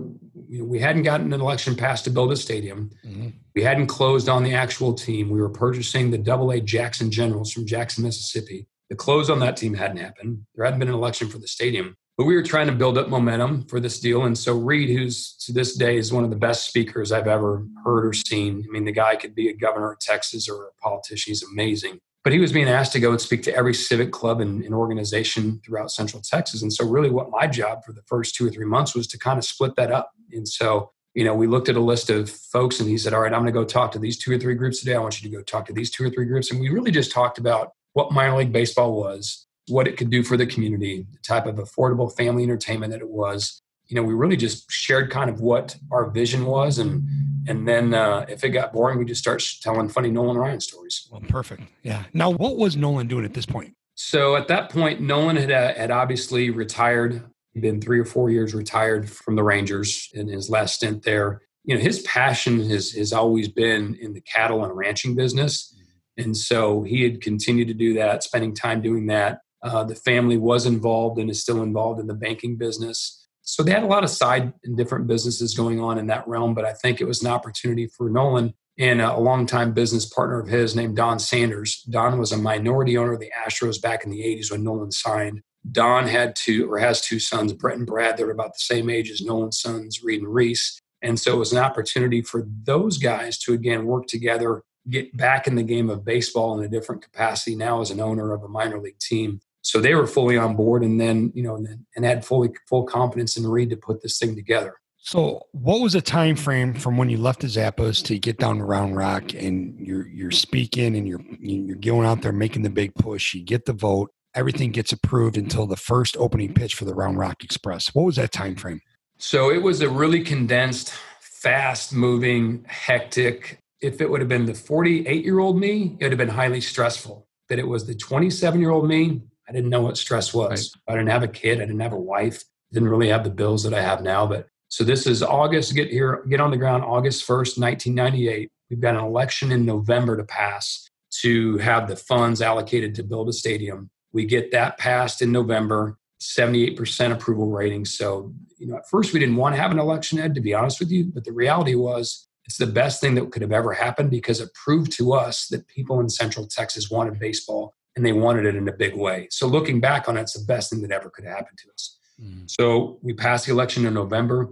you 0.48 0.60
know, 0.60 0.64
we 0.64 0.80
hadn't 0.80 1.04
gotten 1.04 1.34
an 1.34 1.42
election 1.42 1.76
passed 1.76 2.06
to 2.06 2.10
build 2.10 2.32
a 2.32 2.38
stadium. 2.38 2.90
Mm-hmm. 3.06 3.30
We 3.54 3.62
hadn't 3.62 3.88
closed 3.88 4.30
on 4.30 4.44
the 4.44 4.56
actual 4.56 4.94
team. 4.94 5.30
We 5.30 5.42
were 5.42 5.50
purchasing 5.50 6.10
the 6.10 6.18
Double 6.18 6.52
A 6.52 6.62
Jackson 6.62 7.12
Generals 7.12 7.52
from 7.52 7.68
Jackson, 7.68 8.06
Mississippi. 8.06 8.66
The 8.90 8.96
close 8.96 9.30
on 9.30 9.40
that 9.40 9.58
team 9.58 9.74
hadn't 9.74 9.98
happened. 9.98 10.46
There 10.56 10.64
hadn't 10.64 10.80
been 10.80 10.88
an 10.88 10.94
election 10.94 11.28
for 11.28 11.38
the 11.38 11.50
stadium. 11.50 11.98
But 12.18 12.26
we 12.26 12.36
were 12.36 12.44
trying 12.44 12.68
to 12.68 12.74
build 12.74 12.98
up 12.98 13.10
momentum 13.10 13.66
for 13.66 13.82
this 13.82 14.00
deal. 14.00 14.24
And 14.24 14.36
so 14.36 14.58
Reed, 14.58 14.90
who's 14.90 15.34
to 15.46 15.52
this 15.52 15.76
day 15.76 15.98
is 15.98 16.14
one 16.14 16.24
of 16.24 16.30
the 16.30 16.36
best 16.38 16.66
speakers 16.66 17.12
I've 17.12 17.28
ever 17.28 17.64
heard 17.84 18.08
or 18.08 18.14
seen. 18.14 18.66
I 18.68 18.72
mean, 18.72 18.86
the 18.86 18.92
guy 18.94 19.18
could 19.18 19.36
be 19.36 19.50
a 19.50 19.54
governor 19.54 19.92
of 19.92 20.00
Texas 20.00 20.48
or 20.48 20.68
a 20.68 20.82
politician. 20.82 21.32
He's 21.32 21.44
amazing. 21.44 22.00
But 22.28 22.34
he 22.34 22.40
was 22.40 22.52
being 22.52 22.68
asked 22.68 22.92
to 22.92 23.00
go 23.00 23.12
and 23.12 23.22
speak 23.22 23.44
to 23.44 23.56
every 23.56 23.74
civic 23.74 24.12
club 24.12 24.42
and, 24.42 24.62
and 24.62 24.74
organization 24.76 25.62
throughout 25.64 25.92
Central 25.92 26.22
Texas. 26.22 26.62
And 26.62 26.74
so, 26.74 26.86
really, 26.86 27.10
what 27.10 27.30
my 27.30 27.48
job 27.48 27.86
for 27.86 27.94
the 27.94 28.02
first 28.02 28.36
two 28.36 28.46
or 28.46 28.50
three 28.50 28.66
months 28.66 28.94
was 28.94 29.08
to 29.08 29.18
kind 29.18 29.38
of 29.38 29.46
split 29.46 29.78
that 29.78 29.94
up. 29.94 30.12
And 30.34 30.46
so, 30.46 30.92
you 31.14 31.24
know, 31.24 31.34
we 31.34 31.48
looked 31.48 31.70
at 31.70 31.78
a 31.78 31.80
list 31.80 32.10
of 32.10 32.30
folks 32.30 32.82
and 32.82 32.90
he 32.90 32.98
said, 32.98 33.14
All 33.14 33.22
right, 33.22 33.32
I'm 33.32 33.44
going 33.44 33.54
to 33.54 33.58
go 33.58 33.64
talk 33.64 33.94
to 33.94 34.00
these 34.00 34.18
two 34.18 34.34
or 34.34 34.38
three 34.38 34.56
groups 34.56 34.82
today. 34.82 34.96
I 34.96 35.00
want 35.00 35.24
you 35.24 35.30
to 35.30 35.38
go 35.38 35.42
talk 35.42 35.68
to 35.68 35.74
these 35.74 35.90
two 35.90 36.04
or 36.04 36.10
three 36.10 36.26
groups. 36.26 36.52
And 36.52 36.60
we 36.60 36.68
really 36.68 36.92
just 36.92 37.14
talked 37.14 37.38
about 37.38 37.72
what 37.94 38.12
minor 38.12 38.36
league 38.36 38.52
baseball 38.52 39.00
was, 39.00 39.48
what 39.70 39.88
it 39.88 39.96
could 39.96 40.10
do 40.10 40.22
for 40.22 40.36
the 40.36 40.46
community, 40.46 41.08
the 41.10 41.20
type 41.20 41.46
of 41.46 41.56
affordable 41.56 42.14
family 42.14 42.44
entertainment 42.44 42.92
that 42.92 43.00
it 43.00 43.10
was. 43.10 43.62
You 43.88 43.96
know, 43.96 44.04
we 44.04 44.14
really 44.14 44.36
just 44.36 44.70
shared 44.70 45.10
kind 45.10 45.30
of 45.30 45.40
what 45.40 45.78
our 45.92 46.10
vision 46.10 46.46
was, 46.46 46.78
and 46.80 47.08
and 47.48 47.68
then 47.68 47.94
uh, 47.94 48.26
if 48.28 48.44
it 48.44 48.50
got 48.50 48.74
boring, 48.74 49.00
we 49.00 49.06
just 49.06 49.22
start 49.22 49.44
telling 49.62 49.90
funny 49.90 50.12
Nolan 50.12 50.38
Ryan 50.38 50.60
stories. 50.60 51.08
Well, 51.12 51.22
perfect. 51.28 51.64
Yeah. 51.84 52.04
Now, 52.14 52.30
what 52.30 52.58
was 52.58 52.76
Nolan 52.76 53.08
doing 53.08 53.26
at 53.26 53.34
this 53.34 53.46
point? 53.46 53.74
So 53.96 54.36
at 54.36 54.48
that 54.50 54.70
point, 54.70 55.02
Nolan 55.02 55.38
had 55.38 55.52
uh, 55.52 55.74
had 55.74 55.92
obviously 55.92 56.50
retired. 56.50 57.24
He'd 57.54 57.62
been 57.62 57.82
three 57.82 58.00
or 58.00 58.06
four 58.06 58.30
years 58.30 58.54
retired 58.54 59.10
from 59.10 59.36
the 59.36 59.44
Rangers 59.44 60.10
in 60.14 60.28
his 60.28 60.50
last 60.50 60.76
stint 60.76 61.04
there. 61.04 61.42
You 61.64 61.76
know, 61.76 61.82
his 61.82 62.02
passion 62.02 62.70
has 62.70 62.92
has 62.92 63.14
always 63.14 63.48
been 63.48 63.96
in 64.02 64.14
the 64.14 64.22
cattle 64.22 64.64
and 64.64 64.76
ranching 64.76 65.16
business. 65.16 65.74
And 66.18 66.36
so 66.36 66.84
he 66.84 67.04
had 67.04 67.22
continued 67.22 67.68
to 67.68 67.74
do 67.74 67.94
that, 67.94 68.24
spending 68.24 68.56
time 68.56 68.82
doing 68.82 69.06
that. 69.08 69.40
Uh, 69.64 69.84
the 69.84 69.96
family 69.96 70.38
was 70.38 70.66
involved 70.66 71.20
and 71.20 71.30
is 71.30 71.42
still 71.42 71.62
involved 71.62 72.00
in 72.00 72.08
the 72.08 72.14
banking 72.14 72.58
business. 72.58 73.27
So 73.48 73.64
they 73.64 73.72
had 73.72 73.84
a 73.84 73.88
lot 73.88 74.04
of 74.04 74.10
side 74.10 74.52
and 74.66 74.76
different 74.76 75.08
businesses 75.08 75.56
going 75.56 75.80
on 75.80 75.98
in 75.98 76.08
that 76.08 76.28
realm, 76.28 76.54
but 76.54 76.66
I 76.66 76.74
think 76.74 77.00
it 77.00 77.08
was 77.08 77.22
an 77.22 77.32
opportunity 77.32 77.88
for 77.88 78.10
Nolan 78.10 78.54
and 78.78 79.02
a 79.02 79.18
longtime 79.18 79.72
business 79.72 80.06
partner 80.06 80.42
of 80.42 80.50
his 80.50 80.76
named 80.76 80.98
Don 80.98 81.18
Sanders. 81.18 81.82
Don 81.84 82.20
was 82.20 82.34
a 82.34 82.38
minority 82.38 82.98
owner 82.98 83.14
of 83.14 83.22
the 83.22 83.32
Astros 83.46 83.82
back 83.82 84.04
in 84.04 84.12
the 84.12 84.20
80s 84.20 84.52
when 84.52 84.66
Nolan 84.66 84.92
signed. 84.92 85.42
Don 85.72 86.08
had 86.08 86.36
two 86.36 86.70
or 86.70 86.78
has 86.78 87.00
two 87.00 87.20
sons, 87.20 87.54
Brett 87.54 87.78
and 87.78 87.88
Brad. 87.88 88.18
They're 88.18 88.32
about 88.32 88.54
the 88.54 88.60
same 88.60 88.90
age 88.90 89.10
as 89.10 89.22
Nolan's 89.22 89.62
sons, 89.62 90.04
Reed 90.04 90.24
and 90.24 90.34
Reese. 90.34 90.78
And 91.02 91.18
so 91.18 91.36
it 91.36 91.40
was 91.40 91.54
an 91.54 91.60
opportunity 91.60 92.22
for 92.22 92.46
those 92.64 92.98
guys 92.98 93.38
to 93.40 93.54
again 93.54 93.86
work 93.86 94.08
together, 94.08 94.62
get 94.90 95.16
back 95.16 95.48
in 95.48 95.56
the 95.56 95.64
game 95.64 95.90
of 95.90 96.04
baseball 96.04 96.60
in 96.60 96.66
a 96.66 96.70
different 96.70 97.02
capacity 97.02 97.56
now 97.56 97.80
as 97.80 97.92
an 97.92 98.02
owner 98.02 98.34
of 98.34 98.44
a 98.44 98.50
minor 98.50 98.82
league 98.82 99.00
team 99.00 99.40
so 99.68 99.82
they 99.82 99.94
were 99.96 100.08
fully 100.08 100.38
on 100.38 100.56
board 100.56 100.82
and 100.82 101.00
then 101.00 101.30
you 101.36 101.44
know 101.44 101.58
and, 101.58 101.68
and 101.96 102.06
had 102.06 102.24
fully 102.24 102.50
full 102.70 102.84
confidence 102.84 103.36
in 103.36 103.46
reed 103.46 103.70
to 103.70 103.76
put 103.76 104.02
this 104.02 104.18
thing 104.18 104.34
together. 104.34 104.76
So 104.98 105.42
what 105.52 105.82
was 105.82 105.94
the 105.94 106.02
time 106.02 106.38
frame 106.38 106.74
from 106.74 106.96
when 106.98 107.10
you 107.10 107.18
left 107.18 107.42
the 107.42 107.48
zappas 107.48 108.04
to 108.06 108.18
get 108.18 108.38
down 108.38 108.60
to 108.60 108.64
round 108.64 108.96
rock 108.96 109.34
and 109.34 109.78
you're 109.78 110.08
you're 110.08 110.32
speaking 110.32 110.96
and 110.96 111.06
you're 111.06 111.20
you're 111.40 111.76
going 111.76 112.08
out 112.08 112.22
there 112.22 112.32
making 112.32 112.62
the 112.62 112.70
big 112.70 112.96
push 112.96 113.34
you 113.34 113.44
get 113.44 113.66
the 113.66 113.74
vote 113.74 114.10
everything 114.36 114.72
gets 114.72 114.94
approved 114.94 115.38
until 115.38 115.66
the 115.66 115.76
first 115.76 116.16
opening 116.18 116.54
pitch 116.54 116.74
for 116.74 116.86
the 116.86 116.94
round 116.94 117.18
rock 117.18 117.44
express. 117.44 117.94
What 117.94 118.04
was 118.04 118.16
that 118.16 118.32
time 118.32 118.56
frame 118.56 118.82
so 119.18 119.52
it 119.52 119.62
was 119.62 119.82
a 119.82 119.90
really 119.90 120.24
condensed 120.24 120.94
fast 121.20 121.94
moving 121.94 122.64
hectic 122.70 123.60
if 123.82 124.00
it 124.00 124.10
would 124.10 124.22
have 124.22 124.30
been 124.30 124.46
the 124.46 124.54
48 124.54 125.26
year 125.26 125.40
old 125.40 125.60
me 125.60 125.98
it 126.00 126.06
would 126.06 126.14
have 126.14 126.18
been 126.18 126.30
highly 126.30 126.62
stressful 126.62 127.28
that 127.50 127.60
it 127.60 127.68
was 127.68 127.86
the 127.86 127.96
27 127.96 128.62
year 128.62 128.70
old 128.70 128.88
me 128.88 129.22
I 129.50 129.54
didn't 129.54 129.70
know 129.70 129.82
what 129.82 129.98
stress 129.98 130.34
was. 130.34 130.76
Right. 130.88 130.94
I 130.94 130.98
didn't 130.98 131.12
have 131.12 131.24
a 131.24 131.28
kid. 131.28 131.58
I 131.58 131.66
didn't 131.66 131.80
have 131.80 131.94
a 131.94 132.00
wife. 132.00 132.44
Didn't 132.72 132.90
really 132.90 133.10
have 133.10 133.24
the 133.24 133.30
bills 133.30 133.64
that 133.64 133.74
I 133.74 133.82
have 133.82 134.02
now. 134.02 134.26
But 134.26 134.48
so 134.68 134.84
this 134.84 135.08
is 135.08 135.24
August. 135.24 135.74
Get 135.74 135.90
here. 135.90 136.26
Get 136.30 136.42
on 136.42 136.52
the 136.52 136.58
ground. 136.58 136.84
August 136.84 137.24
first, 137.24 137.58
1998. 137.58 138.50
We've 138.70 138.82
got 138.82 138.96
an 138.96 139.04
election 139.04 139.52
in 139.52 139.66
November 139.66 140.18
to 140.18 140.24
pass 140.24 140.90
to 141.22 141.58
have 141.60 141.88
the 141.88 141.96
funds 141.96 142.42
allocated 142.42 142.94
to 142.96 143.04
build 143.04 143.30
a 143.30 143.34
stadium. 143.34 143.90
We 144.12 144.26
get 144.26 144.52
that 144.52 144.78
passed 144.78 145.22
in 145.22 145.32
November. 145.32 145.98
78% 146.20 147.12
approval 147.12 147.52
rating. 147.52 147.86
So, 147.86 148.34
you 148.58 148.66
know, 148.66 148.78
at 148.78 148.90
first 148.90 149.14
we 149.14 149.20
didn't 149.20 149.36
want 149.36 149.56
to 149.56 149.62
have 149.62 149.70
an 149.70 149.78
election, 149.78 150.18
Ed, 150.18 150.34
to 150.34 150.42
be 150.42 150.54
honest 150.54 150.80
with 150.80 150.90
you. 150.90 151.12
But 151.14 151.26
the 151.26 151.32
reality 151.32 151.76
was 151.76 152.28
it's 152.46 152.58
the 152.58 152.66
best 152.66 153.02
thing 153.02 153.16
that 153.16 153.32
could 153.32 153.44
have 153.44 153.52
ever 153.52 153.74
happened 153.74 154.10
because 154.10 154.40
it 154.40 154.54
proved 154.54 154.92
to 154.94 155.14
us 155.14 155.48
that 155.50 155.68
people 155.68 156.00
in 156.00 156.10
Central 156.10 156.48
Texas 156.48 156.90
wanted 156.90 157.20
baseball 157.20 157.76
and 157.98 158.06
they 158.06 158.14
wanted 158.14 158.46
it 158.46 158.56
in 158.56 158.68
a 158.68 158.72
big 158.72 158.96
way. 158.96 159.28
So 159.32 159.48
looking 159.48 159.82
back 159.82 160.08
on 160.08 160.18
it, 160.18 160.22
it's 160.22 160.34
the 160.34 160.46
best 160.46 160.70
thing 160.70 160.82
that 160.84 160.92
ever 160.92 161.10
could 161.10 161.26
happen 161.26 161.56
to 161.58 161.72
us. 161.74 161.98
Mm. 162.22 162.50
So 162.50 163.00
we 163.02 163.14
passed 163.14 163.48
the 163.48 163.52
election 163.52 163.86
in 163.88 163.96
November. 163.96 164.50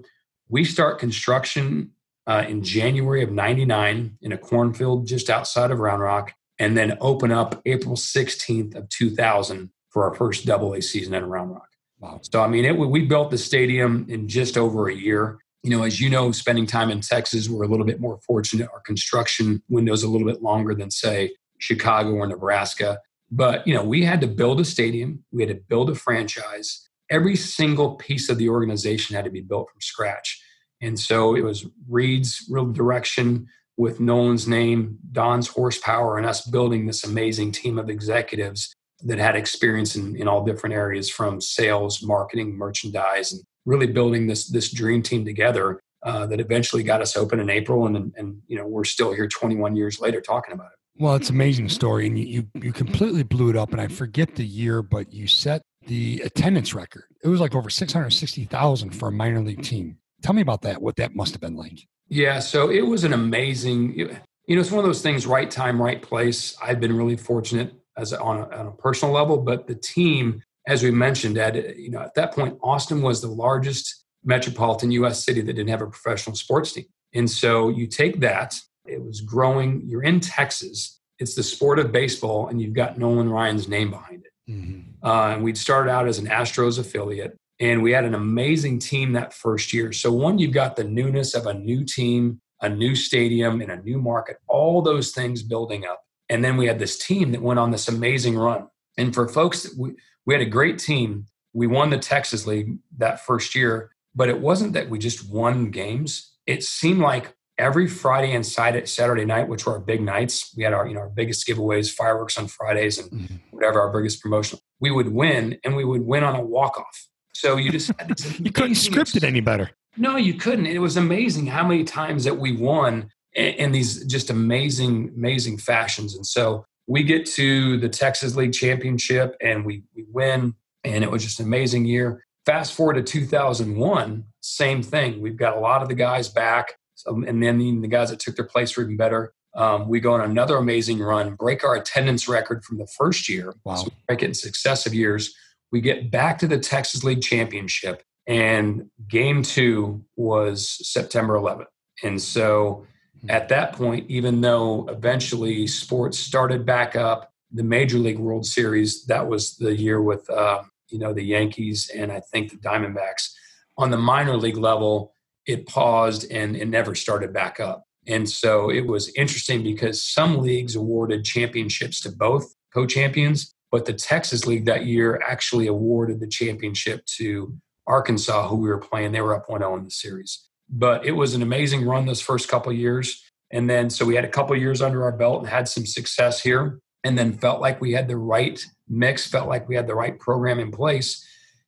We 0.50 0.66
start 0.66 1.00
construction 1.00 1.92
uh, 2.28 2.44
in 2.48 2.64
January 2.64 3.22
of 3.22 3.32
99 3.32 4.18
in 4.20 4.32
a 4.32 4.38
cornfield 4.38 5.06
just 5.06 5.30
outside 5.30 5.70
of 5.70 5.80
Round 5.80 6.02
Rock, 6.02 6.34
and 6.58 6.76
then 6.76 6.98
open 7.00 7.32
up 7.32 7.62
April 7.66 7.96
16th 7.96 8.76
of 8.76 8.90
2000 8.90 9.70
for 9.90 10.10
our 10.10 10.16
first 10.16 10.46
double 10.46 10.74
A 10.74 10.82
season 10.82 11.14
at 11.14 11.26
Round 11.26 11.52
Rock. 11.52 11.70
Wow. 12.00 12.20
So, 12.24 12.42
I 12.42 12.48
mean, 12.48 12.66
it, 12.66 12.76
we 12.76 13.06
built 13.06 13.30
the 13.30 13.38
stadium 13.38 14.08
in 14.10 14.28
just 14.28 14.58
over 14.58 14.90
a 14.90 14.96
year. 14.96 15.38
You 15.62 15.70
know, 15.70 15.84
as 15.84 16.02
you 16.02 16.10
know, 16.10 16.32
spending 16.32 16.66
time 16.66 16.90
in 16.90 17.02
Texas, 17.02 17.48
we're 17.48 17.64
a 17.64 17.68
little 17.68 17.86
bit 17.86 18.00
more 18.00 18.20
fortunate. 18.26 18.70
Our 18.74 18.82
construction 18.82 19.62
window 19.70 19.94
is 19.94 20.04
a 20.04 20.10
little 20.10 20.28
bit 20.28 20.42
longer 20.42 20.74
than, 20.74 20.90
say, 20.90 21.32
Chicago 21.60 22.12
or 22.16 22.28
Nebraska. 22.28 23.00
But, 23.36 23.68
you 23.68 23.74
know, 23.74 23.84
we 23.84 24.06
had 24.06 24.22
to 24.22 24.28
build 24.28 24.62
a 24.62 24.66
stadium, 24.66 25.26
we 25.32 25.44
had 25.44 25.54
to 25.54 25.62
build 25.68 25.90
a 25.90 25.96
franchise. 25.96 26.88
Every 27.10 27.36
single 27.36 27.96
piece 27.96 28.30
of 28.30 28.38
the 28.38 28.48
organization 28.48 29.14
had 29.14 29.26
to 29.26 29.32
be 29.32 29.42
built 29.42 29.70
from 29.70 29.82
scratch. 29.82 30.42
And 30.82 30.98
so 30.98 31.36
it 31.36 31.44
was 31.44 31.66
Reed's 31.90 32.46
real 32.50 32.66
direction 32.68 33.48
with 33.76 34.00
Nolan's 34.00 34.48
name, 34.48 35.00
Don's 35.12 35.50
horsepower, 35.50 36.18
and 36.18 36.26
us 36.26 36.48
building 36.48 36.86
this 36.86 37.04
amazing 37.04 37.52
team 37.52 37.78
of 37.78 37.90
executives 37.90 38.74
that 39.04 39.20
had 39.20 39.36
experience 39.36 39.98
in, 39.98 40.16
in 40.16 40.30
all 40.30 40.46
different 40.46 40.74
areas 40.74 41.10
from 41.10 41.42
sales, 41.42 42.02
marketing, 42.02 42.56
merchandise, 42.56 43.34
and 43.34 43.42
really 43.66 43.88
building 43.88 44.28
this 44.28 44.50
this 44.50 44.72
dream 44.72 45.02
team 45.02 45.26
together 45.26 45.82
uh, 46.04 46.26
that 46.28 46.40
eventually 46.40 46.84
got 46.84 47.02
us 47.02 47.18
open 47.18 47.42
in 47.42 47.50
April. 47.50 47.86
And, 47.86 48.14
and, 48.16 48.42
you 48.48 48.58
know, 48.58 48.66
we're 48.66 48.86
still 48.86 49.12
here 49.12 49.28
21 49.28 49.76
years 49.76 50.00
later 50.00 50.22
talking 50.22 50.54
about 50.54 50.68
it. 50.68 50.75
Well, 50.98 51.16
it's 51.16 51.30
an 51.30 51.36
amazing 51.36 51.70
story, 51.70 52.08
and 52.08 52.18
you, 52.18 52.26
you 52.26 52.62
you 52.62 52.74
completely 52.74 53.24
blew 53.24 53.50
it 53.50 53.58
up. 53.58 53.72
And 53.72 53.82
I 53.82 53.88
forget 53.88 54.36
the 54.36 54.46
year, 54.46 54.82
but 54.82 55.12
you 55.12 55.28
set 55.28 55.62
the 55.88 56.22
attendance 56.24 56.74
record. 56.74 57.04
It 57.24 57.28
was 57.28 57.42
like 57.42 57.54
over 57.54 57.70
six 57.70 57.92
hundred 57.92 58.12
sixty 58.12 58.46
thousand 58.46 58.92
for 58.92 59.10
a 59.10 59.12
minor 59.12 59.42
league 59.42 59.64
team. 59.64 59.98
Tell 60.22 60.34
me 60.34 60.42
about 60.42 60.62
that. 60.62 60.82
What 60.82 60.96
that 60.96 61.16
must 61.16 61.34
have 61.34 61.42
been 61.42 61.56
like. 61.56 61.80
Yeah, 62.08 62.40
so 62.40 62.70
it 62.70 62.82
was 62.82 63.04
an 63.04 63.14
amazing. 63.14 63.98
You 63.98 64.08
know, 64.08 64.62
it's 64.62 64.72
one 64.72 64.80
of 64.80 64.86
those 64.86 65.02
things. 65.02 65.28
Right 65.28 65.52
time, 65.52 65.82
right 65.82 66.02
place. 66.02 66.56
I've 66.64 66.80
been 66.80 66.96
really 66.96 67.18
fortunate 67.18 67.74
as 67.98 68.14
a, 68.14 68.22
on, 68.22 68.38
a, 68.38 68.50
on 68.56 68.68
a 68.68 68.72
personal 68.72 69.14
level, 69.14 69.38
but 69.38 69.68
the 69.68 69.76
team, 69.76 70.42
as 70.68 70.84
we 70.84 70.92
mentioned, 70.92 71.38
at 71.38 71.78
you 71.78 71.92
know 71.92 72.00
at 72.00 72.14
that 72.14 72.34
point, 72.34 72.58
Austin 72.64 73.02
was 73.02 73.22
the 73.22 73.28
largest 73.28 74.06
metropolitan 74.24 74.92
U.S. 74.92 75.26
city 75.26 75.42
that 75.42 75.54
didn't 75.54 75.70
have 75.70 75.82
a 75.82 75.88
professional 75.88 76.38
sports 76.38 76.72
team, 76.72 76.86
and 77.14 77.30
so 77.30 77.68
you 77.68 77.86
take 77.86 78.22
that 78.22 78.56
it 78.86 79.04
was 79.04 79.22
growing. 79.22 79.84
You're 79.86 80.04
in 80.04 80.20
Texas. 80.20 81.00
It's 81.20 81.36
the 81.36 81.44
sport 81.44 81.80
of 81.80 81.92
baseball, 81.92 82.48
and 82.48 82.62
you've 82.62 82.74
got 82.74 82.98
Nolan 82.98 83.30
Ryan's 83.30 83.68
name 83.68 83.90
behind 83.90 84.26
it. 84.26 84.52
Mm-hmm. 84.52 85.06
Uh, 85.06 85.34
and 85.36 85.44
we'd 85.44 85.58
started 85.58 85.90
out 85.90 86.08
as 86.08 86.20
an 86.20 86.28
Astros 86.28 86.78
affiliate, 86.78 87.38
and 87.60 87.82
we 87.82 87.92
had 87.92 88.06
an 88.06 88.16
amazing 88.16 88.80
team 88.80 89.14
that 89.14 89.34
first 89.34 89.74
year. 89.74 89.92
So, 89.92 90.12
one, 90.12 90.38
you've 90.38 90.54
got 90.54 90.76
the 90.76 90.84
newness 90.84 91.34
of 91.34 91.48
a 91.48 91.54
new 91.54 91.86
team, 91.86 92.42
a 92.62 92.70
new 92.70 92.96
stadium, 92.96 93.62
and 93.62 93.72
a 93.72 93.82
new 93.82 94.00
market, 94.00 94.38
all 94.48 94.82
those 94.82 95.12
things 95.12 95.42
building 95.42 95.86
up. 95.86 96.02
And 96.30 96.44
then 96.44 96.58
we 96.58 96.68
had 96.68 96.80
this 96.80 96.98
team 96.98 97.32
that 97.32 97.42
went 97.42 97.60
on 97.60 97.72
this 97.72 97.88
amazing 97.88 98.38
run. 98.38 98.68
And 98.98 99.14
for 99.14 99.28
folks, 99.28 99.74
we, 99.78 99.92
we 100.26 100.34
had 100.34 100.42
a 100.42 100.50
great 100.50 100.80
team. 100.80 101.28
We 101.54 101.68
won 101.68 101.90
the 101.90 102.00
Texas 102.00 102.48
League 102.48 102.80
that 102.98 103.26
first 103.26 103.56
year, 103.56 103.92
but 104.16 104.30
it 104.30 104.40
wasn't 104.40 104.74
that 104.74 104.90
we 104.90 105.00
just 105.00 105.30
won 105.30 105.70
games. 105.70 106.34
It 106.48 106.64
seemed 106.64 107.00
like 107.00 107.35
every 107.58 107.88
Friday 107.88 108.34
and 108.34 108.46
Saturday 108.46 109.26
night, 109.26 109.48
which 109.48 109.66
were 109.66 109.74
our 109.74 109.80
big 109.80 110.02
nights, 110.02 110.54
we 110.56 110.64
had 110.64 110.74
our 110.74 110.88
you 110.88 110.94
know 110.94 111.02
our 111.02 111.10
biggest 111.10 111.48
giveaways, 111.48 111.92
fireworks 111.92 112.38
on 112.38 112.48
Fridays, 112.48 112.98
and 112.98 113.10
mm-hmm. 113.12 113.36
whatever 113.52 113.82
our 113.82 113.92
biggest 113.92 114.22
promotion. 114.22 114.60
We 114.80 114.92
would 114.92 115.14
win, 115.14 115.58
and 115.64 115.76
we 115.76 115.86
would 115.86 116.06
win 116.06 116.24
on 116.24 116.36
a 116.36 116.42
walk 116.42 116.78
off. 116.78 117.08
So 117.34 117.58
you 117.58 117.72
just 117.72 117.92
you 118.40 118.52
couldn't 118.52 118.76
script 118.76 119.16
it 119.16 119.24
any 119.24 119.42
better. 119.42 119.72
No, 119.98 120.18
you 120.18 120.34
couldn't. 120.34 120.66
It 120.66 120.80
was 120.80 120.98
amazing 120.98 121.48
how 121.48 121.66
many 121.66 121.84
times 121.84 122.26
that 122.26 122.38
we 122.38 122.56
won 122.56 123.10
in, 123.34 123.54
in 123.54 123.72
these 123.72 124.06
just 124.06 124.30
amazing, 124.30 125.14
amazing 125.16 125.58
fashions. 125.58 126.16
And 126.16 126.26
so 126.26 126.66
we 126.88 127.04
get 127.04 127.26
to 127.28 127.78
the 127.78 127.90
Texas 127.90 128.36
League 128.36 128.54
Championship, 128.54 129.36
and 129.42 129.66
we 129.66 129.84
we 129.96 130.06
win, 130.12 130.56
and 130.84 131.04
it 131.04 131.12
was 131.12 131.24
just 131.24 131.40
an 131.40 131.46
amazing 131.46 131.86
year. 131.86 132.24
Fast 132.46 132.74
forward 132.74 132.94
to 132.94 133.02
2001, 133.02 134.24
same 134.42 134.84
thing. 134.84 135.20
We've 135.20 135.36
got 135.36 135.58
a 135.58 135.60
lot 135.60 135.82
of 135.82 135.90
the 135.90 135.96
guys 135.96 136.30
back, 136.30 136.76
and 137.06 137.42
then 137.42 137.82
the 137.82 137.88
guys 137.88 138.10
that 138.10 138.20
took 138.20 138.36
their 138.36 138.46
place 138.46 138.76
were 138.76 138.84
even 138.84 138.98
better. 138.98 139.34
Um, 139.56 139.88
we 139.88 140.00
go 140.00 140.14
on 140.14 140.22
another 140.22 140.58
amazing 140.58 141.00
run, 141.00 141.36
break 141.36 141.64
our 141.64 141.76
attendance 141.76 142.28
record 142.28 142.64
from 142.66 142.78
the 142.78 142.88
first 142.88 143.30
year. 143.30 143.54
Wow. 143.64 143.76
So 143.76 143.88
break 144.08 144.22
it 144.22 144.26
in 144.28 144.34
successive 144.34 144.94
years. 144.94 145.34
We 145.72 145.82
get 145.82 146.12
back 146.12 146.38
to 146.40 146.48
the 146.48 146.60
Texas 146.60 147.04
League 147.04 147.22
Championship, 147.22 148.04
and 148.28 148.90
game 149.08 149.44
two 149.44 150.04
was 150.16 150.78
September 150.92 151.36
11th. 151.36 151.66
And 152.04 152.22
so 152.22 152.86
hmm. 153.22 153.30
at 153.30 153.50
that 153.50 153.74
point, 153.74 154.10
even 154.10 154.42
though 154.42 154.88
eventually 154.90 155.68
sports 155.68 156.20
started 156.20 156.66
back 156.66 156.96
up, 156.96 157.32
the 157.52 157.64
Major 157.64 157.98
League 157.98 158.20
World 158.20 158.46
Series, 158.46 159.06
that 159.06 159.28
was 159.28 159.56
the 159.56 159.76
year 159.76 160.02
with, 160.02 160.30
uh, 160.30 160.64
you 160.90 161.00
know, 161.00 161.14
the 161.14 161.24
Yankees 161.24 161.90
and 161.96 162.12
I 162.12 162.20
think 162.20 162.52
the 162.52 162.58
Diamondbacks. 162.58 163.32
On 163.78 163.92
the 163.92 163.98
minor 163.98 164.36
league 164.36 164.58
level, 164.58 165.15
it 165.46 165.68
paused 165.68 166.30
and 166.32 166.56
it 166.56 166.68
never 166.68 166.96
started 166.96 167.34
back 167.34 167.60
up. 167.60 167.84
And 168.08 168.30
so 168.30 168.70
it 168.70 168.86
was 168.86 169.12
interesting 169.16 169.64
because 169.64 170.04
some 170.04 170.40
leagues 170.40 170.76
awarded 170.76 171.24
championships 171.26 172.00
to 172.02 172.12
both 172.12 172.54
co 172.74 172.86
champions, 172.86 173.54
but 173.72 173.86
the 173.86 173.94
Texas 173.94 174.46
League 174.46 174.66
that 174.66 174.86
year 174.86 175.22
actually 175.26 175.68
awarded 175.68 176.20
the 176.20 176.28
championship 176.28 177.06
to 177.18 177.58
Arkansas, 177.88 178.48
who 178.48 178.58
we 178.58 178.70
were 178.70 178.80
playing. 178.80 179.12
They 179.12 179.22
were 179.22 179.36
up 179.36 179.50
1 179.50 179.62
0 179.62 179.76
in 179.78 179.84
the 179.84 179.92
series. 179.92 180.48
But 180.70 181.06
it 181.06 181.12
was 181.12 181.36
an 181.36 181.42
amazing 181.42 181.86
run 181.86 182.06
those 182.06 182.22
first 182.22 182.48
couple 182.48 182.72
years. 182.74 183.22
And 183.52 183.70
then, 183.70 183.90
so 183.90 184.06
we 184.06 184.16
had 184.16 184.26
a 184.26 184.30
couple 184.30 184.56
years 184.58 184.82
under 184.82 185.04
our 185.04 185.12
belt 185.12 185.42
and 185.42 185.50
had 185.50 185.68
some 185.68 185.86
success 185.86 186.42
here, 186.42 186.80
and 187.04 187.18
then 187.18 187.38
felt 187.38 187.62
like 187.62 187.80
we 187.80 187.94
had 187.94 188.08
the 188.08 188.18
right 188.18 188.66
mix, 188.88 189.28
felt 189.28 189.48
like 189.48 189.70
we 189.70 189.76
had 189.76 189.88
the 189.88 189.96
right 189.96 190.20
program 190.20 190.60
in 190.60 190.72
place. 190.72 191.24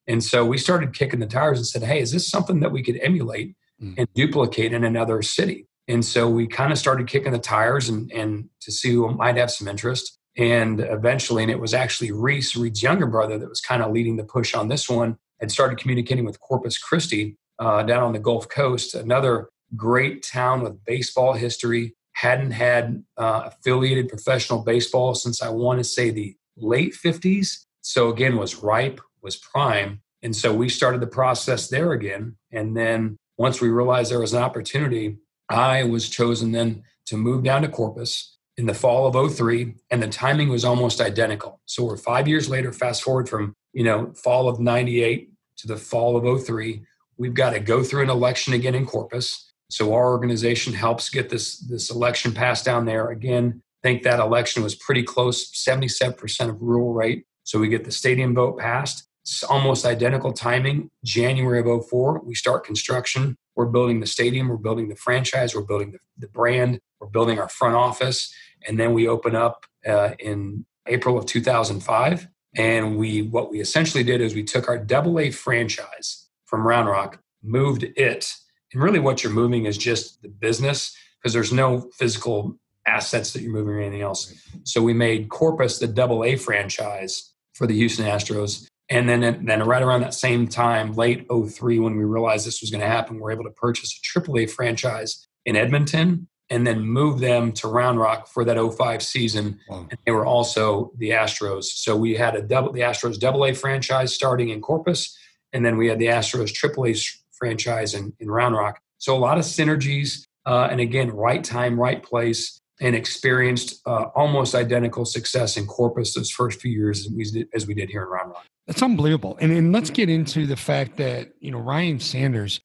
And 0.08 0.24
so 0.24 0.46
we 0.46 0.58
started 0.58 0.94
kicking 0.94 1.20
the 1.20 1.28
tires 1.28 1.60
and 1.60 1.68
said, 1.68 1.84
hey, 1.84 2.00
is 2.00 2.12
this 2.12 2.30
something 2.30 2.62
that 2.62 2.72
we 2.72 2.82
could 2.82 3.00
emulate 3.02 3.56
mm. 3.82 3.96
and 3.98 4.08
duplicate 4.13 4.74
in 4.74 4.84
another 4.84 5.22
city? 5.22 5.68
And 5.88 6.04
so 6.04 6.28
we 6.28 6.48
kind 6.48 6.72
of 6.72 6.78
started 6.78 7.08
kicking 7.08 7.32
the 7.32 7.40
tires 7.40 7.88
and, 7.88 8.12
and 8.12 8.50
to 8.62 8.72
see 8.72 8.94
who 8.94 9.10
might 9.13 9.38
have 9.38 9.52
some 9.52 9.68
interest. 9.68 10.18
And 10.38 10.82
eventually, 10.82 11.44
and 11.44 11.52
it 11.52 11.60
was 11.60 11.74
actually 11.74 12.12
Reese, 12.12 12.56
Reed's 12.56 12.84
younger 12.84 13.08
brother, 13.08 13.40
that 13.40 13.50
was 13.50 13.62
kind 13.62 13.82
of 13.82 13.92
leading 13.92 14.18
the 14.18 14.24
push 14.24 14.54
on 14.54 14.68
this 14.68 14.88
one, 14.88 15.18
and 15.40 15.52
started 15.52 15.80
communicating 15.80 16.26
with 16.26 16.40
Corpus 16.40 16.78
Christi 16.78 17.38
uh, 17.60 17.84
down 17.84 18.04
on 18.04 18.13
the 18.13 18.20
Gulf 18.20 18.48
Coast, 18.50 18.94
another 18.94 19.50
great 19.76 20.24
town 20.24 20.62
with 20.62 20.84
baseball 20.86 21.34
history. 21.34 21.96
Hadn't 22.13 22.52
had 22.52 23.04
uh, 23.18 23.44
affiliated 23.46 24.10
professional 24.10 24.63
baseball 24.63 25.13
since 25.16 25.42
I 25.42 25.50
want 25.50 25.80
to 25.80 25.84
say 25.84 26.10
the 26.10 26.36
late 26.56 26.94
50s. 26.94 27.66
So 27.82 28.10
again, 28.10 28.38
was 28.38 28.56
ripe, 28.56 29.00
was 29.22 29.38
prime. 29.38 30.02
And 30.24 30.36
so 30.36 30.54
we 30.54 30.68
started 30.68 31.00
the 31.00 31.08
process 31.08 31.70
there 31.70 31.92
again. 31.92 32.36
And 32.52 32.76
then 32.76 33.18
once 33.38 33.62
we 33.62 33.69
realized 33.69 34.12
there 34.12 34.19
was 34.19 34.34
an 34.34 34.43
opportunity, 34.43 35.17
I 35.50 35.84
was 35.84 36.10
chosen 36.10 36.52
then 36.52 36.84
to 37.06 37.17
move 37.17 37.43
down 37.43 37.62
to 37.62 37.69
Corpus 37.69 38.38
in 38.58 38.65
the 38.65 38.73
fall 38.73 39.08
of 39.08 39.34
03 39.34 39.76
and 39.91 40.02
the 40.02 40.08
timing 40.08 40.50
was 40.50 40.65
almost 40.65 41.00
identical. 41.00 41.62
So 41.65 41.84
we're 41.84 41.97
5 41.97 42.28
years 42.28 42.50
later 42.50 42.73
fast 42.73 43.04
forward 43.04 43.30
from, 43.30 43.54
you 43.73 43.84
know, 43.84 44.13
fall 44.15 44.50
of 44.50 44.60
98 44.60 45.30
to 45.58 45.67
the 45.67 45.78
fall 45.78 46.17
of 46.17 46.43
03. 46.43 46.82
We've 47.17 47.34
got 47.34 47.52
to 47.52 47.60
go 47.60 47.84
through 47.84 48.04
an 48.04 48.10
election 48.10 48.54
again 48.54 48.76
in 48.76 48.86
Corpus. 48.86 49.52
So 49.69 49.93
our 49.93 50.12
organization 50.12 50.73
helps 50.73 51.10
get 51.10 51.30
this 51.30 51.60
this 51.60 51.89
election 51.91 52.32
passed 52.32 52.65
down 52.65 52.86
there 52.86 53.10
again. 53.10 53.62
I 53.84 53.88
think 53.88 54.04
that 54.04 54.19
election 54.19 54.63
was 54.63 54.76
pretty 54.76 55.04
close, 55.04 55.52
77% 55.52 56.50
of 56.50 56.62
rural 56.62 56.93
rate. 56.93 57.26
So 57.43 57.60
we 57.60 57.69
get 57.69 57.84
the 57.84 57.91
stadium 57.91 58.34
vote 58.34 58.58
passed. 58.58 59.07
It's 59.28 59.44
almost 59.44 59.86
identical 59.86 60.32
timing. 60.32 60.90
January 61.04 61.60
of 61.60 61.86
04, 61.90 62.22
we 62.24 62.34
start 62.34 62.63
construction. 62.63 63.36
We're 63.58 63.66
building 63.66 64.00
the 64.00 64.06
stadium, 64.06 64.48
we're 64.48 64.56
building 64.56 64.88
the 64.88 64.96
franchise, 64.96 65.54
we're 65.54 65.63
building 65.63 65.92
the, 65.92 66.00
the 66.18 66.30
brand, 66.30 66.80
we're 67.02 67.10
building 67.10 67.38
our 67.38 67.50
front 67.50 67.76
office. 67.76 68.34
And 68.66 68.80
then 68.80 68.94
we 68.94 69.06
open 69.06 69.36
up 69.36 69.66
uh, 69.86 70.12
in 70.20 70.66
April 70.86 71.18
of 71.18 71.26
2005. 71.26 72.30
And 72.56 72.98
we, 72.98 73.24
what 73.24 73.52
we 73.52 73.60
essentially 73.60 74.02
did 74.02 74.22
is 74.22 74.34
we 74.34 74.46
took 74.46 74.70
our 74.70 74.78
double 74.78 75.20
A 75.20 75.30
franchise 75.30 76.30
from 76.46 76.66
Round 76.66 76.88
Rock, 76.88 77.22
moved 77.44 77.84
it. 77.84 78.34
And 78.72 78.82
really 78.82 79.00
what 79.00 79.24
you're 79.24 79.34
moving 79.34 79.66
is 79.66 79.78
just 79.78 80.22
the 80.22 80.30
business 80.30 80.96
because 81.20 81.34
there's 81.34 81.52
no 81.52 81.90
physical 81.98 82.58
assets 82.86 83.34
that 83.34 83.42
you're 83.42 83.52
moving 83.52 83.74
or 83.74 83.82
anything 83.82 84.04
else. 84.04 84.34
So 84.63 84.82
we 84.82 84.94
made 84.94 85.28
Corpus 85.28 85.80
the 85.80 85.88
double 85.88 86.24
A 86.24 86.38
franchise 86.38 87.34
for 87.54 87.68
the 87.68 87.76
Houston 87.76 88.06
Astros. 88.06 88.68
And 88.89 89.10
then, 89.10 89.45
then 89.45 89.63
right 89.63 89.84
around 89.84 90.02
that 90.02 90.13
same 90.13 90.47
time, 90.47 90.93
late 90.93 91.28
03, 91.30 91.80
when 91.80 91.97
we 91.97 92.06
realized 92.06 92.47
this 92.47 92.62
was 92.62 92.71
going 92.71 92.82
to 92.82 92.88
happen, 92.88 93.19
we're 93.19 93.32
able 93.32 93.43
to 93.43 93.52
purchase 93.52 94.00
a 94.00 94.19
AAA 94.19 94.50
franchise 94.50 95.28
in 95.45 95.56
Edmonton 95.56 96.28
and 96.50 96.65
then 96.65 96.82
move 96.82 97.19
them 97.19 97.52
to 97.52 97.67
Round 97.67 98.00
Rock 98.00 98.28
for 98.28 98.45
that 98.45 98.58
05 98.58 99.04
season. 99.04 99.60
Wow. 99.67 99.88
And 99.89 100.00
they 100.06 100.12
were 100.12 100.26
also 100.26 100.93
the 100.97 101.10
Astros. 101.10 101.65
So 101.65 101.97
we 101.97 102.15
had 102.15 102.36
a 102.36 102.41
double 102.41 102.71
the 102.71 102.82
Astros 102.82 103.19
double 103.19 103.45
A 103.45 103.54
franchise 103.54 104.13
starting 104.13 104.50
in 104.50 104.62
Corpus, 104.62 105.17
and 105.52 105.65
then 105.65 105.78
we 105.78 105.88
had 105.88 106.00
the 106.00 106.06
Astros 106.06 106.54
AAA 106.54 107.06
franchise 107.32 107.93
in, 107.93 108.13
in 108.19 108.32
Round 108.32 108.56
Rock. 108.56 108.80
So 108.97 109.15
a 109.15 109.19
lot 109.19 109.38
of 109.38 109.43
synergies. 109.43 110.26
Uh, 110.45 110.69
and 110.71 110.80
again, 110.80 111.12
right 111.12 111.43
time, 111.43 111.78
right 111.78 112.02
place 112.02 112.62
and 112.80 112.95
experienced 112.95 113.82
uh, 113.86 114.06
almost 114.15 114.56
identical 114.56 115.04
success 115.04 115.58
in 115.58 115.65
Corpus 115.65 116.13
those 116.13 116.30
first 116.30 116.62
few 116.62 116.71
years 116.71 117.06
as 117.06 117.12
we 117.12 117.23
did, 117.26 117.47
as 117.54 117.67
we 117.67 117.73
did 117.73 117.89
here 117.89 118.04
in 118.04 118.08
Round 118.08 118.30
Rock. 118.30 118.45
That's 118.67 118.84
unbelievable. 118.84 119.38
And, 119.39 119.51
and 119.51 119.71
let's 119.71 119.89
get 119.89 120.10
into 120.10 120.45
the 120.45 120.58
fact 120.58 120.97
that, 120.97 121.30
you 121.39 121.51
know, 121.51 121.58
Ryan 121.58 121.99
Sanders, 122.01 122.60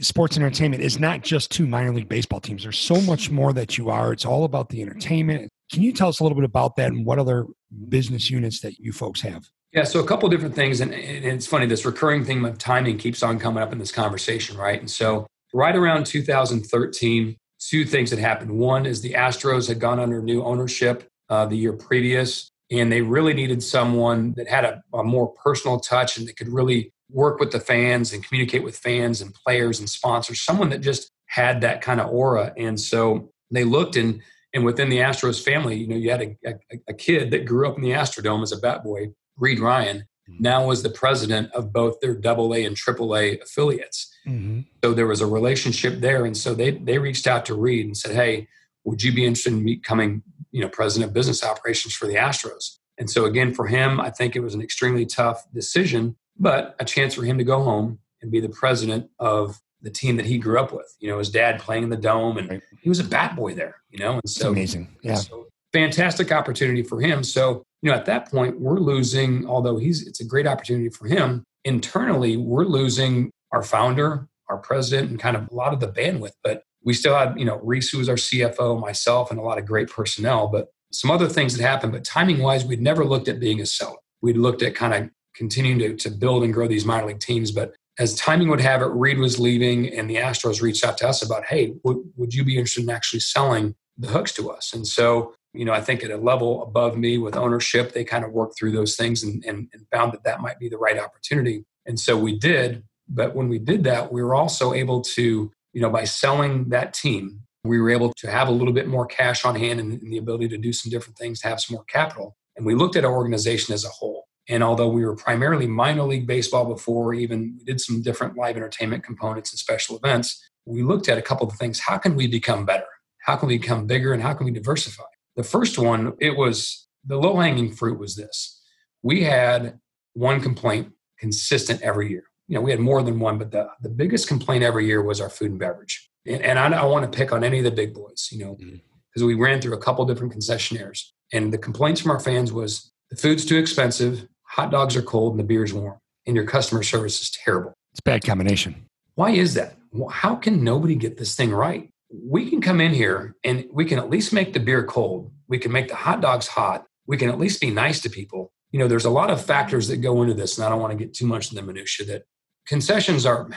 sports 0.00 0.36
entertainment 0.36 0.82
is 0.82 0.98
not 0.98 1.22
just 1.22 1.50
two 1.50 1.66
minor 1.66 1.92
league 1.92 2.08
baseball 2.08 2.40
teams. 2.40 2.62
There's 2.62 2.78
so 2.78 3.00
much 3.02 3.30
more 3.30 3.52
that 3.52 3.76
you 3.76 3.90
are. 3.90 4.12
It's 4.12 4.24
all 4.24 4.44
about 4.44 4.70
the 4.70 4.80
entertainment. 4.80 5.50
Can 5.70 5.82
you 5.82 5.92
tell 5.92 6.08
us 6.08 6.20
a 6.20 6.22
little 6.22 6.36
bit 6.36 6.44
about 6.44 6.76
that 6.76 6.90
and 6.90 7.04
what 7.04 7.18
other 7.18 7.46
business 7.88 8.30
units 8.30 8.60
that 8.60 8.78
you 8.78 8.92
folks 8.92 9.20
have? 9.20 9.44
Yeah, 9.72 9.84
so 9.84 10.00
a 10.00 10.06
couple 10.06 10.28
different 10.28 10.54
things. 10.54 10.80
And, 10.80 10.92
and 10.92 11.24
it's 11.24 11.46
funny, 11.46 11.66
this 11.66 11.84
recurring 11.84 12.24
theme 12.24 12.44
of 12.44 12.58
timing 12.58 12.98
keeps 12.98 13.22
on 13.22 13.38
coming 13.38 13.62
up 13.62 13.72
in 13.72 13.78
this 13.78 13.92
conversation, 13.92 14.56
right? 14.56 14.78
And 14.78 14.90
so 14.90 15.26
right 15.52 15.74
around 15.74 16.06
2013, 16.06 17.36
two 17.58 17.84
things 17.84 18.10
had 18.10 18.18
happened. 18.18 18.50
One 18.50 18.86
is 18.86 19.02
the 19.02 19.12
Astros 19.12 19.68
had 19.68 19.80
gone 19.80 19.98
under 19.98 20.20
new 20.22 20.42
ownership 20.42 21.08
uh, 21.28 21.46
the 21.46 21.56
year 21.56 21.72
previous, 21.72 22.50
and 22.72 22.90
they 22.90 23.02
really 23.02 23.34
needed 23.34 23.62
someone 23.62 24.32
that 24.36 24.48
had 24.48 24.64
a, 24.64 24.82
a, 24.94 25.04
more 25.04 25.28
personal 25.28 25.78
touch 25.78 26.16
and 26.16 26.26
that 26.26 26.36
could 26.36 26.48
really 26.48 26.92
work 27.10 27.38
with 27.38 27.52
the 27.52 27.60
fans 27.60 28.12
and 28.12 28.26
communicate 28.26 28.64
with 28.64 28.76
fans 28.76 29.20
and 29.20 29.34
players 29.34 29.78
and 29.78 29.88
sponsors. 29.88 30.40
Someone 30.40 30.70
that 30.70 30.80
just 30.80 31.10
had 31.26 31.60
that 31.60 31.82
kind 31.82 32.00
of 32.00 32.10
aura. 32.10 32.52
And 32.56 32.80
so 32.80 33.30
they 33.50 33.64
looked 33.64 33.96
and 33.96 34.20
and 34.54 34.66
within 34.66 34.90
the 34.90 34.98
Astros 34.98 35.42
family, 35.42 35.76
you 35.76 35.86
know, 35.86 35.96
you 35.96 36.10
had 36.10 36.22
a, 36.22 36.36
a, 36.46 36.54
a 36.88 36.94
kid 36.94 37.30
that 37.30 37.46
grew 37.46 37.66
up 37.66 37.76
in 37.76 37.82
the 37.82 37.92
Astrodome 37.92 38.42
as 38.42 38.52
a 38.52 38.58
bat 38.58 38.84
boy, 38.84 39.12
Reed 39.38 39.60
Ryan, 39.60 40.04
Mm-hmm. 40.30 40.40
now 40.40 40.66
was 40.66 40.84
the 40.84 40.90
president 40.90 41.50
of 41.52 41.72
both 41.72 41.98
their 42.00 42.14
double 42.14 42.54
A 42.54 42.64
and 42.64 42.76
triple 42.76 43.16
A 43.16 43.38
affiliates. 43.40 44.14
Mm-hmm. 44.24 44.60
So 44.84 44.94
there 44.94 45.08
was 45.08 45.20
a 45.20 45.26
relationship 45.26 45.98
there. 45.98 46.24
And 46.24 46.36
so 46.36 46.54
they, 46.54 46.70
they 46.70 46.98
reached 46.98 47.26
out 47.26 47.44
to 47.46 47.54
Reed 47.56 47.86
and 47.86 47.96
said, 47.96 48.14
Hey, 48.14 48.46
would 48.84 49.02
you 49.02 49.12
be 49.12 49.24
interested 49.24 49.52
in 49.52 49.64
becoming, 49.64 50.22
you 50.52 50.60
know, 50.60 50.68
president 50.68 51.08
of 51.08 51.14
business 51.14 51.44
operations 51.44 51.94
for 51.94 52.06
the 52.06 52.14
Astros? 52.14 52.78
And 52.98 53.10
so 53.10 53.24
again, 53.24 53.52
for 53.52 53.66
him, 53.66 54.00
I 54.00 54.10
think 54.10 54.36
it 54.36 54.40
was 54.40 54.54
an 54.54 54.62
extremely 54.62 55.06
tough 55.06 55.44
decision, 55.52 56.16
but 56.38 56.76
a 56.78 56.84
chance 56.84 57.14
for 57.14 57.24
him 57.24 57.38
to 57.38 57.44
go 57.44 57.62
home 57.62 57.98
and 58.20 58.30
be 58.30 58.40
the 58.40 58.48
president 58.48 59.10
of 59.18 59.60
the 59.80 59.90
team 59.90 60.16
that 60.16 60.26
he 60.26 60.38
grew 60.38 60.60
up 60.60 60.72
with. 60.72 60.94
You 61.00 61.10
know, 61.10 61.18
his 61.18 61.30
dad 61.30 61.58
playing 61.58 61.82
in 61.82 61.88
the 61.88 61.96
dome 61.96 62.38
and 62.38 62.48
right. 62.48 62.62
he 62.80 62.88
was 62.88 63.00
a 63.00 63.04
bat 63.04 63.34
boy 63.34 63.54
there, 63.54 63.76
you 63.90 63.98
know, 63.98 64.12
and 64.12 64.30
so 64.30 64.48
it's 64.48 64.52
amazing. 64.52 64.96
Yeah. 65.02 65.16
So 65.16 65.48
fantastic 65.72 66.30
opportunity 66.30 66.82
for 66.82 67.00
him. 67.00 67.24
So 67.24 67.64
you 67.82 67.90
know, 67.90 67.96
at 67.96 68.06
that 68.06 68.30
point, 68.30 68.60
we're 68.60 68.78
losing, 68.78 69.46
although 69.46 69.76
he's 69.76 70.06
it's 70.06 70.20
a 70.20 70.24
great 70.24 70.46
opportunity 70.46 70.88
for 70.88 71.06
him, 71.06 71.42
internally, 71.64 72.36
we're 72.36 72.64
losing 72.64 73.30
our 73.52 73.62
founder, 73.62 74.28
our 74.48 74.58
president, 74.58 75.10
and 75.10 75.18
kind 75.18 75.36
of 75.36 75.48
a 75.50 75.54
lot 75.54 75.72
of 75.72 75.80
the 75.80 75.88
bandwidth. 75.88 76.34
But 76.44 76.62
we 76.84 76.94
still 76.94 77.16
had, 77.16 77.38
you 77.38 77.44
know, 77.44 77.60
Reese, 77.62 77.90
who 77.90 77.98
was 77.98 78.08
our 78.08 78.16
CFO, 78.16 78.80
myself, 78.80 79.30
and 79.30 79.38
a 79.38 79.42
lot 79.42 79.58
of 79.58 79.66
great 79.66 79.88
personnel. 79.88 80.48
But 80.48 80.68
some 80.92 81.10
other 81.10 81.28
things 81.28 81.56
that 81.56 81.62
happened. 81.62 81.92
But 81.92 82.04
timing 82.04 82.40
wise, 82.40 82.64
we'd 82.64 82.82
never 82.82 83.04
looked 83.04 83.28
at 83.28 83.40
being 83.40 83.60
a 83.60 83.66
seller. 83.66 83.96
We'd 84.20 84.36
looked 84.36 84.62
at 84.62 84.74
kind 84.74 84.94
of 84.94 85.10
continuing 85.34 85.78
to, 85.78 85.96
to 85.96 86.10
build 86.10 86.44
and 86.44 86.52
grow 86.52 86.68
these 86.68 86.84
minor 86.84 87.06
league 87.06 87.20
teams. 87.20 87.50
But 87.50 87.74
as 87.98 88.14
timing 88.14 88.48
would 88.48 88.60
have 88.60 88.82
it, 88.82 88.86
Reed 88.86 89.18
was 89.18 89.38
leaving, 89.38 89.88
and 89.92 90.08
the 90.08 90.16
Astros 90.16 90.60
reached 90.60 90.84
out 90.84 90.98
to 90.98 91.08
us 91.08 91.22
about, 91.22 91.44
hey, 91.44 91.74
would, 91.84 91.98
would 92.16 92.34
you 92.34 92.44
be 92.44 92.56
interested 92.56 92.84
in 92.84 92.90
actually 92.90 93.20
selling 93.20 93.74
the 93.96 94.08
hooks 94.08 94.32
to 94.34 94.50
us? 94.50 94.72
And 94.72 94.86
so 94.86 95.34
you 95.54 95.64
know, 95.64 95.72
I 95.72 95.80
think 95.80 96.02
at 96.02 96.10
a 96.10 96.16
level 96.16 96.62
above 96.62 96.96
me 96.96 97.18
with 97.18 97.36
ownership, 97.36 97.92
they 97.92 98.04
kind 98.04 98.24
of 98.24 98.32
worked 98.32 98.56
through 98.56 98.72
those 98.72 98.96
things 98.96 99.22
and, 99.22 99.44
and, 99.44 99.68
and, 99.72 99.86
found 99.92 100.12
that 100.12 100.24
that 100.24 100.40
might 100.40 100.58
be 100.58 100.68
the 100.68 100.78
right 100.78 100.98
opportunity. 100.98 101.64
And 101.84 102.00
so 102.00 102.16
we 102.16 102.38
did. 102.38 102.84
But 103.08 103.34
when 103.34 103.48
we 103.48 103.58
did 103.58 103.84
that, 103.84 104.12
we 104.12 104.22
were 104.22 104.34
also 104.34 104.72
able 104.72 105.02
to, 105.02 105.52
you 105.72 105.80
know, 105.80 105.90
by 105.90 106.04
selling 106.04 106.68
that 106.70 106.94
team, 106.94 107.40
we 107.64 107.80
were 107.80 107.90
able 107.90 108.12
to 108.14 108.30
have 108.30 108.48
a 108.48 108.52
little 108.52 108.72
bit 108.72 108.88
more 108.88 109.06
cash 109.06 109.44
on 109.44 109.54
hand 109.54 109.80
and, 109.80 109.92
and 109.92 110.12
the 110.12 110.18
ability 110.18 110.48
to 110.48 110.58
do 110.58 110.72
some 110.72 110.90
different 110.90 111.16
things, 111.16 111.40
to 111.40 111.48
have 111.48 111.60
some 111.60 111.74
more 111.74 111.84
capital. 111.84 112.36
And 112.56 112.66
we 112.66 112.74
looked 112.74 112.96
at 112.96 113.04
our 113.04 113.12
organization 113.12 113.72
as 113.72 113.84
a 113.84 113.88
whole. 113.88 114.26
And 114.48 114.64
although 114.64 114.88
we 114.88 115.04
were 115.04 115.14
primarily 115.14 115.66
minor 115.66 116.02
league 116.02 116.26
baseball 116.26 116.64
before, 116.64 117.14
even 117.14 117.56
we 117.58 117.64
did 117.64 117.80
some 117.80 118.02
different 118.02 118.36
live 118.36 118.56
entertainment 118.56 119.04
components 119.04 119.52
and 119.52 119.58
special 119.58 119.96
events, 119.96 120.42
we 120.66 120.82
looked 120.82 121.08
at 121.08 121.18
a 121.18 121.22
couple 121.22 121.46
of 121.46 121.54
things. 121.54 121.80
How 121.80 121.98
can 121.98 122.16
we 122.16 122.26
become 122.26 122.66
better? 122.66 122.86
How 123.22 123.36
can 123.36 123.48
we 123.48 123.58
become 123.58 123.86
bigger? 123.86 124.12
And 124.12 124.22
how 124.22 124.34
can 124.34 124.46
we 124.46 124.52
diversify? 124.52 125.04
The 125.36 125.44
first 125.44 125.78
one, 125.78 126.14
it 126.20 126.36
was 126.36 126.86
the 127.04 127.16
low 127.16 127.36
hanging 127.36 127.72
fruit 127.72 127.98
was 127.98 128.16
this. 128.16 128.60
We 129.02 129.22
had 129.22 129.78
one 130.14 130.40
complaint 130.40 130.92
consistent 131.18 131.80
every 131.82 132.10
year. 132.10 132.24
You 132.52 132.58
know, 132.58 132.62
we 132.64 132.70
had 132.70 132.80
more 132.80 133.02
than 133.02 133.18
one, 133.18 133.38
but 133.38 133.50
the, 133.50 133.66
the 133.80 133.88
biggest 133.88 134.28
complaint 134.28 134.62
every 134.62 134.84
year 134.84 135.00
was 135.00 135.22
our 135.22 135.30
food 135.30 135.52
and 135.52 135.58
beverage. 135.58 136.10
And, 136.26 136.42
and 136.42 136.58
I 136.58 136.68
don't 136.68 136.90
want 136.90 137.10
to 137.10 137.16
pick 137.18 137.32
on 137.32 137.42
any 137.42 137.56
of 137.56 137.64
the 137.64 137.70
big 137.70 137.94
boys, 137.94 138.28
you 138.30 138.44
know, 138.44 138.56
because 138.56 138.76
mm-hmm. 139.16 139.26
we 139.26 139.34
ran 139.36 139.62
through 139.62 139.72
a 139.72 139.78
couple 139.78 140.04
different 140.04 140.34
concessionaires. 140.34 141.02
And 141.32 141.50
the 141.50 141.56
complaints 141.56 142.02
from 142.02 142.10
our 142.10 142.20
fans 142.20 142.52
was 142.52 142.92
the 143.08 143.16
food's 143.16 143.46
too 143.46 143.56
expensive, 143.56 144.28
hot 144.42 144.70
dogs 144.70 144.96
are 144.96 145.02
cold, 145.02 145.32
and 145.32 145.40
the 145.40 145.44
beer's 145.44 145.72
warm, 145.72 145.96
and 146.26 146.36
your 146.36 146.44
customer 146.44 146.82
service 146.82 147.22
is 147.22 147.30
terrible. 147.30 147.72
It's 147.92 148.00
a 148.00 148.02
bad 148.02 148.22
combination. 148.22 148.84
Why 149.14 149.30
is 149.30 149.54
that? 149.54 149.78
How 150.10 150.34
can 150.34 150.62
nobody 150.62 150.94
get 150.94 151.16
this 151.16 151.34
thing 151.34 151.52
right? 151.52 151.88
We 152.10 152.50
can 152.50 152.60
come 152.60 152.82
in 152.82 152.92
here 152.92 153.34
and 153.44 153.64
we 153.72 153.86
can 153.86 153.98
at 153.98 154.10
least 154.10 154.30
make 154.30 154.52
the 154.52 154.60
beer 154.60 154.84
cold. 154.84 155.32
We 155.48 155.58
can 155.58 155.72
make 155.72 155.88
the 155.88 155.94
hot 155.94 156.20
dogs 156.20 156.48
hot. 156.48 156.84
We 157.06 157.16
can 157.16 157.30
at 157.30 157.38
least 157.38 157.62
be 157.62 157.70
nice 157.70 158.00
to 158.00 158.10
people. 158.10 158.52
You 158.72 158.78
know, 158.78 158.88
there's 158.88 159.06
a 159.06 159.10
lot 159.10 159.30
of 159.30 159.42
factors 159.42 159.88
that 159.88 159.98
go 159.98 160.20
into 160.20 160.34
this, 160.34 160.58
and 160.58 160.66
I 160.66 160.68
don't 160.68 160.80
want 160.80 160.96
to 160.98 161.02
get 161.02 161.14
too 161.14 161.26
much 161.26 161.50
in 161.50 161.56
the 161.56 161.62
minutia 161.62 162.06
that 162.06 162.24
concessions 162.66 163.26
are, 163.26 163.48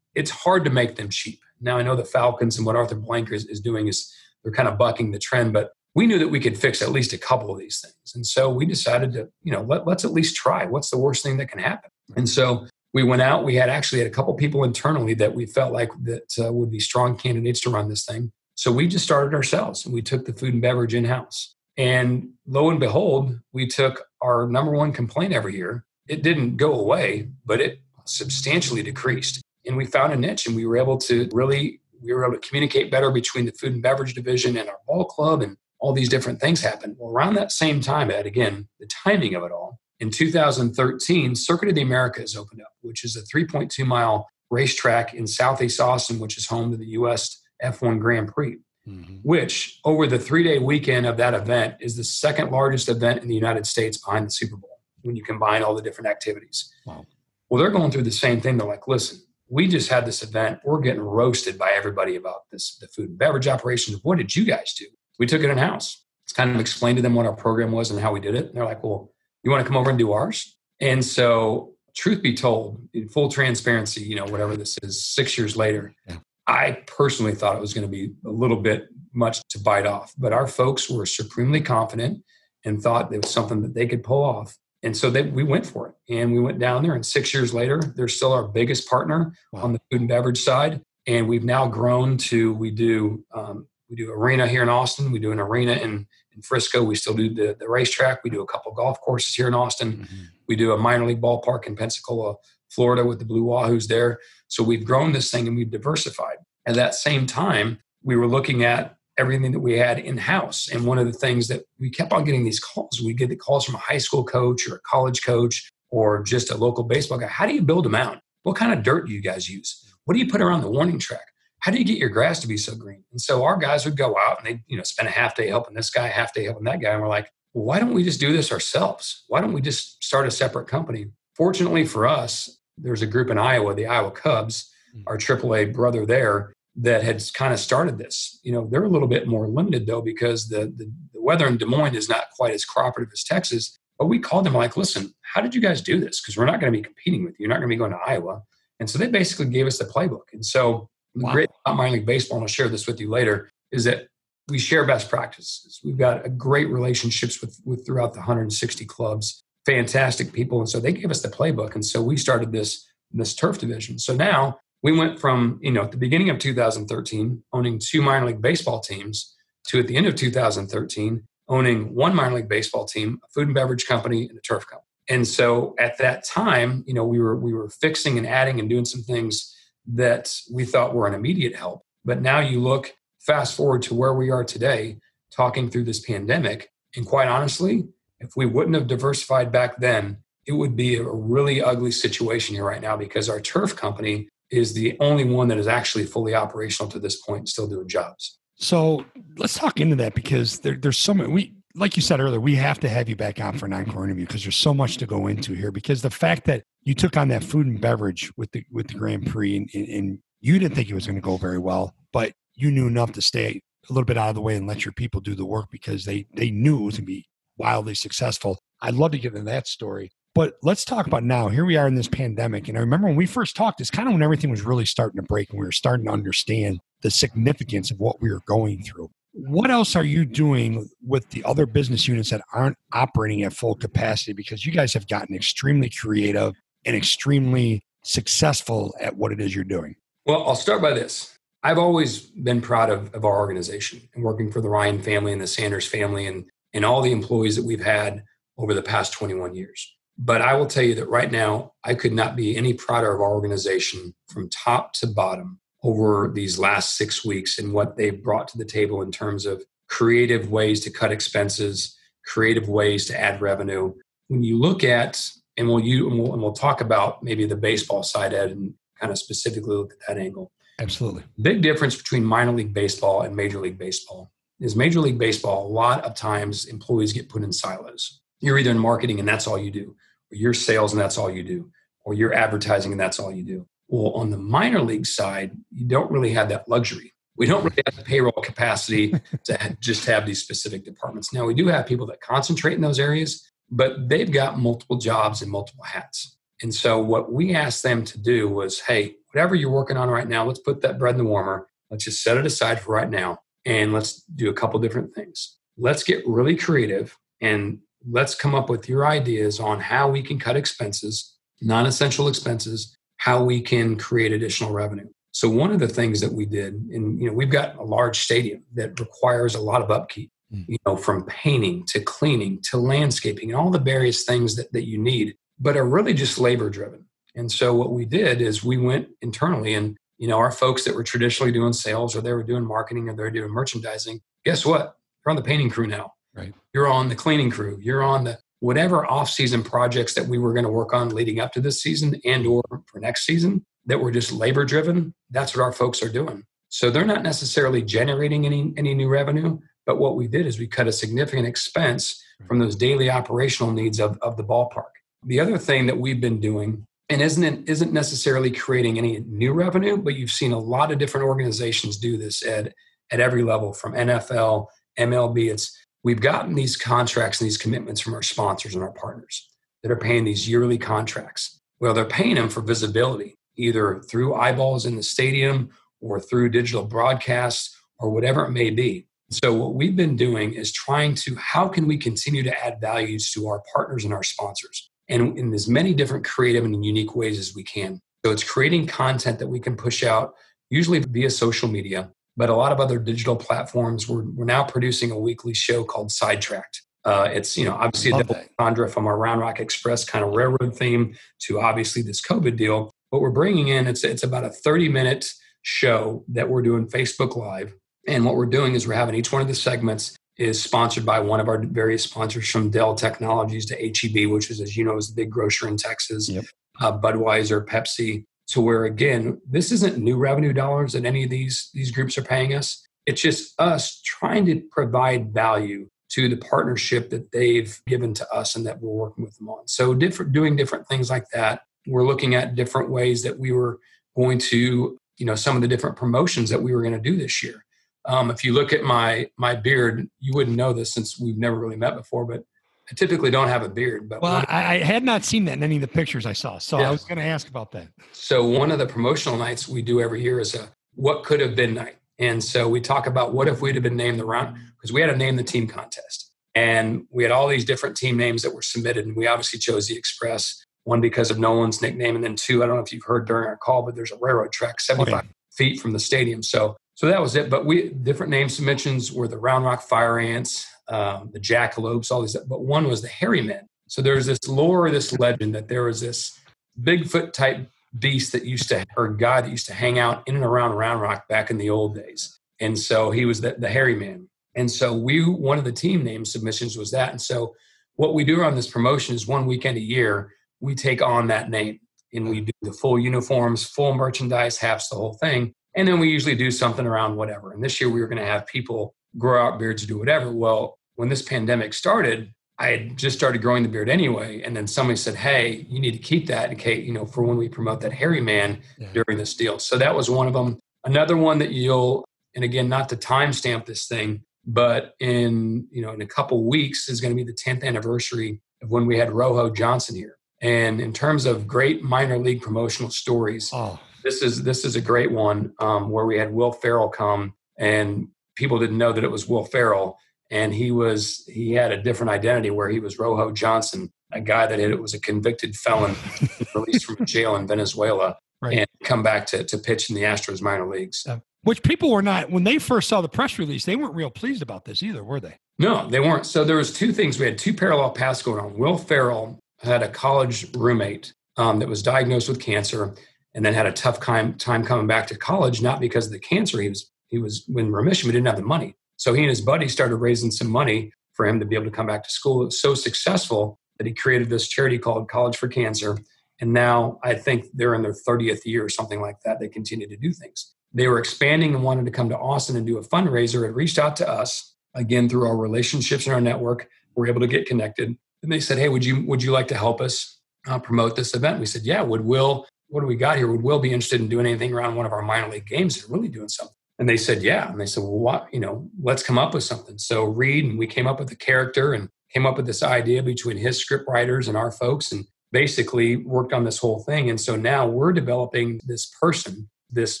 it's 0.14 0.30
hard 0.30 0.64
to 0.64 0.70
make 0.70 0.96
them 0.96 1.08
cheap. 1.08 1.40
Now, 1.60 1.78
I 1.78 1.82
know 1.82 1.96
the 1.96 2.04
Falcons 2.04 2.56
and 2.56 2.66
what 2.66 2.76
Arthur 2.76 2.96
Blank 2.96 3.32
is, 3.32 3.46
is 3.46 3.60
doing 3.60 3.88
is 3.88 4.12
they're 4.42 4.52
kind 4.52 4.68
of 4.68 4.78
bucking 4.78 5.12
the 5.12 5.18
trend, 5.18 5.52
but 5.52 5.72
we 5.94 6.06
knew 6.06 6.18
that 6.18 6.28
we 6.28 6.40
could 6.40 6.58
fix 6.58 6.82
at 6.82 6.90
least 6.90 7.12
a 7.12 7.18
couple 7.18 7.52
of 7.52 7.58
these 7.58 7.80
things. 7.80 8.14
And 8.14 8.26
so 8.26 8.50
we 8.50 8.66
decided 8.66 9.12
to, 9.12 9.28
you 9.42 9.52
know, 9.52 9.62
let, 9.62 9.86
let's 9.86 10.04
at 10.04 10.12
least 10.12 10.36
try. 10.36 10.66
What's 10.66 10.90
the 10.90 10.98
worst 10.98 11.22
thing 11.22 11.36
that 11.36 11.48
can 11.48 11.60
happen? 11.60 11.90
And 12.16 12.28
so 12.28 12.66
we 12.92 13.02
went 13.02 13.22
out. 13.22 13.44
We 13.44 13.54
had 13.54 13.70
actually 13.70 14.00
had 14.00 14.08
a 14.08 14.14
couple 14.14 14.34
people 14.34 14.64
internally 14.64 15.14
that 15.14 15.34
we 15.34 15.46
felt 15.46 15.72
like 15.72 15.90
that 16.02 16.32
uh, 16.38 16.52
would 16.52 16.70
be 16.70 16.80
strong 16.80 17.16
candidates 17.16 17.60
to 17.62 17.70
run 17.70 17.88
this 17.88 18.04
thing. 18.04 18.32
So 18.56 18.70
we 18.70 18.86
just 18.86 19.04
started 19.04 19.34
ourselves 19.34 19.84
and 19.84 19.94
we 19.94 20.02
took 20.02 20.26
the 20.26 20.32
food 20.32 20.52
and 20.52 20.62
beverage 20.62 20.94
in 20.94 21.04
house. 21.04 21.54
And 21.76 22.30
lo 22.46 22.70
and 22.70 22.78
behold, 22.78 23.40
we 23.52 23.66
took 23.66 24.04
our 24.20 24.46
number 24.48 24.72
one 24.72 24.92
complaint 24.92 25.32
every 25.32 25.56
year. 25.56 25.84
It 26.06 26.22
didn't 26.22 26.56
go 26.56 26.72
away, 26.72 27.30
but 27.44 27.60
it 27.60 27.80
substantially 28.06 28.82
decreased. 28.82 29.40
And 29.66 29.76
we 29.76 29.86
found 29.86 30.12
a 30.12 30.16
niche 30.16 30.46
and 30.46 30.54
we 30.54 30.66
were 30.66 30.76
able 30.76 30.98
to 30.98 31.28
really 31.32 31.80
we 32.02 32.12
were 32.12 32.24
able 32.24 32.38
to 32.38 32.46
communicate 32.46 32.90
better 32.90 33.10
between 33.10 33.46
the 33.46 33.52
food 33.52 33.72
and 33.72 33.82
beverage 33.82 34.14
division 34.14 34.56
and 34.58 34.68
our 34.68 34.78
ball 34.86 35.06
club 35.06 35.40
and 35.40 35.56
all 35.80 35.92
these 35.92 36.08
different 36.08 36.40
things 36.40 36.60
happened. 36.60 36.96
Well, 36.98 37.12
around 37.12 37.34
that 37.34 37.50
same 37.50 37.80
time, 37.80 38.10
Ed, 38.10 38.26
again, 38.26 38.68
the 38.78 38.86
timing 38.86 39.34
of 39.34 39.42
it 39.42 39.52
all, 39.52 39.80
in 40.00 40.10
2013, 40.10 41.34
Circuit 41.34 41.68
of 41.68 41.74
the 41.74 41.82
Americas 41.82 42.36
opened 42.36 42.60
up, 42.60 42.72
which 42.82 43.04
is 43.04 43.16
a 43.16 43.22
3.2 43.22 43.86
mile 43.86 44.28
racetrack 44.50 45.14
in 45.14 45.26
Southeast 45.26 45.80
Austin, 45.80 46.18
which 46.18 46.36
is 46.36 46.46
home 46.46 46.70
to 46.70 46.76
the 46.76 46.88
US 46.88 47.40
F1 47.62 48.00
Grand 48.00 48.28
Prix, 48.28 48.58
mm-hmm. 48.88 49.16
which 49.22 49.80
over 49.84 50.06
the 50.06 50.18
three 50.18 50.42
day 50.42 50.58
weekend 50.58 51.06
of 51.06 51.16
that 51.16 51.34
event 51.34 51.76
is 51.80 51.96
the 51.96 52.04
second 52.04 52.50
largest 52.50 52.88
event 52.88 53.22
in 53.22 53.28
the 53.28 53.34
United 53.34 53.66
States 53.66 53.98
behind 53.98 54.26
the 54.26 54.30
Super 54.30 54.56
Bowl 54.56 54.80
when 55.02 55.16
you 55.16 55.22
combine 55.22 55.62
all 55.62 55.74
the 55.74 55.82
different 55.82 56.08
activities. 56.08 56.72
Wow. 56.86 57.06
Well, 57.54 57.62
they're 57.62 57.70
going 57.70 57.92
through 57.92 58.02
the 58.02 58.10
same 58.10 58.40
thing. 58.40 58.58
They're 58.58 58.66
like, 58.66 58.88
listen, 58.88 59.20
we 59.48 59.68
just 59.68 59.88
had 59.88 60.06
this 60.06 60.24
event. 60.24 60.58
We're 60.64 60.80
getting 60.80 61.02
roasted 61.02 61.56
by 61.56 61.70
everybody 61.70 62.16
about 62.16 62.50
this, 62.50 62.76
the 62.80 62.88
food 62.88 63.10
and 63.10 63.16
beverage 63.16 63.46
operations. 63.46 64.00
What 64.02 64.18
did 64.18 64.34
you 64.34 64.44
guys 64.44 64.74
do? 64.74 64.86
We 65.20 65.26
took 65.26 65.40
it 65.40 65.48
in 65.48 65.56
house. 65.56 66.04
It's 66.24 66.32
kind 66.32 66.50
of 66.50 66.58
explained 66.58 66.96
to 66.96 67.02
them 67.02 67.14
what 67.14 67.26
our 67.26 67.36
program 67.36 67.70
was 67.70 67.92
and 67.92 68.00
how 68.00 68.12
we 68.12 68.18
did 68.18 68.34
it. 68.34 68.46
And 68.46 68.56
they're 68.56 68.64
like, 68.64 68.82
well, 68.82 69.12
you 69.44 69.52
want 69.52 69.64
to 69.64 69.68
come 69.68 69.76
over 69.76 69.88
and 69.88 69.96
do 69.96 70.10
ours? 70.10 70.56
And 70.80 71.04
so, 71.04 71.74
truth 71.94 72.24
be 72.24 72.34
told, 72.34 72.88
in 72.92 73.08
full 73.08 73.28
transparency, 73.28 74.02
you 74.02 74.16
know, 74.16 74.24
whatever 74.24 74.56
this 74.56 74.76
is, 74.82 75.06
six 75.06 75.38
years 75.38 75.56
later, 75.56 75.94
yeah. 76.08 76.16
I 76.48 76.82
personally 76.88 77.36
thought 77.36 77.54
it 77.54 77.60
was 77.60 77.72
going 77.72 77.86
to 77.86 77.88
be 77.88 78.14
a 78.26 78.30
little 78.30 78.60
bit 78.60 78.88
much 79.12 79.40
to 79.50 79.60
bite 79.60 79.86
off. 79.86 80.12
But 80.18 80.32
our 80.32 80.48
folks 80.48 80.90
were 80.90 81.06
supremely 81.06 81.60
confident 81.60 82.24
and 82.64 82.82
thought 82.82 83.14
it 83.14 83.22
was 83.22 83.30
something 83.30 83.62
that 83.62 83.74
they 83.74 83.86
could 83.86 84.02
pull 84.02 84.24
off. 84.24 84.56
And 84.84 84.94
so 84.94 85.10
they, 85.10 85.22
we 85.22 85.42
went 85.42 85.66
for 85.66 85.88
it 85.88 86.14
and 86.14 86.32
we 86.32 86.40
went 86.40 86.58
down 86.58 86.82
there. 86.82 86.94
And 86.94 87.04
six 87.04 87.32
years 87.32 87.54
later, 87.54 87.80
they're 87.96 88.06
still 88.06 88.32
our 88.32 88.46
biggest 88.46 88.88
partner 88.88 89.32
wow. 89.50 89.62
on 89.62 89.72
the 89.72 89.80
food 89.90 90.00
and 90.00 90.08
beverage 90.08 90.42
side. 90.42 90.82
And 91.06 91.26
we've 91.26 91.44
now 91.44 91.66
grown 91.66 92.18
to, 92.18 92.52
we 92.54 92.70
do, 92.70 93.24
um, 93.34 93.66
we 93.88 93.96
do 93.96 94.12
arena 94.12 94.46
here 94.46 94.62
in 94.62 94.68
Austin. 94.68 95.10
We 95.10 95.18
do 95.18 95.32
an 95.32 95.40
arena 95.40 95.72
in, 95.72 96.06
in 96.34 96.42
Frisco. 96.42 96.84
We 96.84 96.96
still 96.96 97.14
do 97.14 97.32
the, 97.32 97.56
the 97.58 97.68
racetrack. 97.68 98.22
We 98.24 98.30
do 98.30 98.42
a 98.42 98.46
couple 98.46 98.72
golf 98.72 99.00
courses 99.00 99.34
here 99.34 99.48
in 99.48 99.54
Austin. 99.54 99.92
Mm-hmm. 99.92 100.22
We 100.48 100.56
do 100.56 100.72
a 100.72 100.78
minor 100.78 101.06
league 101.06 101.20
ballpark 101.20 101.66
in 101.66 101.76
Pensacola, 101.76 102.36
Florida 102.70 103.04
with 103.04 103.18
the 103.18 103.24
Blue 103.24 103.44
Wahoos 103.44 103.88
there. 103.88 104.20
So 104.48 104.62
we've 104.62 104.84
grown 104.84 105.12
this 105.12 105.30
thing 105.30 105.48
and 105.48 105.56
we've 105.56 105.70
diversified. 105.70 106.36
At 106.66 106.74
that 106.74 106.94
same 106.94 107.26
time, 107.26 107.78
we 108.02 108.16
were 108.16 108.26
looking 108.26 108.64
at 108.64 108.96
everything 109.18 109.52
that 109.52 109.60
we 109.60 109.78
had 109.78 109.98
in 109.98 110.18
house. 110.18 110.68
And 110.68 110.86
one 110.86 110.98
of 110.98 111.06
the 111.06 111.12
things 111.12 111.48
that 111.48 111.64
we 111.78 111.90
kept 111.90 112.12
on 112.12 112.24
getting 112.24 112.44
these 112.44 112.60
calls, 112.60 113.00
we 113.04 113.14
get 113.14 113.28
the 113.28 113.36
calls 113.36 113.64
from 113.64 113.74
a 113.74 113.78
high 113.78 113.98
school 113.98 114.24
coach 114.24 114.68
or 114.68 114.76
a 114.76 114.80
college 114.80 115.22
coach 115.24 115.70
or 115.90 116.22
just 116.22 116.50
a 116.50 116.56
local 116.56 116.84
baseball 116.84 117.18
guy. 117.18 117.28
How 117.28 117.46
do 117.46 117.54
you 117.54 117.62
build 117.62 117.86
a 117.86 117.88
mound? 117.88 118.20
What 118.42 118.56
kind 118.56 118.72
of 118.72 118.82
dirt 118.82 119.06
do 119.06 119.12
you 119.12 119.22
guys 119.22 119.48
use? 119.48 119.80
What 120.04 120.14
do 120.14 120.20
you 120.20 120.30
put 120.30 120.40
around 120.40 120.60
the 120.60 120.70
warning 120.70 120.98
track? 120.98 121.26
How 121.60 121.72
do 121.72 121.78
you 121.78 121.84
get 121.84 121.98
your 121.98 122.10
grass 122.10 122.40
to 122.40 122.48
be 122.48 122.58
so 122.58 122.74
green? 122.74 123.04
And 123.10 123.20
so 123.20 123.42
our 123.44 123.56
guys 123.56 123.86
would 123.86 123.96
go 123.96 124.16
out 124.18 124.38
and 124.38 124.46
they, 124.46 124.62
you 124.66 124.76
know, 124.76 124.82
spend 124.82 125.08
a 125.08 125.12
half 125.12 125.34
day 125.34 125.48
helping 125.48 125.74
this 125.74 125.88
guy, 125.88 126.08
half 126.08 126.34
day 126.34 126.44
helping 126.44 126.64
that 126.64 126.80
guy. 126.80 126.90
And 126.90 127.00
we're 127.00 127.08
like, 127.08 127.30
well, 127.54 127.64
why 127.64 127.78
don't 127.78 127.94
we 127.94 128.04
just 128.04 128.20
do 128.20 128.32
this 128.32 128.52
ourselves? 128.52 129.24
Why 129.28 129.40
don't 129.40 129.54
we 129.54 129.62
just 129.62 130.04
start 130.04 130.26
a 130.26 130.30
separate 130.30 130.68
company? 130.68 131.06
Fortunately 131.34 131.86
for 131.86 132.06
us, 132.06 132.58
there's 132.76 133.02
a 133.02 133.06
group 133.06 133.30
in 133.30 133.38
Iowa, 133.38 133.74
the 133.74 133.86
Iowa 133.86 134.10
Cubs, 134.10 134.70
hmm. 134.92 135.02
our 135.06 135.16
AAA 135.16 135.72
brother 135.72 136.04
there, 136.04 136.52
that 136.76 137.02
had 137.02 137.22
kind 137.34 137.52
of 137.52 137.60
started 137.60 137.98
this. 137.98 138.40
You 138.42 138.52
know, 138.52 138.66
they're 138.70 138.84
a 138.84 138.88
little 138.88 139.08
bit 139.08 139.28
more 139.28 139.48
limited 139.48 139.86
though 139.86 140.02
because 140.02 140.48
the, 140.48 140.72
the, 140.76 140.90
the 141.12 141.22
weather 141.22 141.46
in 141.46 141.56
Des 141.56 141.66
Moines 141.66 141.94
is 141.94 142.08
not 142.08 142.24
quite 142.36 142.52
as 142.52 142.64
cooperative 142.64 143.12
as 143.12 143.22
Texas. 143.22 143.78
But 143.98 144.06
we 144.06 144.18
called 144.18 144.44
them 144.44 144.54
like, 144.54 144.76
listen, 144.76 145.14
how 145.22 145.40
did 145.40 145.54
you 145.54 145.60
guys 145.60 145.80
do 145.80 146.00
this? 146.00 146.20
Because 146.20 146.36
we're 146.36 146.46
not 146.46 146.60
going 146.60 146.72
to 146.72 146.76
be 146.76 146.82
competing 146.82 147.24
with 147.24 147.34
you. 147.38 147.44
You're 147.44 147.48
not 147.48 147.60
going 147.60 147.68
to 147.68 147.74
be 147.74 147.78
going 147.78 147.92
to 147.92 147.98
Iowa. 148.04 148.42
And 148.80 148.90
so 148.90 148.98
they 148.98 149.06
basically 149.06 149.46
gave 149.46 149.66
us 149.66 149.78
the 149.78 149.84
playbook. 149.84 150.32
And 150.32 150.44
so 150.44 150.88
the 151.14 151.30
great 151.30 151.48
about 151.64 151.76
minor 151.76 151.92
league 151.92 152.06
baseball, 152.06 152.38
and 152.38 152.44
I'll 152.44 152.48
share 152.48 152.68
this 152.68 152.88
with 152.88 153.00
you 153.00 153.08
later, 153.08 153.50
is 153.70 153.84
that 153.84 154.08
we 154.48 154.58
share 154.58 154.84
best 154.84 155.08
practices. 155.08 155.80
We've 155.84 155.96
got 155.96 156.26
a 156.26 156.28
great 156.28 156.68
relationships 156.68 157.40
with, 157.40 157.58
with 157.64 157.86
throughout 157.86 158.14
the 158.14 158.18
160 158.18 158.84
clubs, 158.84 159.42
fantastic 159.64 160.32
people. 160.32 160.58
And 160.58 160.68
so 160.68 160.80
they 160.80 160.92
gave 160.92 161.10
us 161.10 161.22
the 161.22 161.28
playbook. 161.28 161.74
And 161.74 161.84
so 161.84 162.02
we 162.02 162.16
started 162.16 162.52
this, 162.52 162.84
this 163.12 163.34
turf 163.34 163.58
division. 163.58 163.98
So 163.98 164.14
now 164.14 164.58
we 164.84 164.92
went 164.92 165.18
from, 165.18 165.58
you 165.62 165.72
know, 165.72 165.82
at 165.82 165.92
the 165.92 165.96
beginning 165.96 166.28
of 166.28 166.38
2013, 166.38 167.42
owning 167.54 167.78
two 167.78 168.02
minor 168.02 168.26
league 168.26 168.42
baseball 168.42 168.80
teams 168.80 169.34
to 169.68 169.80
at 169.80 169.86
the 169.86 169.96
end 169.96 170.06
of 170.06 170.14
2013, 170.14 171.26
owning 171.48 171.94
one 171.94 172.14
minor 172.14 172.36
league 172.36 172.50
baseball 172.50 172.84
team, 172.84 173.18
a 173.24 173.28
food 173.28 173.46
and 173.46 173.54
beverage 173.54 173.86
company, 173.86 174.28
and 174.28 174.36
a 174.38 174.42
turf 174.42 174.66
company. 174.66 174.84
And 175.08 175.26
so 175.26 175.74
at 175.78 175.96
that 175.98 176.24
time, 176.24 176.84
you 176.86 176.92
know, 176.92 177.04
we 177.04 177.18
were 177.18 177.34
we 177.34 177.54
were 177.54 177.70
fixing 177.70 178.18
and 178.18 178.26
adding 178.26 178.60
and 178.60 178.68
doing 178.68 178.84
some 178.84 179.02
things 179.02 179.56
that 179.94 180.34
we 180.52 180.66
thought 180.66 180.94
were 180.94 181.06
an 181.06 181.14
immediate 181.14 181.56
help. 181.56 181.82
But 182.04 182.20
now 182.20 182.40
you 182.40 182.60
look 182.60 182.94
fast 183.20 183.56
forward 183.56 183.80
to 183.82 183.94
where 183.94 184.12
we 184.12 184.30
are 184.30 184.44
today, 184.44 184.98
talking 185.34 185.70
through 185.70 185.84
this 185.84 186.00
pandemic, 186.00 186.70
and 186.94 187.06
quite 187.06 187.28
honestly, 187.28 187.88
if 188.20 188.32
we 188.36 188.44
wouldn't 188.44 188.76
have 188.76 188.86
diversified 188.86 189.50
back 189.50 189.78
then, 189.78 190.18
it 190.46 190.52
would 190.52 190.76
be 190.76 190.96
a 190.96 191.04
really 191.04 191.62
ugly 191.62 191.90
situation 191.90 192.54
here 192.54 192.64
right 192.64 192.82
now 192.82 192.98
because 192.98 193.30
our 193.30 193.40
turf 193.40 193.76
company 193.76 194.28
is 194.50 194.74
the 194.74 194.96
only 195.00 195.24
one 195.24 195.48
that 195.48 195.58
is 195.58 195.66
actually 195.66 196.04
fully 196.04 196.34
operational 196.34 196.90
to 196.92 196.98
this 196.98 197.20
point, 197.20 197.48
still 197.48 197.66
doing 197.66 197.88
jobs. 197.88 198.38
So 198.56 199.04
let's 199.36 199.54
talk 199.54 199.80
into 199.80 199.96
that 199.96 200.14
because 200.14 200.60
there, 200.60 200.76
there's 200.76 200.98
so 200.98 201.14
many. 201.14 201.32
We, 201.32 201.54
like 201.74 201.96
you 201.96 202.02
said 202.02 202.20
earlier, 202.20 202.40
we 202.40 202.54
have 202.54 202.78
to 202.80 202.88
have 202.88 203.08
you 203.08 203.16
back 203.16 203.40
on 203.40 203.58
for 203.58 203.66
an 203.66 203.72
encore 203.72 204.04
interview 204.04 204.26
because 204.26 204.44
there's 204.44 204.56
so 204.56 204.72
much 204.72 204.96
to 204.98 205.06
go 205.06 205.26
into 205.26 205.54
here. 205.54 205.72
Because 205.72 206.02
the 206.02 206.10
fact 206.10 206.44
that 206.44 206.62
you 206.82 206.94
took 206.94 207.16
on 207.16 207.28
that 207.28 207.42
food 207.42 207.66
and 207.66 207.80
beverage 207.80 208.32
with 208.36 208.50
the 208.52 208.64
with 208.70 208.88
the 208.88 208.94
Grand 208.94 209.26
Prix, 209.26 209.56
and, 209.56 209.88
and 209.88 210.18
you 210.40 210.58
didn't 210.58 210.76
think 210.76 210.88
it 210.88 210.94
was 210.94 211.06
going 211.06 211.16
to 211.16 211.22
go 211.22 211.36
very 211.36 211.58
well, 211.58 211.94
but 212.12 212.32
you 212.54 212.70
knew 212.70 212.86
enough 212.86 213.12
to 213.12 213.22
stay 213.22 213.60
a 213.88 213.92
little 213.92 214.06
bit 214.06 214.16
out 214.16 214.28
of 214.28 214.34
the 214.34 214.40
way 214.40 214.56
and 214.56 214.66
let 214.66 214.84
your 214.84 214.92
people 214.92 215.20
do 215.20 215.34
the 215.34 215.44
work 215.44 215.66
because 215.70 216.04
they 216.04 216.26
they 216.34 216.50
knew 216.50 216.78
it 216.80 216.84
was 216.84 216.94
going 216.96 217.06
to 217.06 217.12
be 217.12 217.26
wildly 217.56 217.94
successful. 217.94 218.60
I'd 218.80 218.94
love 218.94 219.12
to 219.12 219.18
get 219.18 219.32
into 219.32 219.44
that 219.46 219.66
story. 219.66 220.12
But 220.34 220.54
let's 220.62 220.84
talk 220.84 221.06
about 221.06 221.22
now. 221.22 221.48
Here 221.48 221.64
we 221.64 221.76
are 221.76 221.86
in 221.86 221.94
this 221.94 222.08
pandemic. 222.08 222.68
And 222.68 222.76
I 222.76 222.80
remember 222.80 223.06
when 223.06 223.16
we 223.16 223.26
first 223.26 223.54
talked, 223.54 223.80
it's 223.80 223.90
kind 223.90 224.08
of 224.08 224.14
when 224.14 224.22
everything 224.22 224.50
was 224.50 224.62
really 224.62 224.84
starting 224.84 225.16
to 225.20 225.22
break 225.22 225.50
and 225.50 225.60
we 225.60 225.64
were 225.64 225.72
starting 225.72 226.06
to 226.06 226.12
understand 226.12 226.80
the 227.02 227.10
significance 227.10 227.92
of 227.92 228.00
what 228.00 228.20
we 228.20 228.32
were 228.32 228.42
going 228.46 228.82
through. 228.82 229.10
What 229.32 229.70
else 229.70 229.94
are 229.94 230.04
you 230.04 230.24
doing 230.24 230.88
with 231.06 231.30
the 231.30 231.44
other 231.44 231.66
business 231.66 232.08
units 232.08 232.30
that 232.30 232.42
aren't 232.52 232.76
operating 232.92 233.42
at 233.44 233.52
full 233.52 233.76
capacity? 233.76 234.32
Because 234.32 234.66
you 234.66 234.72
guys 234.72 234.92
have 234.94 235.06
gotten 235.06 235.36
extremely 235.36 235.88
creative 235.88 236.54
and 236.84 236.96
extremely 236.96 237.84
successful 238.02 238.94
at 239.00 239.16
what 239.16 239.30
it 239.30 239.40
is 239.40 239.54
you're 239.54 239.64
doing. 239.64 239.94
Well, 240.26 240.44
I'll 240.48 240.56
start 240.56 240.82
by 240.82 240.94
this. 240.94 241.38
I've 241.62 241.78
always 241.78 242.18
been 242.20 242.60
proud 242.60 242.90
of, 242.90 243.14
of 243.14 243.24
our 243.24 243.38
organization 243.38 244.08
and 244.14 244.24
working 244.24 244.50
for 244.50 244.60
the 244.60 244.68
Ryan 244.68 245.00
family 245.00 245.32
and 245.32 245.40
the 245.40 245.46
Sanders 245.46 245.86
family 245.86 246.26
and, 246.26 246.46
and 246.72 246.84
all 246.84 247.02
the 247.02 247.12
employees 247.12 247.56
that 247.56 247.64
we've 247.64 247.84
had 247.84 248.24
over 248.58 248.74
the 248.74 248.82
past 248.82 249.12
21 249.12 249.54
years 249.54 249.94
But 250.16 250.42
I 250.42 250.54
will 250.54 250.66
tell 250.66 250.84
you 250.84 250.94
that 250.96 251.08
right 251.08 251.30
now, 251.30 251.72
I 251.82 251.94
could 251.94 252.12
not 252.12 252.36
be 252.36 252.56
any 252.56 252.72
prouder 252.72 253.12
of 253.12 253.20
our 253.20 253.32
organization 253.32 254.14
from 254.28 254.48
top 254.48 254.92
to 254.94 255.06
bottom 255.06 255.60
over 255.82 256.30
these 256.32 256.58
last 256.58 256.96
six 256.96 257.24
weeks 257.24 257.58
and 257.58 257.72
what 257.72 257.96
they've 257.96 258.22
brought 258.22 258.48
to 258.48 258.58
the 258.58 258.64
table 258.64 259.02
in 259.02 259.10
terms 259.10 259.44
of 259.44 259.62
creative 259.88 260.50
ways 260.50 260.80
to 260.80 260.90
cut 260.90 261.12
expenses, 261.12 261.96
creative 262.26 262.68
ways 262.68 263.06
to 263.06 263.20
add 263.20 263.40
revenue. 263.40 263.92
When 264.28 264.42
you 264.42 264.58
look 264.58 264.82
at, 264.82 265.20
and 265.56 265.68
we'll, 265.68 265.80
you, 265.80 266.08
and 266.08 266.18
we'll, 266.18 266.32
and 266.32 266.42
we'll 266.42 266.52
talk 266.52 266.80
about 266.80 267.22
maybe 267.22 267.44
the 267.44 267.56
baseball 267.56 268.02
side, 268.02 268.32
Ed, 268.32 268.50
and 268.50 268.74
kind 268.98 269.12
of 269.12 269.18
specifically 269.18 269.74
look 269.74 269.92
at 269.92 269.98
that 270.08 270.20
angle. 270.20 270.50
Absolutely. 270.80 271.22
Big 271.40 271.62
difference 271.62 271.96
between 271.96 272.24
minor 272.24 272.52
league 272.52 272.74
baseball 272.74 273.22
and 273.22 273.36
major 273.36 273.60
league 273.60 273.78
baseball 273.78 274.32
is 274.60 274.74
major 274.74 275.00
league 275.00 275.18
baseball, 275.18 275.66
a 275.66 275.68
lot 275.68 276.04
of 276.04 276.14
times 276.14 276.66
employees 276.66 277.12
get 277.12 277.28
put 277.28 277.42
in 277.42 277.52
silos. 277.52 278.20
You're 278.40 278.58
either 278.58 278.70
in 278.70 278.78
marketing 278.78 279.20
and 279.20 279.28
that's 279.28 279.46
all 279.46 279.58
you 279.58 279.70
do, 279.70 279.94
you're 280.34 280.54
sales 280.54 280.92
and 280.92 281.00
that's 281.00 281.18
all 281.18 281.30
you 281.30 281.42
do, 281.42 281.70
or 282.04 282.14
you're 282.14 282.34
advertising 282.34 282.92
and 282.92 283.00
that's 283.00 283.18
all 283.18 283.32
you 283.32 283.44
do. 283.44 283.66
Well, 283.88 284.12
on 284.12 284.30
the 284.30 284.38
minor 284.38 284.80
league 284.80 285.06
side, 285.06 285.52
you 285.70 285.86
don't 285.86 286.10
really 286.10 286.32
have 286.32 286.48
that 286.48 286.68
luxury. 286.68 287.12
We 287.36 287.46
don't 287.46 287.64
really 287.64 287.82
have 287.86 287.96
the 287.96 288.02
payroll 288.02 288.32
capacity 288.32 289.14
to 289.44 289.76
just 289.80 290.06
have 290.06 290.26
these 290.26 290.42
specific 290.42 290.84
departments. 290.84 291.32
Now, 291.32 291.44
we 291.44 291.54
do 291.54 291.66
have 291.68 291.86
people 291.86 292.06
that 292.06 292.20
concentrate 292.20 292.74
in 292.74 292.80
those 292.80 293.00
areas, 293.00 293.46
but 293.70 294.08
they've 294.08 294.30
got 294.30 294.58
multiple 294.58 294.98
jobs 294.98 295.42
and 295.42 295.50
multiple 295.50 295.84
hats. 295.84 296.36
And 296.62 296.72
so, 296.72 296.98
what 296.98 297.32
we 297.32 297.54
asked 297.54 297.82
them 297.82 298.04
to 298.04 298.18
do 298.18 298.48
was 298.48 298.80
hey, 298.80 299.16
whatever 299.32 299.54
you're 299.54 299.70
working 299.70 299.96
on 299.96 300.08
right 300.08 300.28
now, 300.28 300.44
let's 300.44 300.60
put 300.60 300.80
that 300.82 300.98
bread 300.98 301.14
in 301.14 301.18
the 301.18 301.24
warmer. 301.24 301.66
Let's 301.90 302.04
just 302.04 302.22
set 302.22 302.36
it 302.36 302.46
aside 302.46 302.80
for 302.80 302.92
right 302.94 303.10
now 303.10 303.38
and 303.64 303.92
let's 303.92 304.22
do 304.22 304.50
a 304.50 304.54
couple 304.54 304.78
different 304.80 305.14
things. 305.14 305.58
Let's 305.76 306.04
get 306.04 306.26
really 306.26 306.56
creative 306.56 307.18
and 307.40 307.80
let's 308.08 308.34
come 308.34 308.54
up 308.54 308.68
with 308.68 308.88
your 308.88 309.06
ideas 309.06 309.60
on 309.60 309.80
how 309.80 310.10
we 310.10 310.22
can 310.22 310.38
cut 310.38 310.56
expenses, 310.56 311.34
non 311.60 311.86
essential 311.86 312.28
expenses, 312.28 312.96
how 313.18 313.42
we 313.42 313.60
can 313.60 313.96
create 313.96 314.32
additional 314.32 314.72
revenue. 314.72 315.08
So 315.32 315.48
one 315.48 315.72
of 315.72 315.80
the 315.80 315.88
things 315.88 316.20
that 316.20 316.32
we 316.32 316.46
did, 316.46 316.74
and 316.74 317.20
you 317.20 317.26
know, 317.28 317.32
we've 317.32 317.50
got 317.50 317.76
a 317.76 317.82
large 317.82 318.20
stadium 318.20 318.62
that 318.74 319.00
requires 319.00 319.54
a 319.54 319.60
lot 319.60 319.82
of 319.82 319.90
upkeep, 319.90 320.30
mm. 320.52 320.64
you 320.68 320.78
know, 320.86 320.96
from 320.96 321.24
painting 321.24 321.84
to 321.88 322.00
cleaning 322.00 322.60
to 322.70 322.76
landscaping 322.76 323.50
and 323.50 323.58
all 323.58 323.70
the 323.70 323.80
various 323.80 324.24
things 324.24 324.54
that, 324.56 324.72
that 324.72 324.86
you 324.86 324.96
need, 324.96 325.36
but 325.58 325.76
are 325.76 325.86
really 325.86 326.14
just 326.14 326.38
labor 326.38 326.70
driven. 326.70 327.06
And 327.34 327.50
so 327.50 327.74
what 327.74 327.90
we 327.90 328.04
did 328.04 328.40
is 328.40 328.62
we 328.62 328.76
went 328.76 329.08
internally 329.22 329.74
and 329.74 329.96
you 330.18 330.28
know 330.28 330.38
our 330.38 330.52
folks 330.52 330.84
that 330.84 330.94
were 330.94 331.02
traditionally 331.02 331.50
doing 331.50 331.72
sales 331.72 332.14
or 332.14 332.20
they 332.20 332.32
were 332.32 332.44
doing 332.44 332.64
marketing 332.64 333.08
or 333.08 333.16
they 333.16 333.24
were 333.24 333.30
doing 333.30 333.50
merchandising, 333.50 334.20
guess 334.44 334.64
what? 334.64 334.96
They're 335.24 335.30
on 335.30 335.36
the 335.36 335.42
painting 335.42 335.70
crew 335.70 335.88
now. 335.88 336.13
Right. 336.34 336.52
You're 336.72 336.88
on 336.88 337.08
the 337.08 337.14
cleaning 337.14 337.50
crew. 337.50 337.78
You're 337.80 338.02
on 338.02 338.24
the 338.24 338.38
whatever 338.64 339.04
off-season 339.04 339.62
projects 339.62 340.14
that 340.14 340.26
we 340.26 340.38
were 340.38 340.54
going 340.54 340.64
to 340.64 340.70
work 340.70 340.94
on 340.94 341.10
leading 341.10 341.38
up 341.38 341.52
to 341.52 341.60
this 341.60 341.82
season 341.82 342.18
and 342.24 342.46
or 342.46 342.62
for 342.86 342.98
next 342.98 343.26
season 343.26 343.62
that 343.84 344.00
were 344.00 344.10
just 344.10 344.32
labor 344.32 344.64
driven 344.64 345.12
that's 345.30 345.54
what 345.54 345.62
our 345.62 345.72
folks 345.72 346.02
are 346.02 346.08
doing 346.08 346.42
so 346.70 346.88
they're 346.88 347.04
not 347.04 347.22
necessarily 347.22 347.82
generating 347.82 348.46
any 348.46 348.72
any 348.78 348.94
new 348.94 349.08
revenue 349.08 349.58
but 349.84 349.98
what 349.98 350.16
we 350.16 350.26
did 350.26 350.46
is 350.46 350.58
we 350.58 350.66
cut 350.66 350.86
a 350.86 350.92
significant 350.92 351.46
expense 351.46 352.24
from 352.48 352.58
those 352.58 352.74
daily 352.74 353.10
operational 353.10 353.70
needs 353.70 354.00
of, 354.00 354.18
of 354.22 354.38
the 354.38 354.44
ballpark 354.44 354.92
the 355.26 355.40
other 355.40 355.58
thing 355.58 355.84
that 355.84 355.98
we've 355.98 356.22
been 356.22 356.40
doing 356.40 356.86
and 357.10 357.20
isn't 357.20 357.44
it 357.44 357.68
isn't 357.68 357.92
necessarily 357.92 358.50
creating 358.50 358.96
any 358.96 359.20
new 359.26 359.52
revenue 359.52 359.98
but 359.98 360.14
you've 360.14 360.30
seen 360.30 360.52
a 360.52 360.58
lot 360.58 360.90
of 360.90 360.98
different 360.98 361.26
organizations 361.26 361.98
do 361.98 362.16
this 362.16 362.42
at 362.46 362.72
at 363.10 363.20
every 363.20 363.42
level 363.42 363.74
from 363.74 363.92
nfl 363.92 364.68
mlb 364.98 365.50
it's 365.50 365.78
we've 366.04 366.20
gotten 366.20 366.54
these 366.54 366.76
contracts 366.76 367.40
and 367.40 367.46
these 367.46 367.58
commitments 367.58 368.00
from 368.00 368.14
our 368.14 368.22
sponsors 368.22 368.74
and 368.74 368.84
our 368.84 368.92
partners 368.92 369.48
that 369.82 369.90
are 369.90 369.96
paying 369.96 370.24
these 370.24 370.48
yearly 370.48 370.78
contracts. 370.78 371.60
Well, 371.80 371.94
they're 371.94 372.04
paying 372.04 372.36
them 372.36 372.48
for 372.48 372.60
visibility, 372.60 373.36
either 373.56 374.00
through 374.08 374.34
eyeballs 374.34 374.86
in 374.86 374.94
the 374.94 375.02
stadium 375.02 375.70
or 376.00 376.20
through 376.20 376.50
digital 376.50 376.84
broadcasts 376.84 377.76
or 377.98 378.10
whatever 378.10 378.44
it 378.44 378.50
may 378.50 378.70
be. 378.70 379.08
So 379.30 379.52
what 379.52 379.74
we've 379.74 379.96
been 379.96 380.16
doing 380.16 380.52
is 380.52 380.70
trying 380.70 381.14
to 381.16 381.34
how 381.36 381.66
can 381.66 381.88
we 381.88 381.96
continue 381.96 382.42
to 382.44 382.64
add 382.64 382.80
values 382.80 383.30
to 383.32 383.48
our 383.48 383.62
partners 383.74 384.04
and 384.04 384.12
our 384.12 384.22
sponsors 384.22 384.90
and 385.08 385.36
in 385.36 385.52
as 385.52 385.68
many 385.68 385.94
different 385.94 386.24
creative 386.24 386.64
and 386.64 386.84
unique 386.84 387.16
ways 387.16 387.38
as 387.38 387.54
we 387.54 387.62
can. 387.62 388.00
So 388.24 388.32
it's 388.32 388.44
creating 388.44 388.86
content 388.86 389.38
that 389.38 389.48
we 389.48 389.60
can 389.60 389.76
push 389.76 390.04
out 390.04 390.34
usually 390.70 391.00
via 391.00 391.30
social 391.30 391.68
media 391.68 392.10
but 392.36 392.50
a 392.50 392.54
lot 392.54 392.72
of 392.72 392.80
other 392.80 392.98
digital 392.98 393.36
platforms. 393.36 394.08
We're, 394.08 394.24
we're 394.24 394.44
now 394.44 394.64
producing 394.64 395.10
a 395.10 395.18
weekly 395.18 395.54
show 395.54 395.84
called 395.84 396.10
Sidetracked. 396.10 396.82
Uh, 397.04 397.28
it's 397.30 397.56
you 397.58 397.66
know 397.66 397.74
obviously 397.74 398.12
a 398.12 398.18
double 398.18 398.36
entendre 398.58 398.88
from 398.88 399.06
our 399.06 399.18
Round 399.18 399.40
Rock 399.40 399.60
Express 399.60 400.04
kind 400.04 400.24
of 400.24 400.32
railroad 400.32 400.74
theme 400.74 401.14
to 401.40 401.60
obviously 401.60 402.02
this 402.02 402.22
COVID 402.22 402.56
deal. 402.56 402.90
But 403.10 403.20
we're 403.20 403.30
bringing 403.30 403.68
in 403.68 403.86
it's 403.86 404.04
it's 404.04 404.22
about 404.22 404.44
a 404.44 404.50
30 404.50 404.88
minute 404.88 405.26
show 405.62 406.24
that 406.28 406.48
we're 406.48 406.62
doing 406.62 406.86
Facebook 406.86 407.36
Live, 407.36 407.74
and 408.08 408.24
what 408.24 408.36
we're 408.36 408.46
doing 408.46 408.74
is 408.74 408.88
we're 408.88 408.94
having 408.94 409.14
each 409.14 409.32
one 409.32 409.42
of 409.42 409.48
the 409.48 409.54
segments 409.54 410.16
is 410.36 410.60
sponsored 410.60 411.06
by 411.06 411.20
one 411.20 411.40
of 411.40 411.48
our 411.48 411.62
various 411.62 412.02
sponsors 412.02 412.48
from 412.48 412.70
Dell 412.70 412.94
Technologies 412.94 413.66
to 413.66 413.76
HEB, 413.76 414.30
which 414.30 414.50
is 414.50 414.60
as 414.60 414.76
you 414.76 414.84
know 414.84 414.96
is 414.96 415.08
the 415.08 415.14
big 415.14 415.30
grocer 415.30 415.68
in 415.68 415.76
Texas, 415.76 416.28
yep. 416.28 416.44
uh, 416.80 416.98
Budweiser, 416.98 417.64
Pepsi, 417.64 418.24
to 418.48 418.60
where 418.60 418.84
again 418.84 419.40
this 419.48 419.72
isn't 419.72 419.98
new 419.98 420.16
revenue 420.16 420.52
dollars 420.52 420.92
that 420.92 421.04
any 421.04 421.24
of 421.24 421.30
these 421.30 421.70
these 421.74 421.90
groups 421.90 422.18
are 422.18 422.22
paying 422.22 422.54
us. 422.54 422.86
It's 423.06 423.22
just 423.22 423.58
us 423.60 424.00
trying 424.02 424.46
to 424.46 424.62
provide 424.70 425.32
value 425.32 425.88
to 426.10 426.28
the 426.28 426.36
partnership 426.36 427.10
that 427.10 427.32
they've 427.32 427.80
given 427.86 428.14
to 428.14 428.30
us 428.32 428.56
and 428.56 428.64
that 428.66 428.80
we're 428.80 428.92
working 428.92 429.24
with 429.24 429.36
them 429.36 429.48
on. 429.48 429.66
So 429.66 429.94
different 429.94 430.32
doing 430.32 430.56
different 430.56 430.86
things 430.86 431.10
like 431.10 431.28
that. 431.32 431.62
We're 431.86 432.06
looking 432.06 432.34
at 432.34 432.54
different 432.54 432.90
ways 432.90 433.22
that 433.24 433.38
we 433.38 433.52
were 433.52 433.80
going 434.16 434.38
to 434.38 434.98
you 435.18 435.26
know 435.26 435.34
some 435.34 435.56
of 435.56 435.62
the 435.62 435.68
different 435.68 435.96
promotions 435.96 436.50
that 436.50 436.62
we 436.62 436.74
were 436.74 436.82
going 436.82 436.94
to 436.94 437.00
do 437.00 437.16
this 437.16 437.42
year. 437.42 437.64
Um, 438.06 438.30
if 438.30 438.44
you 438.44 438.52
look 438.52 438.72
at 438.72 438.84
my 438.84 439.28
my 439.38 439.54
beard 439.54 440.08
you 440.20 440.34
wouldn't 440.34 440.56
know 440.56 440.72
this 440.72 440.92
since 440.92 441.18
we've 441.18 441.38
never 441.38 441.58
really 441.58 441.76
met 441.76 441.96
before 441.96 442.24
but 442.24 442.44
I 442.90 442.94
typically 442.94 443.30
don't 443.30 443.48
have 443.48 443.62
a 443.62 443.68
beard, 443.68 444.08
but 444.08 444.20
well, 444.20 444.44
I, 444.46 444.74
I, 444.74 444.78
had 444.78 445.04
not 445.04 445.24
seen 445.24 445.46
that 445.46 445.56
in 445.56 445.62
any 445.62 445.76
of 445.76 445.80
the 445.80 445.88
pictures 445.88 446.26
I 446.26 446.34
saw, 446.34 446.58
so 446.58 446.78
yeah. 446.78 446.88
I 446.88 446.90
was 446.90 447.04
going 447.04 447.16
to 447.16 447.24
ask 447.24 447.48
about 447.48 447.72
that. 447.72 447.88
So 448.12 448.44
one 448.44 448.70
of 448.70 448.78
the 448.78 448.86
promotional 448.86 449.38
nights 449.38 449.66
we 449.66 449.80
do 449.80 450.02
every 450.02 450.22
year 450.22 450.38
is 450.38 450.54
a 450.54 450.68
what 450.94 451.24
could 451.24 451.40
have 451.40 451.56
been 451.56 451.74
night, 451.74 451.96
and 452.18 452.44
so 452.44 452.68
we 452.68 452.80
talk 452.80 453.06
about 453.06 453.32
what 453.32 453.48
if 453.48 453.62
we'd 453.62 453.74
have 453.74 453.82
been 453.82 453.96
named 453.96 454.18
the 454.18 454.26
round 454.26 454.58
because 454.76 454.92
we 454.92 455.00
had 455.00 455.06
to 455.06 455.16
name 455.16 455.36
the 455.36 455.42
team 455.42 455.66
contest, 455.66 456.30
and 456.54 457.06
we 457.10 457.22
had 457.22 457.32
all 457.32 457.48
these 457.48 457.64
different 457.64 457.96
team 457.96 458.18
names 458.18 458.42
that 458.42 458.54
were 458.54 458.62
submitted, 458.62 459.06
and 459.06 459.16
we 459.16 459.26
obviously 459.26 459.58
chose 459.58 459.88
the 459.88 459.96
Express 459.96 460.62
one 460.84 461.00
because 461.00 461.30
of 461.30 461.38
Nolan's 461.38 461.80
nickname, 461.80 462.14
and 462.14 462.22
then 462.22 462.36
two, 462.36 462.62
I 462.62 462.66
don't 462.66 462.76
know 462.76 462.82
if 462.82 462.92
you've 462.92 463.04
heard 463.04 463.26
during 463.26 463.48
our 463.48 463.56
call, 463.56 463.82
but 463.82 463.94
there's 463.94 464.12
a 464.12 464.18
railroad 464.20 464.52
track 464.52 464.80
75 464.80 465.14
okay. 465.14 465.28
feet 465.56 465.80
from 465.80 465.92
the 465.92 465.98
stadium, 465.98 466.42
so 466.42 466.76
so 466.96 467.08
that 467.08 467.20
was 467.20 467.34
it. 467.34 467.48
But 467.48 467.64
we 467.64 467.88
different 467.88 468.30
name 468.30 468.50
submissions 468.50 469.10
were 469.10 469.26
the 469.26 469.38
Round 469.38 469.64
Rock 469.64 469.82
Fire 469.82 470.18
Ants, 470.18 470.66
um, 470.88 471.30
the 471.32 471.40
jackalopes, 471.40 472.10
all 472.10 472.20
these, 472.20 472.36
but 472.48 472.64
one 472.64 472.88
was 472.88 473.02
the 473.02 473.08
hairy 473.08 473.42
men. 473.42 473.66
So 473.88 474.02
there's 474.02 474.26
this 474.26 474.48
lore, 474.48 474.90
this 474.90 475.18
legend 475.18 475.54
that 475.54 475.68
there 475.68 475.84
was 475.84 476.00
this 476.00 476.38
Bigfoot 476.82 477.32
type 477.32 477.68
beast 477.98 478.32
that 478.32 478.44
used 478.44 478.68
to, 478.70 478.84
or 478.96 479.08
guy 479.08 479.40
that 479.40 479.50
used 479.50 479.66
to 479.66 479.74
hang 479.74 479.98
out 479.98 480.22
in 480.26 480.34
and 480.34 480.44
around 480.44 480.72
Round 480.72 481.00
Rock 481.00 481.28
back 481.28 481.50
in 481.50 481.58
the 481.58 481.70
old 481.70 481.94
days. 481.94 482.38
And 482.60 482.78
so 482.78 483.10
he 483.10 483.24
was 483.24 483.40
the, 483.40 483.54
the 483.58 483.68
hairy 483.68 483.94
man. 483.94 484.28
And 484.54 484.70
so 484.70 484.92
we, 484.94 485.24
one 485.24 485.58
of 485.58 485.64
the 485.64 485.72
team 485.72 486.02
name 486.04 486.24
submissions 486.24 486.76
was 486.76 486.90
that. 486.92 487.10
And 487.10 487.20
so 487.20 487.54
what 487.96 488.14
we 488.14 488.24
do 488.24 488.42
on 488.42 488.54
this 488.54 488.68
promotion 488.68 489.14
is 489.14 489.26
one 489.26 489.46
weekend 489.46 489.76
a 489.76 489.80
year, 489.80 490.32
we 490.60 490.74
take 490.74 491.02
on 491.02 491.26
that 491.28 491.50
name 491.50 491.80
and 492.12 492.28
we 492.28 492.40
do 492.40 492.52
the 492.62 492.72
full 492.72 492.98
uniforms, 492.98 493.64
full 493.64 493.94
merchandise, 493.94 494.56
hats, 494.56 494.88
the 494.88 494.96
whole 494.96 495.14
thing. 495.14 495.52
And 495.76 495.86
then 495.86 495.98
we 495.98 496.08
usually 496.10 496.36
do 496.36 496.50
something 496.50 496.86
around 496.86 497.16
whatever. 497.16 497.52
And 497.52 497.62
this 497.62 497.80
year 497.80 497.90
we 497.90 498.00
were 498.00 498.06
going 498.06 498.22
to 498.22 498.26
have 498.26 498.46
people 498.46 498.94
grow 499.18 499.46
out 499.46 499.58
beards, 499.58 499.84
or 499.84 499.86
do 499.86 499.98
whatever. 499.98 500.32
Well, 500.32 500.78
when 500.96 501.08
this 501.08 501.22
pandemic 501.22 501.74
started, 501.74 502.32
I 502.58 502.68
had 502.68 502.96
just 502.96 503.16
started 503.16 503.42
growing 503.42 503.62
the 503.62 503.68
beard 503.68 503.88
anyway. 503.88 504.42
And 504.42 504.56
then 504.56 504.66
somebody 504.66 504.96
said, 504.96 505.16
Hey, 505.16 505.66
you 505.68 505.80
need 505.80 505.92
to 505.92 505.98
keep 505.98 506.26
that 506.28 506.50
in 506.50 506.56
case, 506.56 506.86
you 506.86 506.92
know, 506.92 507.04
for 507.04 507.22
when 507.22 507.36
we 507.36 507.48
promote 507.48 507.80
that 507.80 507.92
hairy 507.92 508.20
man 508.20 508.60
yeah. 508.78 508.88
during 508.92 509.18
this 509.18 509.34
deal. 509.34 509.58
So 509.58 509.76
that 509.78 509.94
was 509.94 510.08
one 510.08 510.26
of 510.26 510.34
them. 510.34 510.58
Another 510.84 511.16
one 511.16 511.38
that 511.38 511.50
you'll, 511.50 512.04
and 512.34 512.44
again, 512.44 512.68
not 512.68 512.88
to 512.90 512.96
timestamp 512.96 513.66
this 513.66 513.86
thing, 513.86 514.22
but 514.46 514.94
in, 515.00 515.66
you 515.70 515.82
know, 515.82 515.92
in 515.92 516.02
a 516.02 516.06
couple 516.06 516.44
weeks 516.44 516.88
is 516.88 517.00
going 517.00 517.16
to 517.16 517.24
be 517.24 517.28
the 517.28 517.36
10th 517.36 517.64
anniversary 517.64 518.40
of 518.62 518.70
when 518.70 518.86
we 518.86 518.98
had 518.98 519.10
Rojo 519.12 519.52
Johnson 519.52 519.96
here. 519.96 520.18
And 520.40 520.80
in 520.80 520.92
terms 520.92 521.26
of 521.26 521.46
great 521.46 521.82
minor 521.82 522.18
league 522.18 522.42
promotional 522.42 522.90
stories, 522.90 523.50
oh. 523.52 523.80
this 524.02 524.20
is 524.20 524.42
this 524.42 524.64
is 524.64 524.76
a 524.76 524.80
great 524.80 525.10
one 525.10 525.54
um, 525.58 525.88
where 525.88 526.04
we 526.04 526.18
had 526.18 526.32
Will 526.32 526.52
Ferrell 526.52 526.88
come 526.88 527.34
and 527.58 528.08
people 528.36 528.58
didn't 528.58 528.78
know 528.78 528.92
that 528.92 529.04
it 529.04 529.10
was 529.10 529.28
Will 529.28 529.44
Ferrell, 529.44 529.98
and 530.30 530.54
he 530.54 530.70
was 530.70 531.24
he 531.26 531.52
had 531.52 531.72
a 531.72 531.82
different 531.82 532.10
identity 532.10 532.50
where 532.50 532.68
he 532.68 532.80
was 532.80 532.98
Rojo 532.98 533.32
Johnson, 533.32 533.92
a 534.12 534.20
guy 534.20 534.46
that 534.46 534.60
it 534.60 534.80
was 534.80 534.94
a 534.94 535.00
convicted 535.00 535.56
felon 535.56 535.94
released 536.54 536.86
from 536.86 537.04
jail 537.04 537.36
in 537.36 537.46
Venezuela 537.46 538.16
right. 538.42 538.58
and 538.58 538.66
come 538.84 539.02
back 539.02 539.26
to 539.26 539.44
to 539.44 539.58
pitch 539.58 539.90
in 539.90 539.96
the 539.96 540.02
Astros 540.02 540.40
minor 540.42 540.68
leagues. 540.68 541.06
which 541.42 541.62
people 541.62 541.90
were 541.90 542.02
not 542.02 542.30
when 542.30 542.44
they 542.44 542.58
first 542.58 542.88
saw 542.88 543.00
the 543.00 543.08
press 543.08 543.38
release, 543.38 543.64
they 543.64 543.76
weren't 543.76 543.94
real 543.94 544.10
pleased 544.10 544.42
about 544.42 544.64
this 544.64 544.82
either, 544.82 545.04
were 545.04 545.20
they? 545.20 545.36
No, 545.58 545.88
they 545.88 546.00
weren't. 546.00 546.26
So 546.26 546.44
there 546.44 546.56
was 546.56 546.72
two 546.72 546.92
things. 546.92 547.18
We 547.18 547.26
had 547.26 547.38
two 547.38 547.54
parallel 547.54 547.90
paths 547.90 548.22
going 548.22 548.40
on. 548.40 548.58
Will 548.58 548.76
Ferrell 548.76 549.38
had 549.60 549.82
a 549.82 549.88
college 549.88 550.46
roommate 550.54 551.12
um, 551.36 551.58
that 551.60 551.68
was 551.68 551.82
diagnosed 551.82 552.28
with 552.28 552.40
cancer 552.40 552.94
and 553.34 553.44
then 553.44 553.54
had 553.54 553.66
a 553.66 553.72
tough 553.72 554.00
time, 554.00 554.34
time 554.34 554.64
coming 554.64 554.86
back 554.86 555.06
to 555.08 555.16
college, 555.16 555.62
not 555.62 555.80
because 555.80 556.06
of 556.06 556.12
the 556.12 556.18
cancer. 556.18 556.60
He 556.60 556.68
was, 556.68 556.90
he 557.08 557.18
was 557.18 557.44
in 557.54 557.72
remission, 557.72 558.08
but 558.08 558.12
didn't 558.12 558.26
have 558.26 558.36
the 558.36 558.42
money. 558.42 558.76
So 558.96 559.12
he 559.12 559.20
and 559.20 559.30
his 559.30 559.40
buddy 559.40 559.68
started 559.68 559.96
raising 559.96 560.30
some 560.30 560.50
money 560.50 560.92
for 561.12 561.26
him 561.26 561.40
to 561.40 561.46
be 561.46 561.54
able 561.54 561.66
to 561.66 561.70
come 561.70 561.86
back 561.86 562.04
to 562.04 562.10
school. 562.10 562.42
It 562.42 562.46
was 562.46 562.60
so 562.60 562.74
successful 562.74 563.58
that 563.78 563.86
he 563.86 563.92
created 563.92 564.30
this 564.30 564.48
charity 564.48 564.78
called 564.78 565.08
College 565.08 565.36
for 565.36 565.48
Cancer. 565.48 565.98
And 566.40 566.52
now 566.52 566.98
I 567.02 567.14
think 567.14 567.46
they're 567.54 567.74
in 567.74 567.82
their 567.82 567.94
30th 567.94 568.44
year 568.44 568.64
or 568.64 568.68
something 568.68 569.00
like 569.00 569.20
that. 569.24 569.40
They 569.40 569.48
continue 569.48 569.88
to 569.88 569.96
do 569.96 570.12
things. 570.12 570.54
They 570.72 570.88
were 570.88 570.98
expanding 570.98 571.54
and 571.54 571.62
wanted 571.62 571.84
to 571.86 571.92
come 571.92 572.08
to 572.08 572.18
Austin 572.18 572.56
and 572.56 572.66
do 572.66 572.78
a 572.78 572.82
fundraiser. 572.82 573.48
It 573.48 573.54
reached 573.54 573.78
out 573.78 573.96
to 573.96 574.08
us 574.08 574.54
again 574.74 575.08
through 575.08 575.26
our 575.26 575.36
relationships 575.36 576.06
and 576.06 576.14
our 576.14 576.20
network. 576.20 576.68
We're 576.96 577.06
able 577.06 577.20
to 577.20 577.28
get 577.28 577.46
connected. 577.46 577.96
And 578.22 578.32
they 578.32 578.40
said, 578.40 578.58
"Hey, 578.58 578.68
would 578.68 578.84
you 578.84 579.04
would 579.06 579.22
you 579.22 579.30
like 579.30 579.48
to 579.48 579.56
help 579.56 579.80
us 579.80 580.18
uh, 580.48 580.58
promote 580.58 580.96
this 580.96 581.14
event?" 581.14 581.38
We 581.38 581.46
said, 581.46 581.62
"Yeah." 581.62 581.82
Would 581.82 582.04
Will? 582.04 582.46
What 582.68 582.80
do 582.80 582.86
we 582.86 582.96
got 582.96 583.18
here? 583.18 583.30
Would 583.30 583.42
Will 583.42 583.60
be 583.60 583.72
interested 583.72 584.00
in 584.00 584.08
doing 584.08 584.26
anything 584.26 584.52
around 584.52 584.74
one 584.74 584.86
of 584.86 584.92
our 584.92 585.02
minor 585.02 585.28
league 585.28 585.46
games 585.46 585.80
and 585.82 585.92
really 585.92 586.08
doing 586.08 586.28
something? 586.28 586.56
And 586.78 586.88
they 586.88 586.96
said, 586.96 587.22
"Yeah." 587.22 587.50
And 587.50 587.60
they 587.60 587.66
said, 587.66 587.82
"Well, 587.82 587.98
what? 587.98 588.28
You 588.32 588.40
know, 588.40 588.68
let's 588.82 589.02
come 589.02 589.18
up 589.18 589.34
with 589.34 589.44
something." 589.44 589.78
So 589.78 590.04
Reed 590.04 590.44
and 590.44 590.58
we 590.58 590.66
came 590.66 590.86
up 590.86 590.98
with 590.98 591.10
a 591.12 591.16
character 591.16 591.72
and 591.72 591.88
came 592.12 592.26
up 592.26 592.36
with 592.36 592.46
this 592.46 592.62
idea 592.62 593.02
between 593.02 593.36
his 593.36 593.58
script 593.58 593.84
writers 593.88 594.28
and 594.28 594.36
our 594.36 594.50
folks, 594.50 594.92
and 594.92 595.04
basically 595.32 595.96
worked 595.96 596.32
on 596.32 596.44
this 596.44 596.58
whole 596.58 596.80
thing. 596.80 597.10
And 597.10 597.20
so 597.20 597.36
now 597.36 597.66
we're 597.66 597.92
developing 597.92 598.60
this 598.66 598.90
person, 599.00 599.50
this 599.70 600.00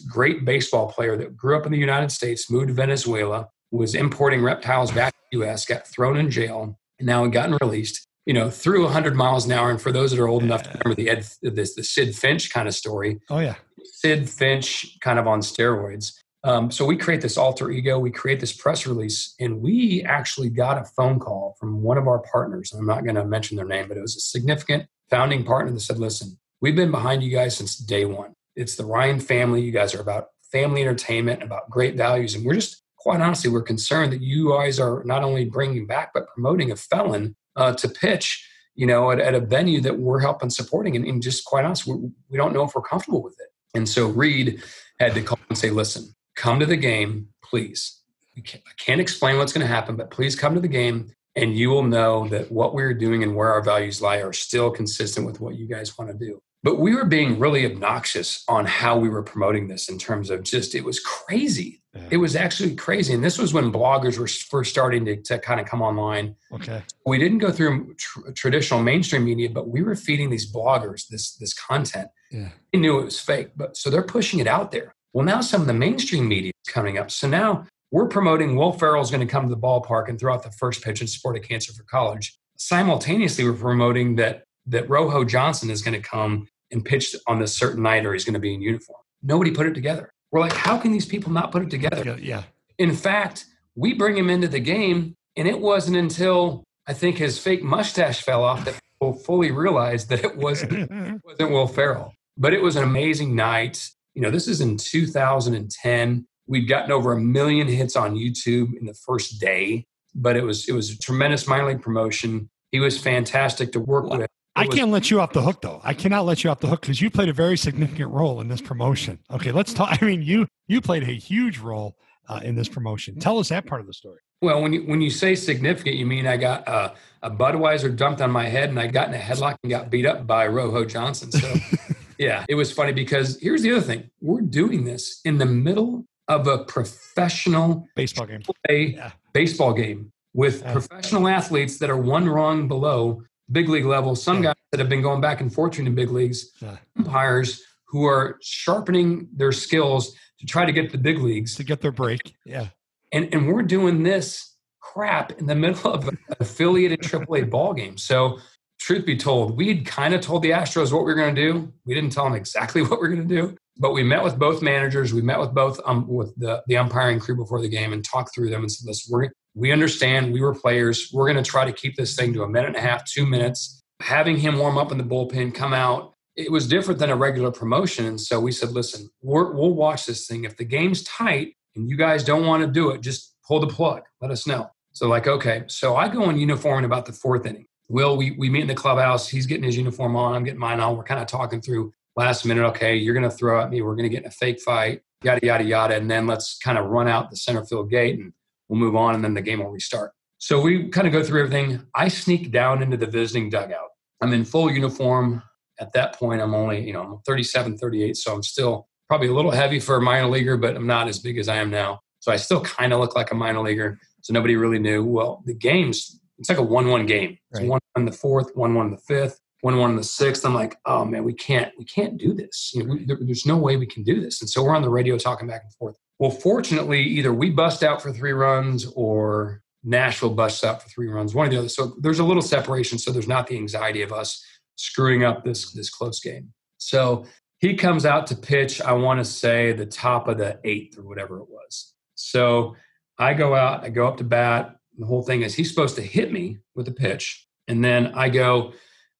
great 0.00 0.44
baseball 0.44 0.92
player 0.92 1.16
that 1.16 1.36
grew 1.36 1.56
up 1.56 1.64
in 1.64 1.72
the 1.72 1.78
United 1.78 2.12
States, 2.12 2.50
moved 2.50 2.68
to 2.68 2.74
Venezuela, 2.74 3.48
was 3.70 3.94
importing 3.94 4.42
reptiles 4.42 4.92
back 4.92 5.12
to 5.12 5.18
the 5.32 5.46
US, 5.46 5.64
got 5.64 5.86
thrown 5.86 6.18
in 6.18 6.30
jail, 6.30 6.78
and 6.98 7.06
now 7.06 7.22
had 7.22 7.32
gotten 7.32 7.56
released. 7.62 8.06
You 8.26 8.34
know, 8.34 8.50
threw 8.50 8.84
100 8.84 9.16
miles 9.16 9.46
an 9.46 9.52
hour. 9.52 9.70
And 9.70 9.80
for 9.80 9.90
those 9.90 10.12
that 10.12 10.20
are 10.20 10.28
old 10.28 10.44
enough 10.44 10.62
to 10.62 10.68
remember 10.68 10.94
the 10.94 11.10
Ed, 11.10 11.26
this 11.42 11.74
the 11.74 11.82
Sidd 11.82 12.14
Finch 12.14 12.52
kind 12.52 12.68
of 12.68 12.74
story. 12.74 13.18
Oh 13.30 13.40
yeah, 13.40 13.56
Sidd 14.04 14.28
Finch 14.28 14.98
kind 15.00 15.18
of 15.18 15.26
on 15.26 15.40
steroids. 15.40 16.12
Um, 16.44 16.70
so 16.70 16.84
we 16.84 16.96
create 16.96 17.20
this 17.20 17.38
alter 17.38 17.70
ego, 17.70 17.98
we 17.98 18.10
create 18.10 18.40
this 18.40 18.52
press 18.52 18.86
release, 18.86 19.34
and 19.38 19.60
we 19.60 20.02
actually 20.02 20.50
got 20.50 20.80
a 20.80 20.84
phone 20.84 21.20
call 21.20 21.56
from 21.58 21.82
one 21.82 21.98
of 21.98 22.08
our 22.08 22.18
partners. 22.18 22.72
I'm 22.72 22.86
not 22.86 23.04
going 23.04 23.14
to 23.14 23.24
mention 23.24 23.56
their 23.56 23.66
name, 23.66 23.86
but 23.88 23.96
it 23.96 24.00
was 24.00 24.16
a 24.16 24.20
significant 24.20 24.86
founding 25.08 25.44
partner 25.44 25.70
that 25.72 25.80
said, 25.80 25.98
"Listen, 25.98 26.38
we've 26.60 26.74
been 26.74 26.90
behind 26.90 27.22
you 27.22 27.30
guys 27.30 27.56
since 27.56 27.76
day 27.76 28.04
one. 28.04 28.34
It's 28.56 28.74
the 28.74 28.84
Ryan 28.84 29.20
family. 29.20 29.62
You 29.62 29.70
guys 29.70 29.94
are 29.94 30.00
about 30.00 30.28
family 30.50 30.82
entertainment, 30.82 31.42
about 31.42 31.70
great 31.70 31.96
values, 31.96 32.34
and 32.34 32.44
we're 32.44 32.54
just 32.54 32.82
quite 32.96 33.20
honestly, 33.20 33.50
we're 33.50 33.62
concerned 33.62 34.12
that 34.12 34.20
you 34.20 34.50
guys 34.50 34.80
are 34.80 35.02
not 35.04 35.24
only 35.24 35.44
bringing 35.44 35.86
back 35.86 36.12
but 36.12 36.28
promoting 36.28 36.70
a 36.70 36.76
felon 36.76 37.36
uh, 37.56 37.72
to 37.74 37.88
pitch." 37.88 38.48
You 38.74 38.86
know, 38.86 39.10
at, 39.10 39.20
at, 39.20 39.34
a 39.34 39.40
venue 39.40 39.82
that 39.82 39.98
we're 39.98 40.20
helping 40.20 40.48
supporting, 40.48 40.96
and, 40.96 41.06
and 41.06 41.22
just 41.22 41.44
quite 41.44 41.66
honest, 41.66 41.86
we, 41.86 41.94
we 42.30 42.38
don't 42.38 42.54
know 42.54 42.64
if 42.64 42.74
we're 42.74 42.80
comfortable 42.80 43.22
with 43.22 43.34
it. 43.38 43.48
And 43.74 43.86
so 43.86 44.08
Reed 44.08 44.62
had 44.98 45.12
to 45.12 45.20
call 45.20 45.38
and 45.50 45.58
say, 45.58 45.68
listen, 45.68 46.14
come 46.34 46.60
to 46.60 46.66
the 46.66 46.76
game, 46.76 47.28
please. 47.44 48.00
Can't, 48.44 48.62
I 48.66 48.70
can't 48.78 49.00
explain 49.00 49.36
what's 49.36 49.52
going 49.52 49.66
to 49.66 49.72
happen, 49.72 49.96
but 49.96 50.10
please 50.10 50.34
come 50.34 50.54
to 50.54 50.60
the 50.60 50.68
game 50.68 51.12
and 51.36 51.56
you 51.56 51.70
will 51.70 51.82
know 51.82 52.28
that 52.28 52.50
what 52.50 52.74
we're 52.74 52.94
doing 52.94 53.22
and 53.22 53.36
where 53.36 53.52
our 53.52 53.62
values 53.62 54.00
lie 54.00 54.18
are 54.18 54.32
still 54.32 54.70
consistent 54.70 55.26
with 55.26 55.40
what 55.40 55.54
you 55.56 55.66
guys 55.66 55.96
want 55.98 56.10
to 56.10 56.16
do. 56.16 56.42
But 56.62 56.78
we 56.78 56.94
were 56.94 57.04
being 57.04 57.40
really 57.40 57.66
obnoxious 57.66 58.44
on 58.48 58.66
how 58.66 58.96
we 58.96 59.08
were 59.08 59.22
promoting 59.22 59.66
this 59.66 59.88
in 59.88 59.98
terms 59.98 60.30
of 60.30 60.44
just, 60.44 60.74
it 60.74 60.84
was 60.84 61.00
crazy. 61.00 61.82
Yeah. 61.92 62.08
It 62.12 62.16
was 62.18 62.36
actually 62.36 62.76
crazy. 62.76 63.12
And 63.12 63.22
this 63.22 63.36
was 63.36 63.52
when 63.52 63.72
bloggers 63.72 64.16
were 64.16 64.28
first 64.28 64.70
starting 64.70 65.04
to, 65.06 65.16
to 65.22 65.38
kind 65.40 65.60
of 65.60 65.66
come 65.66 65.82
online. 65.82 66.36
Okay. 66.52 66.82
We 67.04 67.18
didn't 67.18 67.38
go 67.38 67.50
through 67.50 67.94
tr- 67.94 68.30
traditional 68.30 68.82
mainstream 68.82 69.24
media, 69.24 69.50
but 69.50 69.68
we 69.68 69.82
were 69.82 69.96
feeding 69.96 70.30
these 70.30 70.50
bloggers 70.50 71.08
this, 71.08 71.34
this 71.34 71.52
content. 71.52 72.08
Yeah. 72.30 72.50
They 72.72 72.78
knew 72.78 73.00
it 73.00 73.04
was 73.04 73.20
fake, 73.20 73.50
but 73.56 73.76
so 73.76 73.90
they're 73.90 74.02
pushing 74.02 74.38
it 74.38 74.46
out 74.46 74.70
there. 74.70 74.94
Well, 75.12 75.24
now 75.24 75.40
some 75.40 75.60
of 75.60 75.66
the 75.66 75.74
mainstream 75.74 76.28
media 76.28 76.52
is 76.66 76.72
coming 76.72 76.98
up. 76.98 77.10
So 77.10 77.28
now 77.28 77.66
we're 77.90 78.08
promoting 78.08 78.56
Will 78.56 78.72
Ferrell 78.72 79.02
is 79.02 79.10
going 79.10 79.26
to 79.26 79.30
come 79.30 79.44
to 79.44 79.54
the 79.54 79.60
ballpark 79.60 80.08
and 80.08 80.18
throw 80.18 80.32
out 80.32 80.42
the 80.42 80.50
first 80.50 80.82
pitch 80.82 81.00
and 81.00 81.08
support 81.08 81.36
a 81.36 81.40
cancer 81.40 81.72
for 81.72 81.84
college. 81.84 82.38
Simultaneously, 82.56 83.44
we're 83.44 83.52
promoting 83.52 84.16
that 84.16 84.44
that 84.66 84.88
Rojo 84.88 85.24
Johnson 85.24 85.70
is 85.70 85.82
going 85.82 86.00
to 86.00 86.08
come 86.08 86.48
and 86.70 86.84
pitch 86.84 87.14
on 87.26 87.38
this 87.38 87.54
certain 87.54 87.82
night 87.82 88.06
or 88.06 88.12
he's 88.12 88.24
going 88.24 88.34
to 88.34 88.40
be 88.40 88.54
in 88.54 88.62
uniform. 88.62 89.00
Nobody 89.22 89.50
put 89.50 89.66
it 89.66 89.74
together. 89.74 90.10
We're 90.30 90.40
like, 90.40 90.52
how 90.52 90.78
can 90.78 90.92
these 90.92 91.04
people 91.04 91.32
not 91.32 91.52
put 91.52 91.62
it 91.62 91.70
together? 91.70 92.18
Yeah. 92.20 92.44
In 92.78 92.94
fact, 92.94 93.44
we 93.74 93.92
bring 93.92 94.16
him 94.16 94.30
into 94.30 94.48
the 94.48 94.60
game, 94.60 95.14
and 95.36 95.46
it 95.46 95.60
wasn't 95.60 95.96
until 95.96 96.64
I 96.86 96.94
think 96.94 97.18
his 97.18 97.38
fake 97.38 97.62
mustache 97.62 98.22
fell 98.22 98.42
off 98.42 98.64
that 98.64 98.78
people 98.92 99.14
fully 99.14 99.50
realized 99.50 100.08
that 100.08 100.24
it 100.24 100.36
wasn't, 100.36 100.72
it 100.90 101.20
wasn't 101.24 101.50
Will 101.50 101.66
Ferrell. 101.66 102.14
But 102.36 102.54
it 102.54 102.62
was 102.62 102.76
an 102.76 102.82
amazing 102.82 103.36
night. 103.36 103.88
You 104.14 104.22
know, 104.22 104.30
this 104.30 104.48
is 104.48 104.60
in 104.60 104.76
2010. 104.76 106.26
We'd 106.46 106.68
gotten 106.68 106.92
over 106.92 107.12
a 107.12 107.20
million 107.20 107.68
hits 107.68 107.96
on 107.96 108.14
YouTube 108.14 108.76
in 108.78 108.86
the 108.86 108.94
first 108.94 109.40
day, 109.40 109.86
but 110.14 110.36
it 110.36 110.44
was 110.44 110.68
it 110.68 110.72
was 110.72 110.90
a 110.90 110.98
tremendous 110.98 111.46
minor 111.46 111.68
league 111.68 111.82
promotion. 111.82 112.50
He 112.70 112.80
was 112.80 112.98
fantastic 112.98 113.72
to 113.72 113.80
work 113.80 114.06
with. 114.06 114.28
I 114.54 114.66
can't 114.66 114.90
let 114.90 115.10
you 115.10 115.20
off 115.20 115.32
the 115.32 115.42
hook 115.42 115.62
though. 115.62 115.80
I 115.82 115.94
cannot 115.94 116.26
let 116.26 116.44
you 116.44 116.50
off 116.50 116.60
the 116.60 116.66
hook 116.66 116.82
because 116.82 117.00
you 117.00 117.10
played 117.10 117.28
a 117.28 117.32
very 117.32 117.56
significant 117.56 118.10
role 118.10 118.40
in 118.40 118.48
this 118.48 118.60
promotion. 118.60 119.18
Okay, 119.30 119.50
let's 119.50 119.72
talk. 119.72 119.96
I 120.00 120.04
mean, 120.04 120.22
you 120.22 120.46
you 120.66 120.80
played 120.80 121.04
a 121.04 121.12
huge 121.12 121.58
role 121.58 121.96
uh, 122.28 122.40
in 122.42 122.54
this 122.54 122.68
promotion. 122.68 123.18
Tell 123.18 123.38
us 123.38 123.48
that 123.48 123.66
part 123.66 123.80
of 123.80 123.86
the 123.86 123.94
story. 123.94 124.20
Well, 124.42 124.60
when 124.60 124.72
you 124.72 124.82
when 124.82 125.00
you 125.00 125.10
say 125.10 125.34
significant, 125.34 125.96
you 125.96 126.04
mean 126.04 126.26
I 126.26 126.36
got 126.36 126.66
uh, 126.66 126.92
a 127.22 127.30
Budweiser 127.30 127.94
dumped 127.94 128.20
on 128.20 128.30
my 128.30 128.46
head 128.46 128.68
and 128.68 128.78
I 128.78 128.88
got 128.88 129.08
in 129.08 129.14
a 129.14 129.18
headlock 129.18 129.56
and 129.62 129.70
got 129.70 129.88
beat 129.88 130.04
up 130.04 130.26
by 130.26 130.46
Rojo 130.48 130.84
Johnson. 130.84 131.30
So, 131.30 131.54
yeah, 132.22 132.44
it 132.48 132.54
was 132.54 132.72
funny 132.72 132.92
because 132.92 133.38
here's 133.40 133.62
the 133.62 133.72
other 133.72 133.80
thing: 133.80 134.10
we're 134.20 134.40
doing 134.40 134.84
this 134.84 135.20
in 135.24 135.38
the 135.38 135.46
middle 135.46 136.06
of 136.28 136.46
a 136.46 136.64
professional 136.64 137.86
baseball 137.96 138.26
game, 138.26 138.42
yeah. 138.68 139.10
baseball 139.32 139.72
game 139.72 140.12
with 140.34 140.62
yeah. 140.62 140.72
professional 140.72 141.28
athletes 141.28 141.78
that 141.78 141.90
are 141.90 141.96
one 141.96 142.28
rung 142.28 142.68
below 142.68 143.22
big 143.50 143.68
league 143.68 143.84
level. 143.84 144.14
Some 144.14 144.38
yeah. 144.38 144.50
guys 144.50 144.54
that 144.70 144.80
have 144.80 144.88
been 144.88 145.02
going 145.02 145.20
back 145.20 145.40
and 145.40 145.52
forth 145.52 145.78
in 145.78 145.94
big 145.94 146.10
leagues, 146.10 146.52
umpires 146.96 147.62
who 147.86 148.06
are 148.06 148.38
sharpening 148.40 149.28
their 149.34 149.52
skills 149.52 150.14
to 150.38 150.46
try 150.46 150.64
to 150.64 150.72
get 150.72 150.92
the 150.92 150.98
big 150.98 151.18
leagues 151.18 151.54
to 151.56 151.64
get 151.64 151.80
their 151.80 151.92
break. 151.92 152.34
Yeah, 152.46 152.68
and 153.12 153.32
and 153.34 153.48
we're 153.48 153.62
doing 153.62 154.02
this 154.02 154.52
crap 154.80 155.32
in 155.32 155.46
the 155.46 155.54
middle 155.54 155.92
of 155.92 156.08
an 156.08 156.18
affiliated 156.40 157.00
AAA 157.00 157.48
ball 157.50 157.72
game. 157.72 157.96
So 157.96 158.38
truth 158.82 159.06
be 159.06 159.16
told, 159.16 159.56
we'd 159.56 159.86
kind 159.86 160.14
of 160.14 160.20
told 160.20 160.42
the 160.42 160.50
Astros 160.50 160.92
what 160.92 161.04
we 161.04 161.12
were 161.12 161.14
going 161.14 161.34
to 161.34 161.40
do. 161.40 161.72
We 161.84 161.94
didn't 161.94 162.10
tell 162.10 162.24
them 162.24 162.34
exactly 162.34 162.82
what 162.86 163.00
we 163.00 163.06
are 163.06 163.10
going 163.14 163.26
to 163.28 163.34
do, 163.34 163.56
but 163.78 163.92
we 163.92 164.02
met 164.02 164.22
with 164.22 164.38
both 164.38 164.62
managers. 164.62 165.14
We 165.14 165.22
met 165.22 165.38
with 165.38 165.54
both 165.54 165.80
um, 165.86 166.06
with 166.08 166.34
the, 166.36 166.62
the 166.66 166.76
umpiring 166.76 167.20
crew 167.20 167.36
before 167.36 167.60
the 167.60 167.68
game 167.68 167.92
and 167.92 168.04
talked 168.04 168.34
through 168.34 168.50
them 168.50 168.62
and 168.62 168.70
said, 168.70 168.86
"Listen, 168.86 169.12
we're, 169.12 169.30
we 169.54 169.72
understand. 169.72 170.32
We 170.32 170.40
were 170.40 170.54
players. 170.54 171.10
We're 171.12 171.30
going 171.30 171.42
to 171.42 171.48
try 171.48 171.64
to 171.64 171.72
keep 171.72 171.96
this 171.96 172.16
thing 172.16 172.32
to 172.34 172.42
a 172.42 172.48
minute 172.48 172.68
and 172.68 172.76
a 172.76 172.80
half, 172.80 173.04
two 173.04 173.26
minutes. 173.26 173.82
Having 174.00 174.38
him 174.38 174.58
warm 174.58 174.78
up 174.78 174.90
in 174.90 174.98
the 174.98 175.04
bullpen, 175.04 175.54
come 175.54 175.72
out, 175.72 176.14
it 176.36 176.50
was 176.50 176.66
different 176.66 176.98
than 176.98 177.10
a 177.10 177.16
regular 177.16 177.50
promotion. 177.50 178.06
And 178.06 178.20
so 178.20 178.40
we 178.40 178.52
said, 178.52 178.70
listen, 178.70 179.08
we 179.22 179.32
will 179.32 179.74
watch 179.74 180.06
this 180.06 180.26
thing. 180.26 180.44
If 180.44 180.56
the 180.56 180.64
game's 180.64 181.02
tight 181.04 181.54
and 181.76 181.88
you 181.88 181.96
guys 181.96 182.24
don't 182.24 182.46
want 182.46 182.62
to 182.62 182.66
do 182.66 182.90
it, 182.90 183.00
just 183.00 183.36
pull 183.46 183.60
the 183.60 183.66
plug. 183.66 184.02
Let 184.20 184.30
us 184.30 184.46
know. 184.46 184.70
So 184.92 185.08
like, 185.08 185.26
okay. 185.26 185.64
So 185.68 185.96
I 185.96 186.08
go 186.08 186.28
in 186.30 186.38
uniform 186.38 186.80
in 186.80 186.84
about 186.84 187.06
the 187.06 187.12
fourth 187.12 187.46
inning. 187.46 187.66
Will, 187.92 188.16
we, 188.16 188.30
we 188.30 188.48
meet 188.48 188.62
in 188.62 188.68
the 188.68 188.74
clubhouse. 188.74 189.28
He's 189.28 189.44
getting 189.44 189.64
his 189.64 189.76
uniform 189.76 190.16
on. 190.16 190.34
I'm 190.34 190.44
getting 190.44 190.58
mine 190.58 190.80
on. 190.80 190.96
We're 190.96 191.04
kind 191.04 191.20
of 191.20 191.26
talking 191.26 191.60
through 191.60 191.92
last 192.16 192.46
minute. 192.46 192.64
Okay, 192.68 192.96
you're 192.96 193.12
going 193.12 193.28
to 193.28 193.36
throw 193.36 193.60
at 193.60 193.68
me. 193.68 193.82
We're 193.82 193.94
going 193.94 194.04
to 194.04 194.08
get 194.08 194.22
in 194.22 194.28
a 194.28 194.30
fake 194.30 194.62
fight, 194.62 195.02
yada, 195.22 195.44
yada, 195.44 195.62
yada. 195.62 195.96
And 195.96 196.10
then 196.10 196.26
let's 196.26 196.56
kind 196.56 196.78
of 196.78 196.86
run 196.86 197.06
out 197.06 197.28
the 197.28 197.36
center 197.36 197.62
field 197.66 197.90
gate 197.90 198.18
and 198.18 198.32
we'll 198.70 198.80
move 198.80 198.96
on 198.96 199.14
and 199.14 199.22
then 199.22 199.34
the 199.34 199.42
game 199.42 199.58
will 199.58 199.68
restart. 199.68 200.12
So 200.38 200.58
we 200.62 200.88
kind 200.88 201.06
of 201.06 201.12
go 201.12 201.22
through 201.22 201.44
everything. 201.44 201.86
I 201.94 202.08
sneak 202.08 202.50
down 202.50 202.82
into 202.82 202.96
the 202.96 203.06
visiting 203.06 203.50
dugout. 203.50 203.90
I'm 204.22 204.32
in 204.32 204.46
full 204.46 204.70
uniform. 204.70 205.42
At 205.78 205.92
that 205.92 206.14
point, 206.14 206.40
I'm 206.40 206.54
only, 206.54 206.86
you 206.86 206.94
know, 206.94 207.02
I'm 207.02 207.18
37, 207.26 207.76
38. 207.76 208.16
So 208.16 208.34
I'm 208.34 208.42
still 208.42 208.88
probably 209.06 209.28
a 209.28 209.34
little 209.34 209.50
heavy 209.50 209.80
for 209.80 209.96
a 209.96 210.00
minor 210.00 210.28
leaguer, 210.28 210.56
but 210.56 210.76
I'm 210.76 210.86
not 210.86 211.08
as 211.08 211.18
big 211.18 211.36
as 211.36 211.46
I 211.46 211.56
am 211.56 211.68
now. 211.68 212.00
So 212.20 212.32
I 212.32 212.36
still 212.36 212.62
kind 212.62 212.94
of 212.94 213.00
look 213.00 213.14
like 213.14 213.32
a 213.32 213.34
minor 213.34 213.60
leaguer. 213.60 213.98
So 214.22 214.32
nobody 214.32 214.56
really 214.56 214.78
knew. 214.78 215.04
Well, 215.04 215.42
the 215.44 215.52
game's 215.52 216.18
it's 216.42 216.48
like 216.48 216.58
a 216.58 216.62
one-one 216.62 217.06
game. 217.06 217.38
It's 217.52 217.60
right. 217.60 217.68
one 217.68 217.80
on 217.96 218.04
the 218.04 218.12
fourth, 218.12 218.50
one-one 218.54 218.86
in 218.86 218.92
the 218.92 218.98
fifth, 218.98 219.38
one-one 219.60 219.90
in 219.90 219.96
the 219.96 220.02
sixth. 220.02 220.44
I'm 220.44 220.54
like, 220.54 220.76
oh 220.86 221.04
man, 221.04 221.22
we 221.22 221.32
can't, 221.32 221.72
we 221.78 221.84
can't 221.84 222.18
do 222.18 222.34
this. 222.34 222.72
You 222.74 222.82
know, 222.82 222.94
we, 222.94 223.04
there, 223.04 223.16
there's 223.20 223.46
no 223.46 223.56
way 223.56 223.76
we 223.76 223.86
can 223.86 224.02
do 224.02 224.20
this. 224.20 224.40
And 224.40 224.50
so 224.50 224.64
we're 224.64 224.74
on 224.74 224.82
the 224.82 224.90
radio 224.90 225.16
talking 225.16 225.46
back 225.46 225.62
and 225.62 225.72
forth. 225.74 225.96
Well, 226.18 226.32
fortunately, 226.32 227.00
either 227.00 227.32
we 227.32 227.50
bust 227.50 227.84
out 227.84 228.02
for 228.02 228.12
three 228.12 228.32
runs 228.32 228.86
or 228.96 229.62
Nashville 229.84 230.34
busts 230.34 230.64
out 230.64 230.82
for 230.82 230.88
three 230.88 231.08
runs, 231.08 231.32
one 231.32 231.46
or 231.46 231.50
the 231.50 231.58
other. 231.58 231.68
So 231.68 231.94
there's 232.00 232.18
a 232.18 232.24
little 232.24 232.42
separation. 232.42 232.98
So 232.98 233.12
there's 233.12 233.28
not 233.28 233.46
the 233.46 233.56
anxiety 233.56 234.02
of 234.02 234.12
us 234.12 234.44
screwing 234.76 235.24
up 235.24 235.44
this 235.44 235.72
this 235.72 235.90
close 235.90 236.18
game. 236.20 236.52
So 236.78 237.24
he 237.58 237.74
comes 237.74 238.04
out 238.04 238.26
to 238.28 238.36
pitch. 238.36 238.80
I 238.80 238.92
want 238.92 239.20
to 239.20 239.24
say 239.24 239.72
the 239.72 239.86
top 239.86 240.26
of 240.26 240.38
the 240.38 240.58
eighth 240.64 240.98
or 240.98 241.02
whatever 241.02 241.38
it 241.38 241.48
was. 241.48 241.94
So 242.16 242.74
I 243.18 243.34
go 243.34 243.54
out. 243.54 243.84
I 243.84 243.88
go 243.90 244.08
up 244.08 244.16
to 244.16 244.24
bat 244.24 244.76
the 244.98 245.06
whole 245.06 245.22
thing 245.22 245.42
is 245.42 245.54
he's 245.54 245.70
supposed 245.70 245.96
to 245.96 246.02
hit 246.02 246.32
me 246.32 246.58
with 246.74 246.88
a 246.88 246.92
pitch. 246.92 247.46
And 247.68 247.84
then 247.84 248.12
I 248.14 248.28
go, 248.28 248.72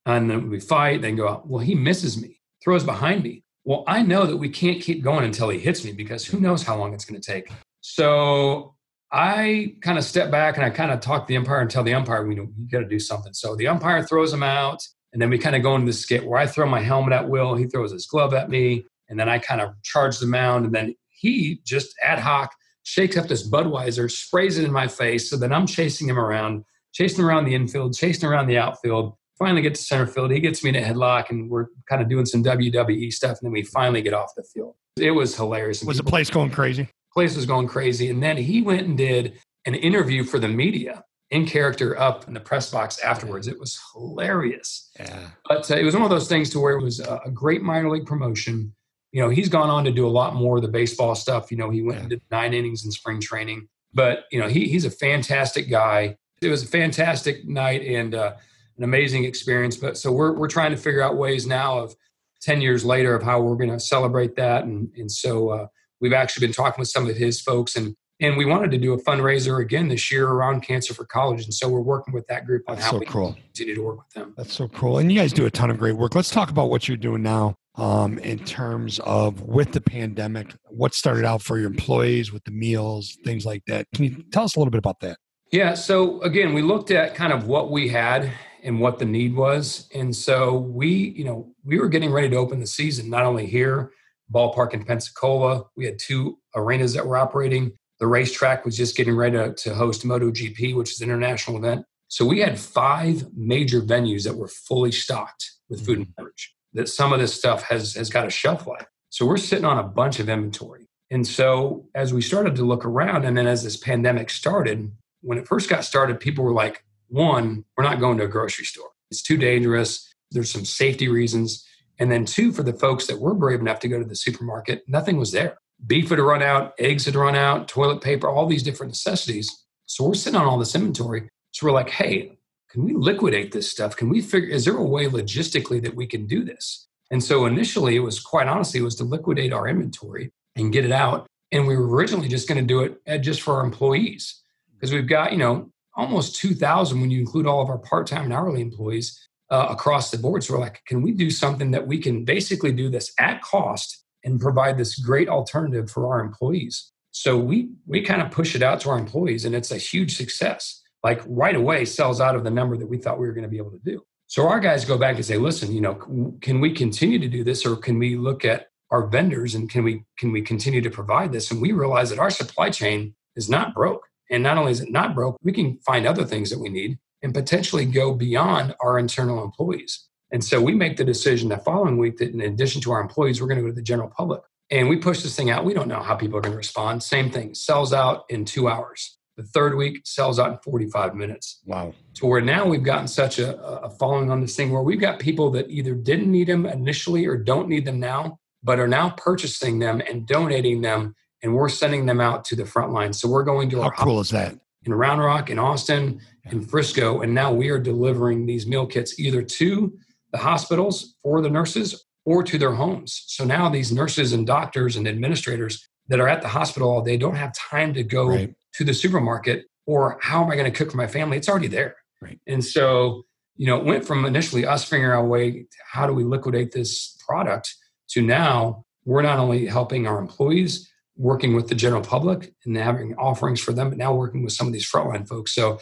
And 0.06 0.30
then 0.30 0.50
we 0.50 0.60
fight, 0.60 1.02
then 1.02 1.16
go 1.16 1.28
out. 1.28 1.48
Well, 1.48 1.60
he 1.60 1.74
misses 1.74 2.20
me, 2.20 2.40
throws 2.62 2.84
behind 2.84 3.22
me. 3.22 3.44
Well, 3.64 3.84
I 3.86 4.02
know 4.02 4.26
that 4.26 4.36
we 4.36 4.48
can't 4.48 4.80
keep 4.80 5.02
going 5.02 5.24
until 5.24 5.48
he 5.48 5.58
hits 5.58 5.84
me 5.84 5.92
because 5.92 6.26
who 6.26 6.40
knows 6.40 6.64
how 6.64 6.76
long 6.76 6.94
it's 6.94 7.04
going 7.04 7.20
to 7.20 7.32
take. 7.32 7.52
So 7.80 8.74
I 9.12 9.76
kind 9.82 9.98
of 9.98 10.04
step 10.04 10.30
back 10.30 10.56
and 10.56 10.64
I 10.64 10.70
kind 10.70 10.90
of 10.90 11.00
talk 11.00 11.26
to 11.26 11.28
the 11.28 11.36
umpire 11.36 11.60
and 11.60 11.70
tell 11.70 11.84
the 11.84 11.94
umpire, 11.94 12.26
we 12.26 12.34
you 12.34 12.52
got 12.70 12.80
to 12.80 12.88
do 12.88 12.98
something. 12.98 13.32
So 13.32 13.54
the 13.54 13.68
umpire 13.68 14.02
throws 14.02 14.32
him 14.32 14.42
out. 14.42 14.82
And 15.12 15.20
then 15.20 15.28
we 15.28 15.38
kind 15.38 15.54
of 15.54 15.62
go 15.62 15.74
into 15.74 15.86
the 15.86 15.92
skit 15.92 16.24
where 16.26 16.40
I 16.40 16.46
throw 16.46 16.66
my 16.66 16.80
helmet 16.80 17.12
at 17.12 17.28
Will, 17.28 17.54
he 17.54 17.66
throws 17.66 17.92
his 17.92 18.06
glove 18.06 18.32
at 18.32 18.48
me, 18.48 18.86
and 19.10 19.20
then 19.20 19.28
I 19.28 19.38
kind 19.38 19.60
of 19.60 19.74
charge 19.82 20.18
the 20.18 20.26
mound. 20.26 20.64
And 20.64 20.74
then 20.74 20.94
he 21.10 21.60
just 21.64 21.94
ad 22.02 22.18
hoc 22.18 22.50
shakes 22.82 23.16
up 23.16 23.28
this 23.28 23.48
Budweiser, 23.48 24.10
sprays 24.10 24.58
it 24.58 24.64
in 24.64 24.72
my 24.72 24.88
face. 24.88 25.30
So 25.30 25.36
then 25.36 25.52
I'm 25.52 25.66
chasing 25.66 26.08
him 26.08 26.18
around, 26.18 26.64
chasing 26.92 27.24
around 27.24 27.44
the 27.44 27.54
infield, 27.54 27.94
chasing 27.94 28.28
around 28.28 28.46
the 28.46 28.58
outfield. 28.58 29.14
Finally 29.38 29.62
get 29.62 29.74
to 29.74 29.82
center 29.82 30.06
field. 30.06 30.30
He 30.30 30.40
gets 30.40 30.62
me 30.62 30.70
in 30.70 30.76
a 30.76 30.80
headlock, 30.80 31.30
and 31.30 31.50
we're 31.50 31.66
kind 31.88 32.00
of 32.00 32.08
doing 32.08 32.26
some 32.26 32.44
WWE 32.44 33.12
stuff. 33.12 33.38
And 33.40 33.46
then 33.46 33.52
we 33.52 33.62
finally 33.62 34.02
get 34.02 34.14
off 34.14 34.30
the 34.36 34.44
field. 34.44 34.74
It 34.96 35.10
was 35.10 35.34
hilarious. 35.34 35.82
Was 35.82 35.96
the 35.96 36.04
place 36.04 36.30
going 36.30 36.50
crazy? 36.50 36.88
Place 37.12 37.34
was 37.34 37.46
going 37.46 37.66
crazy. 37.66 38.08
And 38.08 38.22
then 38.22 38.36
he 38.36 38.62
went 38.62 38.86
and 38.86 38.96
did 38.96 39.38
an 39.66 39.74
interview 39.74 40.22
for 40.22 40.38
the 40.38 40.48
media 40.48 41.04
in 41.32 41.46
character 41.46 41.98
up 41.98 42.28
in 42.28 42.34
the 42.34 42.40
press 42.40 42.70
box 42.70 42.98
afterwards. 43.00 43.48
It 43.48 43.58
was 43.58 43.80
hilarious. 43.94 44.90
Yeah. 45.00 45.30
But 45.48 45.68
uh, 45.70 45.76
it 45.76 45.82
was 45.82 45.94
one 45.94 46.04
of 46.04 46.10
those 46.10 46.28
things 46.28 46.50
to 46.50 46.60
where 46.60 46.76
it 46.76 46.82
was 46.82 47.00
a, 47.00 47.20
a, 47.24 47.30
great 47.30 47.62
minor 47.62 47.90
league 47.90 48.06
promotion. 48.06 48.74
You 49.12 49.22
know, 49.22 49.28
he's 49.28 49.48
gone 49.48 49.70
on 49.70 49.84
to 49.84 49.92
do 49.92 50.06
a 50.06 50.10
lot 50.10 50.34
more 50.34 50.56
of 50.56 50.62
the 50.62 50.68
baseball 50.68 51.14
stuff. 51.14 51.50
You 51.50 51.58
know, 51.58 51.70
he 51.70 51.82
went 51.82 52.12
and 52.12 52.20
nine 52.30 52.54
innings 52.54 52.84
in 52.84 52.90
spring 52.90 53.20
training. 53.20 53.68
But 53.94 54.24
you 54.32 54.40
know, 54.40 54.48
he, 54.48 54.68
he's 54.68 54.84
a 54.84 54.90
fantastic 54.90 55.70
guy. 55.70 56.16
It 56.40 56.48
was 56.48 56.62
a 56.62 56.66
fantastic 56.66 57.46
night 57.46 57.82
and 57.82 58.14
uh, 58.14 58.32
an 58.78 58.84
amazing 58.84 59.24
experience. 59.24 59.76
But 59.76 59.98
so 59.98 60.10
we're 60.10 60.32
we're 60.32 60.48
trying 60.48 60.70
to 60.70 60.76
figure 60.76 61.02
out 61.02 61.16
ways 61.16 61.46
now 61.46 61.78
of 61.78 61.94
ten 62.40 62.60
years 62.60 62.84
later 62.84 63.14
of 63.14 63.22
how 63.22 63.40
we're 63.40 63.56
going 63.56 63.70
to 63.70 63.80
celebrate 63.80 64.36
that. 64.36 64.64
And 64.64 64.90
and 64.96 65.10
so 65.10 65.50
uh, 65.50 65.66
we've 66.00 66.14
actually 66.14 66.46
been 66.46 66.54
talking 66.54 66.80
with 66.80 66.88
some 66.88 67.08
of 67.08 67.16
his 67.16 67.40
folks 67.40 67.76
and 67.76 67.94
and 68.20 68.36
we 68.36 68.44
wanted 68.44 68.70
to 68.70 68.78
do 68.78 68.92
a 68.92 69.02
fundraiser 69.02 69.60
again 69.60 69.88
this 69.88 70.12
year 70.12 70.28
around 70.28 70.62
Cancer 70.62 70.94
for 70.94 71.04
College. 71.04 71.44
And 71.44 71.52
so 71.52 71.68
we're 71.68 71.80
working 71.80 72.14
with 72.14 72.26
that 72.28 72.46
group 72.46 72.62
on 72.68 72.76
That's 72.76 72.86
how 72.86 72.92
so 72.92 72.98
we 72.98 73.06
cool. 73.06 73.36
continue 73.46 73.74
to 73.74 73.82
work 73.82 73.98
with 73.98 74.10
them. 74.10 74.32
That's 74.36 74.52
so 74.52 74.68
cool. 74.68 74.98
And 74.98 75.10
you 75.10 75.18
guys 75.18 75.32
do 75.32 75.44
a 75.44 75.50
ton 75.50 75.70
of 75.70 75.78
great 75.78 75.96
work. 75.96 76.14
Let's 76.14 76.30
talk 76.30 76.48
about 76.48 76.70
what 76.70 76.86
you're 76.86 76.96
doing 76.96 77.22
now 77.22 77.56
um, 77.76 78.18
in 78.18 78.38
terms 78.40 78.98
of 79.00 79.42
with 79.42 79.72
the 79.72 79.80
pandemic, 79.80 80.54
what 80.68 80.94
started 80.94 81.24
out 81.24 81.42
for 81.42 81.58
your 81.58 81.68
employees 81.68 82.32
with 82.32 82.44
the 82.44 82.50
meals, 82.50 83.16
things 83.24 83.46
like 83.46 83.62
that. 83.66 83.86
Can 83.94 84.04
you 84.04 84.22
tell 84.30 84.44
us 84.44 84.56
a 84.56 84.58
little 84.58 84.70
bit 84.70 84.78
about 84.78 85.00
that? 85.00 85.18
Yeah. 85.50 85.74
So 85.74 86.20
again, 86.22 86.54
we 86.54 86.62
looked 86.62 86.90
at 86.90 87.14
kind 87.14 87.32
of 87.32 87.46
what 87.46 87.70
we 87.70 87.88
had 87.88 88.30
and 88.62 88.80
what 88.80 88.98
the 88.98 89.04
need 89.04 89.34
was. 89.34 89.88
And 89.94 90.14
so 90.14 90.56
we, 90.56 90.88
you 90.88 91.24
know, 91.24 91.52
we 91.64 91.78
were 91.78 91.88
getting 91.88 92.10
ready 92.10 92.28
to 92.30 92.36
open 92.36 92.60
the 92.60 92.66
season, 92.66 93.10
not 93.10 93.24
only 93.24 93.46
here, 93.46 93.92
ballpark 94.32 94.72
in 94.72 94.84
Pensacola. 94.84 95.64
We 95.76 95.84
had 95.84 95.98
two 95.98 96.38
arenas 96.54 96.94
that 96.94 97.06
were 97.06 97.16
operating. 97.16 97.72
The 98.00 98.06
racetrack 98.06 98.64
was 98.64 98.76
just 98.76 98.96
getting 98.96 99.14
ready 99.14 99.36
to, 99.36 99.54
to 99.54 99.74
host 99.74 100.04
MotoGP, 100.04 100.74
which 100.74 100.92
is 100.92 101.00
an 101.00 101.10
international 101.10 101.56
event. 101.58 101.84
So 102.08 102.24
we 102.24 102.40
had 102.40 102.58
five 102.58 103.24
major 103.34 103.80
venues 103.80 104.24
that 104.24 104.36
were 104.36 104.48
fully 104.48 104.92
stocked 104.92 105.50
with 105.68 105.84
food 105.84 105.98
and 105.98 106.06
mm-hmm. 106.06 106.12
beverage. 106.16 106.54
That 106.74 106.88
some 106.88 107.12
of 107.12 107.20
this 107.20 107.34
stuff 107.34 107.62
has 107.64 107.94
has 107.94 108.10
got 108.10 108.26
a 108.26 108.30
shelf 108.30 108.66
life. 108.66 108.86
So 109.10 109.26
we're 109.26 109.36
sitting 109.36 109.64
on 109.64 109.78
a 109.78 109.82
bunch 109.82 110.20
of 110.20 110.28
inventory. 110.28 110.88
And 111.10 111.26
so 111.26 111.86
as 111.94 112.14
we 112.14 112.22
started 112.22 112.56
to 112.56 112.64
look 112.64 112.84
around, 112.86 113.24
and 113.24 113.36
then 113.36 113.46
as 113.46 113.62
this 113.62 113.76
pandemic 113.76 114.30
started, 114.30 114.90
when 115.20 115.36
it 115.36 115.46
first 115.46 115.68
got 115.68 115.84
started, 115.84 116.18
people 116.18 116.44
were 116.44 116.54
like, 116.54 116.84
one, 117.08 117.64
we're 117.76 117.84
not 117.84 118.00
going 118.00 118.16
to 118.18 118.24
a 118.24 118.28
grocery 118.28 118.64
store. 118.64 118.88
It's 119.10 119.20
too 119.20 119.36
dangerous. 119.36 120.10
There's 120.30 120.50
some 120.50 120.64
safety 120.64 121.08
reasons. 121.08 121.66
And 121.98 122.10
then 122.10 122.24
two, 122.24 122.52
for 122.52 122.62
the 122.62 122.72
folks 122.72 123.06
that 123.08 123.20
were 123.20 123.34
brave 123.34 123.60
enough 123.60 123.80
to 123.80 123.88
go 123.88 123.98
to 123.98 124.08
the 124.08 124.16
supermarket, 124.16 124.82
nothing 124.88 125.18
was 125.18 125.32
there 125.32 125.58
beef 125.86 126.10
had 126.10 126.18
run 126.18 126.42
out, 126.42 126.74
eggs 126.78 127.06
had 127.06 127.14
run 127.14 127.34
out, 127.34 127.68
toilet 127.68 128.00
paper, 128.00 128.28
all 128.28 128.46
these 128.46 128.62
different 128.62 128.90
necessities. 128.90 129.64
So 129.86 130.04
we're 130.04 130.14
sitting 130.14 130.38
on 130.38 130.46
all 130.46 130.58
this 130.58 130.74
inventory. 130.74 131.28
So 131.52 131.66
we're 131.66 131.72
like, 131.72 131.90
hey, 131.90 132.38
can 132.72 132.84
we 132.84 132.94
liquidate 132.94 133.52
this 133.52 133.70
stuff? 133.70 133.96
Can 133.96 134.08
we 134.08 134.20
figure, 134.20 134.48
is 134.48 134.64
there 134.64 134.76
a 134.76 134.84
way 134.84 135.06
logistically 135.06 135.82
that 135.82 135.94
we 135.94 136.06
can 136.06 136.26
do 136.26 136.44
this? 136.44 136.88
And 137.10 137.22
so 137.22 137.46
initially, 137.46 137.96
it 137.96 138.00
was 138.00 138.18
quite 138.18 138.48
honestly, 138.48 138.80
it 138.80 138.84
was 138.84 138.96
to 138.96 139.04
liquidate 139.04 139.52
our 139.52 139.68
inventory 139.68 140.32
and 140.56 140.72
get 140.72 140.84
it 140.84 140.92
out. 140.92 141.26
And 141.52 141.66
we 141.66 141.76
were 141.76 141.86
originally 141.86 142.28
just 142.28 142.48
going 142.48 142.60
to 142.60 142.66
do 142.66 142.82
it 142.82 143.18
just 143.20 143.42
for 143.42 143.56
our 143.56 143.64
employees 143.64 144.42
because 144.72 144.92
we've 144.92 145.06
got, 145.06 145.32
you 145.32 145.38
know, 145.38 145.70
almost 145.94 146.36
2,000 146.36 146.98
when 147.00 147.10
you 147.10 147.20
include 147.20 147.46
all 147.46 147.62
of 147.62 147.68
our 147.68 147.78
part 147.78 148.06
time 148.06 148.24
and 148.24 148.32
hourly 148.32 148.62
employees 148.62 149.28
uh, 149.50 149.66
across 149.68 150.10
the 150.10 150.16
board. 150.16 150.42
So 150.42 150.54
we're 150.54 150.60
like, 150.60 150.82
can 150.86 151.02
we 151.02 151.12
do 151.12 151.30
something 151.30 151.70
that 151.72 151.86
we 151.86 151.98
can 151.98 152.24
basically 152.24 152.72
do 152.72 152.88
this 152.88 153.12
at 153.18 153.42
cost 153.42 154.02
and 154.24 154.40
provide 154.40 154.78
this 154.78 154.98
great 154.98 155.28
alternative 155.28 155.90
for 155.90 156.12
our 156.12 156.20
employees. 156.20 156.92
So 157.10 157.38
we 157.38 157.70
we 157.86 158.02
kind 158.02 158.22
of 158.22 158.30
push 158.30 158.54
it 158.54 158.62
out 158.62 158.80
to 158.80 158.90
our 158.90 158.98
employees 158.98 159.44
and 159.44 159.54
it's 159.54 159.70
a 159.70 159.76
huge 159.76 160.16
success. 160.16 160.81
Like 161.02 161.22
right 161.26 161.56
away 161.56 161.84
sells 161.84 162.20
out 162.20 162.36
of 162.36 162.44
the 162.44 162.50
number 162.50 162.76
that 162.76 162.86
we 162.86 162.98
thought 162.98 163.18
we 163.18 163.26
were 163.26 163.32
going 163.32 163.44
to 163.44 163.50
be 163.50 163.58
able 163.58 163.72
to 163.72 163.80
do. 163.84 164.02
So 164.26 164.48
our 164.48 164.60
guys 164.60 164.84
go 164.84 164.96
back 164.96 165.16
and 165.16 165.24
say, 165.24 165.36
"Listen, 165.36 165.72
you 165.72 165.80
know, 165.80 166.36
can 166.40 166.60
we 166.60 166.72
continue 166.72 167.18
to 167.18 167.28
do 167.28 167.44
this 167.44 167.66
or 167.66 167.76
can 167.76 167.98
we 167.98 168.16
look 168.16 168.44
at 168.44 168.68
our 168.90 169.06
vendors 169.06 169.54
and 169.54 169.68
can 169.68 169.84
we 169.84 170.04
can 170.16 170.32
we 170.32 170.42
continue 170.42 170.80
to 170.80 170.90
provide 170.90 171.32
this?" 171.32 171.50
And 171.50 171.60
we 171.60 171.72
realize 171.72 172.10
that 172.10 172.18
our 172.18 172.30
supply 172.30 172.70
chain 172.70 173.14
is 173.36 173.48
not 173.48 173.74
broke. 173.74 174.06
And 174.30 174.42
not 174.42 174.56
only 174.56 174.72
is 174.72 174.80
it 174.80 174.90
not 174.90 175.14
broke, 175.14 175.36
we 175.42 175.52
can 175.52 175.78
find 175.84 176.06
other 176.06 176.24
things 176.24 176.50
that 176.50 176.58
we 176.58 176.70
need 176.70 176.98
and 177.22 177.34
potentially 177.34 177.84
go 177.84 178.14
beyond 178.14 178.74
our 178.80 178.98
internal 178.98 179.44
employees. 179.44 180.08
And 180.32 180.42
so 180.42 180.60
we 180.60 180.74
make 180.74 180.96
the 180.96 181.04
decision 181.04 181.50
the 181.50 181.58
following 181.58 181.98
week 181.98 182.16
that 182.16 182.30
in 182.30 182.40
addition 182.40 182.80
to 182.82 182.92
our 182.92 183.00
employees, 183.00 183.40
we're 183.40 183.48
going 183.48 183.58
to 183.58 183.62
go 183.62 183.68
to 183.68 183.74
the 183.74 183.82
general 183.82 184.08
public. 184.08 184.40
And 184.70 184.88
we 184.88 184.96
push 184.96 185.22
this 185.22 185.36
thing 185.36 185.50
out. 185.50 185.66
We 185.66 185.74
don't 185.74 185.88
know 185.88 186.00
how 186.00 186.14
people 186.14 186.38
are 186.38 186.40
going 186.40 186.52
to 186.52 186.56
respond. 186.56 187.02
Same 187.02 187.30
thing, 187.30 187.54
sells 187.54 187.92
out 187.92 188.24
in 188.30 188.46
two 188.46 188.68
hours. 188.68 189.18
The 189.36 189.42
third 189.44 189.76
week 189.76 190.02
sells 190.04 190.38
out 190.38 190.52
in 190.52 190.58
45 190.58 191.14
minutes. 191.14 191.60
Wow. 191.64 191.94
To 192.14 192.26
where 192.26 192.40
now 192.40 192.66
we've 192.66 192.82
gotten 192.82 193.08
such 193.08 193.38
a, 193.38 193.58
a 193.60 193.90
following 193.90 194.30
on 194.30 194.40
this 194.40 194.54
thing 194.54 194.70
where 194.70 194.82
we've 194.82 195.00
got 195.00 195.18
people 195.18 195.50
that 195.52 195.70
either 195.70 195.94
didn't 195.94 196.30
need 196.30 196.48
them 196.48 196.66
initially 196.66 197.26
or 197.26 197.36
don't 197.36 197.68
need 197.68 197.86
them 197.86 197.98
now, 197.98 198.38
but 198.62 198.78
are 198.78 198.88
now 198.88 199.10
purchasing 199.10 199.78
them 199.78 200.02
and 200.08 200.26
donating 200.26 200.82
them. 200.82 201.14
And 201.42 201.54
we're 201.54 201.70
sending 201.70 202.06
them 202.06 202.20
out 202.20 202.44
to 202.46 202.56
the 202.56 202.66
front 202.66 202.92
line. 202.92 203.12
So 203.12 203.28
we're 203.28 203.42
going 203.42 203.70
to 203.70 203.82
how 203.82 203.90
cool 203.90 204.20
is 204.20 204.30
that? 204.30 204.54
In 204.84 204.94
Round 204.94 205.20
Rock, 205.20 205.50
in 205.50 205.58
Austin, 205.58 206.20
in 206.50 206.60
Frisco. 206.60 207.22
And 207.22 207.34
now 207.34 207.52
we 207.52 207.70
are 207.70 207.78
delivering 207.78 208.46
these 208.46 208.66
meal 208.66 208.86
kits 208.86 209.18
either 209.18 209.42
to 209.42 209.96
the 210.32 210.38
hospitals 210.38 211.16
for 211.22 211.40
the 211.40 211.50
nurses 211.50 212.04
or 212.24 212.42
to 212.42 212.58
their 212.58 212.72
homes. 212.72 213.24
So 213.26 213.44
now 213.44 213.68
these 213.68 213.92
nurses 213.92 214.32
and 214.32 214.46
doctors 214.46 214.96
and 214.96 215.08
administrators 215.08 215.88
that 216.08 216.20
are 216.20 216.28
at 216.28 216.42
the 216.42 216.48
hospital 216.48 217.02
they 217.02 217.16
don't 217.16 217.36
have 217.36 217.54
time 217.54 217.94
to 217.94 218.02
go 218.02 218.26
right. 218.26 218.54
To 218.74 218.84
the 218.84 218.94
supermarket 218.94 219.66
or 219.86 220.18
how 220.20 220.44
am 220.44 220.50
I 220.50 220.56
going 220.56 220.70
to 220.70 220.76
cook 220.76 220.90
for 220.90 220.96
my 220.96 221.06
family? 221.06 221.36
It's 221.36 221.48
already 221.48 221.68
there. 221.68 221.96
Right. 222.20 222.38
And 222.46 222.64
so, 222.64 223.24
you 223.56 223.66
know, 223.66 223.78
it 223.78 223.84
went 223.84 224.04
from 224.04 224.24
initially 224.24 224.64
us 224.64 224.84
figuring 224.84 225.12
out 225.12 225.24
a 225.24 225.28
way, 225.28 225.66
how 225.90 226.06
do 226.06 226.12
we 226.12 226.24
liquidate 226.24 226.72
this 226.72 227.16
product 227.26 227.74
to 228.10 228.22
now 228.22 228.84
we're 229.04 229.22
not 229.22 229.38
only 229.38 229.66
helping 229.66 230.06
our 230.06 230.18
employees, 230.18 230.88
working 231.16 231.54
with 231.54 231.68
the 231.68 231.74
general 231.74 232.02
public 232.02 232.54
and 232.64 232.76
having 232.76 233.14
offerings 233.16 233.60
for 233.60 233.72
them, 233.72 233.88
but 233.88 233.98
now 233.98 234.14
working 234.14 234.44
with 234.44 234.52
some 234.52 234.66
of 234.66 234.72
these 234.72 234.88
frontline 234.88 235.26
folks. 235.28 235.52
So 235.54 235.80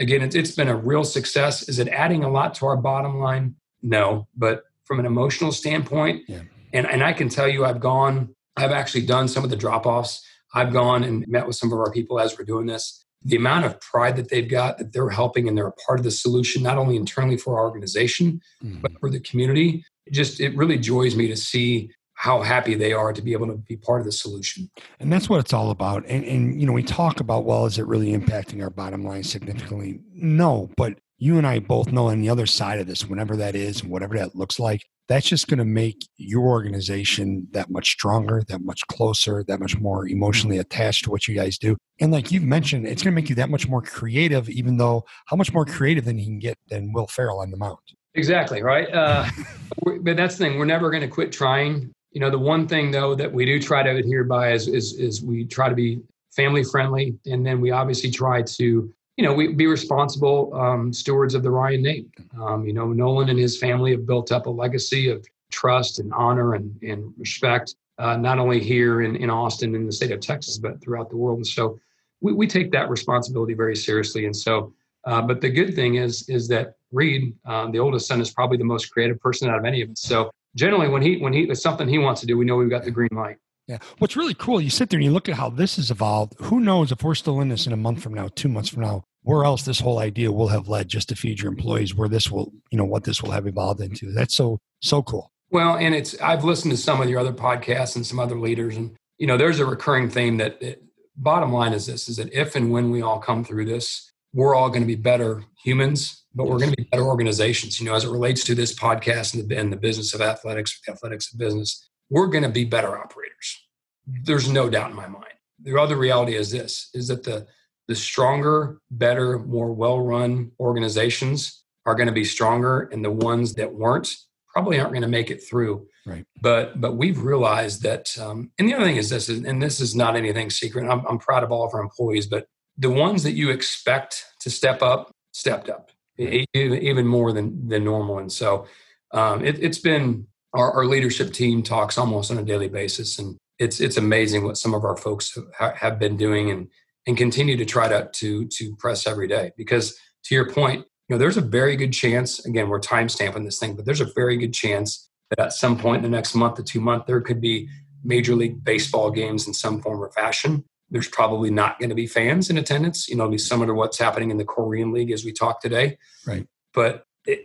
again, 0.00 0.22
it's, 0.22 0.34
it's 0.34 0.50
been 0.50 0.68
a 0.68 0.76
real 0.76 1.04
success. 1.04 1.68
Is 1.68 1.78
it 1.78 1.88
adding 1.88 2.24
a 2.24 2.28
lot 2.28 2.54
to 2.56 2.66
our 2.66 2.76
bottom 2.76 3.18
line? 3.18 3.54
no 3.86 4.26
but 4.36 4.64
from 4.84 5.00
an 5.00 5.06
emotional 5.06 5.52
standpoint 5.52 6.22
yeah. 6.28 6.40
and 6.72 6.86
and 6.86 7.02
i 7.02 7.12
can 7.12 7.28
tell 7.28 7.48
you 7.48 7.64
i've 7.64 7.80
gone 7.80 8.34
i've 8.56 8.72
actually 8.72 9.04
done 9.04 9.28
some 9.28 9.44
of 9.44 9.50
the 9.50 9.56
drop 9.56 9.86
offs 9.86 10.24
i've 10.54 10.72
gone 10.72 11.04
and 11.04 11.26
met 11.28 11.46
with 11.46 11.56
some 11.56 11.72
of 11.72 11.78
our 11.78 11.90
people 11.90 12.18
as 12.18 12.38
we're 12.38 12.44
doing 12.44 12.66
this 12.66 13.04
the 13.22 13.36
amount 13.36 13.64
of 13.64 13.80
pride 13.80 14.16
that 14.16 14.28
they've 14.30 14.48
got 14.48 14.78
that 14.78 14.92
they're 14.92 15.10
helping 15.10 15.48
and 15.48 15.56
they're 15.56 15.66
a 15.66 15.72
part 15.72 15.98
of 15.98 16.04
the 16.04 16.10
solution 16.10 16.62
not 16.62 16.78
only 16.78 16.96
internally 16.96 17.36
for 17.36 17.58
our 17.58 17.64
organization 17.64 18.40
mm-hmm. 18.62 18.80
but 18.80 18.92
for 19.00 19.10
the 19.10 19.20
community 19.20 19.84
it 20.06 20.12
just 20.12 20.40
it 20.40 20.56
really 20.56 20.78
joys 20.78 21.16
me 21.16 21.28
to 21.28 21.36
see 21.36 21.90
how 22.16 22.40
happy 22.40 22.74
they 22.74 22.94
are 22.94 23.12
to 23.12 23.20
be 23.20 23.32
able 23.32 23.46
to 23.46 23.56
be 23.56 23.76
part 23.76 24.00
of 24.00 24.06
the 24.06 24.12
solution. 24.12 24.70
And 24.98 25.12
that's 25.12 25.28
what 25.28 25.38
it's 25.38 25.52
all 25.52 25.70
about. 25.70 26.04
And, 26.06 26.24
and, 26.24 26.58
you 26.58 26.66
know, 26.66 26.72
we 26.72 26.82
talk 26.82 27.20
about, 27.20 27.44
well, 27.44 27.66
is 27.66 27.78
it 27.78 27.86
really 27.86 28.12
impacting 28.12 28.62
our 28.62 28.70
bottom 28.70 29.04
line 29.04 29.22
significantly? 29.22 30.00
No, 30.14 30.70
but 30.78 30.98
you 31.18 31.38
and 31.38 31.46
I 31.46 31.58
both 31.60 31.92
know 31.92 32.08
on 32.08 32.20
the 32.20 32.28
other 32.28 32.46
side 32.46 32.78
of 32.78 32.86
this, 32.86 33.06
whenever 33.06 33.36
that 33.36 33.54
is, 33.54 33.82
and 33.82 33.90
whatever 33.90 34.16
that 34.18 34.34
looks 34.34 34.58
like, 34.58 34.82
that's 35.08 35.28
just 35.28 35.48
going 35.48 35.58
to 35.58 35.64
make 35.64 36.06
your 36.16 36.46
organization 36.46 37.46
that 37.52 37.70
much 37.70 37.90
stronger, 37.90 38.42
that 38.48 38.62
much 38.62 38.80
closer, 38.88 39.44
that 39.44 39.60
much 39.60 39.78
more 39.78 40.08
emotionally 40.08 40.58
attached 40.58 41.04
to 41.04 41.10
what 41.10 41.28
you 41.28 41.34
guys 41.34 41.58
do. 41.58 41.76
And 42.00 42.12
like 42.12 42.32
you've 42.32 42.42
mentioned, 42.42 42.86
it's 42.86 43.02
going 43.02 43.14
to 43.14 43.20
make 43.20 43.28
you 43.30 43.36
that 43.36 43.48
much 43.48 43.68
more 43.68 43.82
creative, 43.82 44.48
even 44.50 44.76
though 44.76 45.04
how 45.26 45.36
much 45.36 45.52
more 45.52 45.64
creative 45.64 46.04
than 46.04 46.18
you 46.18 46.24
can 46.24 46.38
get 46.38 46.58
than 46.68 46.92
Will 46.92 47.06
Ferrell 47.06 47.40
on 47.40 47.50
the 47.50 47.56
mound. 47.56 47.78
Exactly, 48.14 48.62
right? 48.62 48.92
Uh, 48.92 49.26
but 50.00 50.16
that's 50.16 50.36
the 50.36 50.44
thing. 50.44 50.58
We're 50.58 50.64
never 50.64 50.90
going 50.90 51.02
to 51.02 51.08
quit 51.08 51.32
trying. 51.32 51.92
You 52.10 52.20
know, 52.20 52.30
the 52.30 52.38
one 52.38 52.66
thing 52.66 52.90
though 52.90 53.14
that 53.14 53.32
we 53.32 53.44
do 53.44 53.60
try 53.60 53.82
to 53.82 53.90
adhere 53.90 54.24
by 54.24 54.52
is, 54.52 54.68
is, 54.68 54.94
is 54.94 55.22
we 55.22 55.44
try 55.44 55.68
to 55.68 55.74
be 55.74 56.00
family 56.34 56.64
friendly. 56.64 57.16
And 57.26 57.46
then 57.46 57.60
we 57.60 57.70
obviously 57.70 58.10
try 58.10 58.42
to 58.42 58.92
you 59.16 59.24
know, 59.24 59.32
we 59.32 59.48
be 59.48 59.66
responsible 59.66 60.54
um, 60.54 60.92
stewards 60.92 61.34
of 61.34 61.42
the 61.42 61.50
Ryan 61.50 61.82
name. 61.82 62.12
Um, 62.40 62.66
you 62.66 62.72
know, 62.72 62.86
Nolan 62.92 63.30
and 63.30 63.38
his 63.38 63.58
family 63.58 63.90
have 63.92 64.06
built 64.06 64.30
up 64.30 64.46
a 64.46 64.50
legacy 64.50 65.08
of 65.08 65.24
trust 65.50 65.98
and 65.98 66.12
honor 66.12 66.54
and, 66.54 66.76
and 66.82 67.12
respect, 67.16 67.76
uh, 67.98 68.16
not 68.16 68.38
only 68.38 68.60
here 68.62 69.02
in, 69.02 69.16
in 69.16 69.30
Austin 69.30 69.74
in 69.74 69.86
the 69.86 69.92
state 69.92 70.10
of 70.10 70.20
Texas, 70.20 70.58
but 70.58 70.80
throughout 70.82 71.08
the 71.08 71.16
world. 71.16 71.38
And 71.38 71.46
so 71.46 71.78
we, 72.20 72.32
we 72.34 72.46
take 72.46 72.70
that 72.72 72.90
responsibility 72.90 73.54
very 73.54 73.76
seriously. 73.76 74.26
And 74.26 74.36
so, 74.36 74.74
uh, 75.04 75.22
but 75.22 75.40
the 75.40 75.50
good 75.50 75.74
thing 75.74 75.94
is, 75.94 76.28
is 76.28 76.46
that 76.48 76.74
Reed, 76.92 77.34
um, 77.46 77.72
the 77.72 77.78
oldest 77.78 78.06
son, 78.06 78.20
is 78.20 78.30
probably 78.30 78.58
the 78.58 78.64
most 78.64 78.86
creative 78.86 79.18
person 79.20 79.48
out 79.48 79.58
of 79.58 79.64
any 79.64 79.80
of 79.80 79.90
us. 79.90 80.00
So 80.02 80.30
generally, 80.56 80.88
when 80.88 81.02
he 81.02 81.18
when 81.18 81.32
he 81.32 81.42
it's 81.42 81.62
something 81.62 81.88
he 81.88 81.98
wants 81.98 82.20
to 82.20 82.26
do, 82.26 82.36
we 82.36 82.44
know 82.44 82.56
we've 82.56 82.70
got 82.70 82.84
the 82.84 82.90
green 82.90 83.08
light. 83.12 83.36
Yeah. 83.66 83.78
What's 83.98 84.16
really 84.16 84.34
cool, 84.34 84.60
you 84.60 84.70
sit 84.70 84.90
there 84.90 84.98
and 84.98 85.04
you 85.04 85.10
look 85.10 85.28
at 85.28 85.34
how 85.34 85.50
this 85.50 85.76
has 85.76 85.90
evolved. 85.90 86.34
Who 86.38 86.60
knows 86.60 86.92
if 86.92 87.02
we're 87.02 87.16
still 87.16 87.40
in 87.40 87.48
this 87.48 87.66
in 87.66 87.72
a 87.72 87.76
month 87.76 88.02
from 88.02 88.14
now, 88.14 88.28
two 88.34 88.48
months 88.48 88.68
from 88.68 88.82
now, 88.82 89.04
where 89.22 89.44
else 89.44 89.62
this 89.62 89.80
whole 89.80 89.98
idea 89.98 90.30
will 90.30 90.48
have 90.48 90.68
led 90.68 90.88
just 90.88 91.08
to 91.08 91.16
feed 91.16 91.40
your 91.40 91.50
employees, 91.50 91.94
where 91.94 92.08
this 92.08 92.30
will, 92.30 92.52
you 92.70 92.78
know, 92.78 92.84
what 92.84 93.04
this 93.04 93.22
will 93.22 93.32
have 93.32 93.46
evolved 93.46 93.80
into. 93.80 94.12
That's 94.12 94.36
so, 94.36 94.58
so 94.80 95.02
cool. 95.02 95.32
Well, 95.50 95.76
and 95.76 95.94
it's, 95.96 96.20
I've 96.20 96.44
listened 96.44 96.70
to 96.72 96.76
some 96.76 97.00
of 97.00 97.08
your 97.08 97.18
other 97.18 97.32
podcasts 97.32 97.96
and 97.96 98.06
some 98.06 98.20
other 98.20 98.38
leaders, 98.38 98.76
and, 98.76 98.96
you 99.18 99.26
know, 99.26 99.36
there's 99.36 99.58
a 99.58 99.66
recurring 99.66 100.10
theme 100.10 100.36
that, 100.36 100.60
that 100.60 100.80
bottom 101.16 101.52
line 101.52 101.72
is 101.72 101.86
this 101.86 102.08
is 102.08 102.18
that 102.18 102.32
if 102.32 102.54
and 102.54 102.70
when 102.70 102.90
we 102.90 103.02
all 103.02 103.18
come 103.18 103.42
through 103.44 103.64
this, 103.64 104.12
we're 104.32 104.54
all 104.54 104.68
going 104.68 104.82
to 104.82 104.86
be 104.86 104.94
better 104.96 105.42
humans, 105.64 106.24
but 106.34 106.44
we're 106.44 106.58
going 106.58 106.70
to 106.70 106.76
be 106.76 106.88
better 106.92 107.04
organizations. 107.04 107.80
You 107.80 107.86
know, 107.86 107.94
as 107.94 108.04
it 108.04 108.10
relates 108.10 108.44
to 108.44 108.54
this 108.54 108.74
podcast 108.74 109.34
and 109.34 109.48
the, 109.48 109.56
and 109.56 109.72
the 109.72 109.76
business 109.76 110.14
of 110.14 110.20
athletics, 110.20 110.78
athletics 110.88 111.32
of 111.32 111.38
business, 111.38 111.88
we're 112.10 112.28
going 112.28 112.44
to 112.44 112.50
be 112.50 112.64
better 112.64 112.96
operators. 112.96 113.66
There's 114.06 114.48
no 114.48 114.70
doubt 114.70 114.90
in 114.90 114.96
my 114.96 115.08
mind. 115.08 115.24
The 115.62 115.80
other 115.80 115.96
reality 115.96 116.34
is 116.34 116.50
this: 116.50 116.90
is 116.94 117.08
that 117.08 117.24
the 117.24 117.46
the 117.88 117.94
stronger, 117.94 118.80
better, 118.90 119.38
more 119.38 119.72
well-run 119.72 120.50
organizations 120.58 121.62
are 121.84 121.94
going 121.94 122.08
to 122.08 122.12
be 122.12 122.24
stronger, 122.24 122.88
and 122.92 123.04
the 123.04 123.10
ones 123.10 123.54
that 123.54 123.74
weren't 123.74 124.08
probably 124.52 124.80
aren't 124.80 124.92
going 124.92 125.02
to 125.02 125.08
make 125.08 125.30
it 125.30 125.42
through. 125.42 125.86
Right. 126.04 126.24
But 126.40 126.80
but 126.80 126.96
we've 126.96 127.20
realized 127.22 127.82
that, 127.82 128.16
um, 128.18 128.50
and 128.58 128.68
the 128.68 128.74
other 128.74 128.84
thing 128.84 128.96
is 128.96 129.10
this, 129.10 129.28
and 129.28 129.62
this 129.62 129.80
is 129.80 129.94
not 129.94 130.16
anything 130.16 130.50
secret. 130.50 130.88
I'm, 130.88 131.04
I'm 131.06 131.18
proud 131.18 131.42
of 131.42 131.50
all 131.50 131.66
of 131.66 131.74
our 131.74 131.80
employees, 131.80 132.26
but 132.26 132.46
the 132.78 132.90
ones 132.90 133.22
that 133.22 133.32
you 133.32 133.50
expect 133.50 134.24
to 134.40 134.50
step 134.50 134.82
up 134.82 135.10
stepped 135.32 135.68
up 135.68 135.90
right. 136.18 136.46
even 136.54 137.06
more 137.06 137.32
than 137.32 137.68
than 137.68 137.84
normal, 137.84 138.18
and 138.18 138.32
so 138.32 138.66
um, 139.12 139.44
it, 139.44 139.62
has 139.62 139.78
been 139.78 140.26
our, 140.56 140.72
our, 140.72 140.86
leadership 140.86 141.32
team 141.32 141.62
talks 141.62 141.98
almost 141.98 142.30
on 142.30 142.38
a 142.38 142.42
daily 142.42 142.68
basis, 142.68 143.18
and 143.18 143.36
it's 143.58 143.80
it's 143.80 143.96
amazing 143.96 144.44
what 144.44 144.56
some 144.56 144.74
of 144.74 144.84
our 144.84 144.96
folks 144.96 145.38
have, 145.58 145.76
have 145.76 145.98
been 145.98 146.16
doing 146.16 146.50
and 146.50 146.68
and 147.06 147.16
continue 147.16 147.56
to 147.56 147.64
try 147.64 147.88
to 147.88 148.08
to 148.12 148.46
to 148.48 148.76
press 148.76 149.06
every 149.06 149.28
day. 149.28 149.52
Because 149.56 149.98
to 150.24 150.34
your 150.34 150.50
point 150.50 150.84
you 151.08 151.14
know 151.14 151.18
there's 151.18 151.36
a 151.36 151.42
very 151.42 151.76
good 151.76 151.92
chance 151.92 152.44
again 152.44 152.68
we're 152.68 152.80
time 152.80 153.08
stamping 153.08 153.44
this 153.44 153.58
thing 153.58 153.76
but 153.76 153.84
there's 153.84 154.00
a 154.00 154.12
very 154.14 154.36
good 154.36 154.52
chance 154.52 155.08
that 155.30 155.38
at 155.38 155.52
some 155.52 155.78
point 155.78 156.04
in 156.04 156.10
the 156.10 156.16
next 156.16 156.34
month 156.34 156.56
to 156.56 156.62
two 156.62 156.80
month 156.80 157.06
there 157.06 157.20
could 157.20 157.40
be 157.40 157.68
major 158.04 158.34
league 158.34 158.62
baseball 158.62 159.10
games 159.10 159.46
in 159.46 159.54
some 159.54 159.82
form 159.82 160.00
or 160.00 160.10
fashion. 160.12 160.64
There's 160.90 161.08
probably 161.08 161.50
not 161.50 161.80
going 161.80 161.88
to 161.88 161.96
be 161.96 162.06
fans 162.06 162.48
in 162.48 162.58
attendance. 162.58 163.08
You 163.08 163.16
know 163.16 163.24
it'll 163.24 163.32
be 163.32 163.38
similar 163.38 163.66
to 163.68 163.74
what's 163.74 163.98
happening 163.98 164.30
in 164.30 164.36
the 164.36 164.44
korean 164.44 164.92
league 164.92 165.10
as 165.10 165.24
we 165.24 165.32
talk 165.32 165.60
today. 165.60 165.98
Right. 166.26 166.46
But 166.72 167.04
it, 167.24 167.40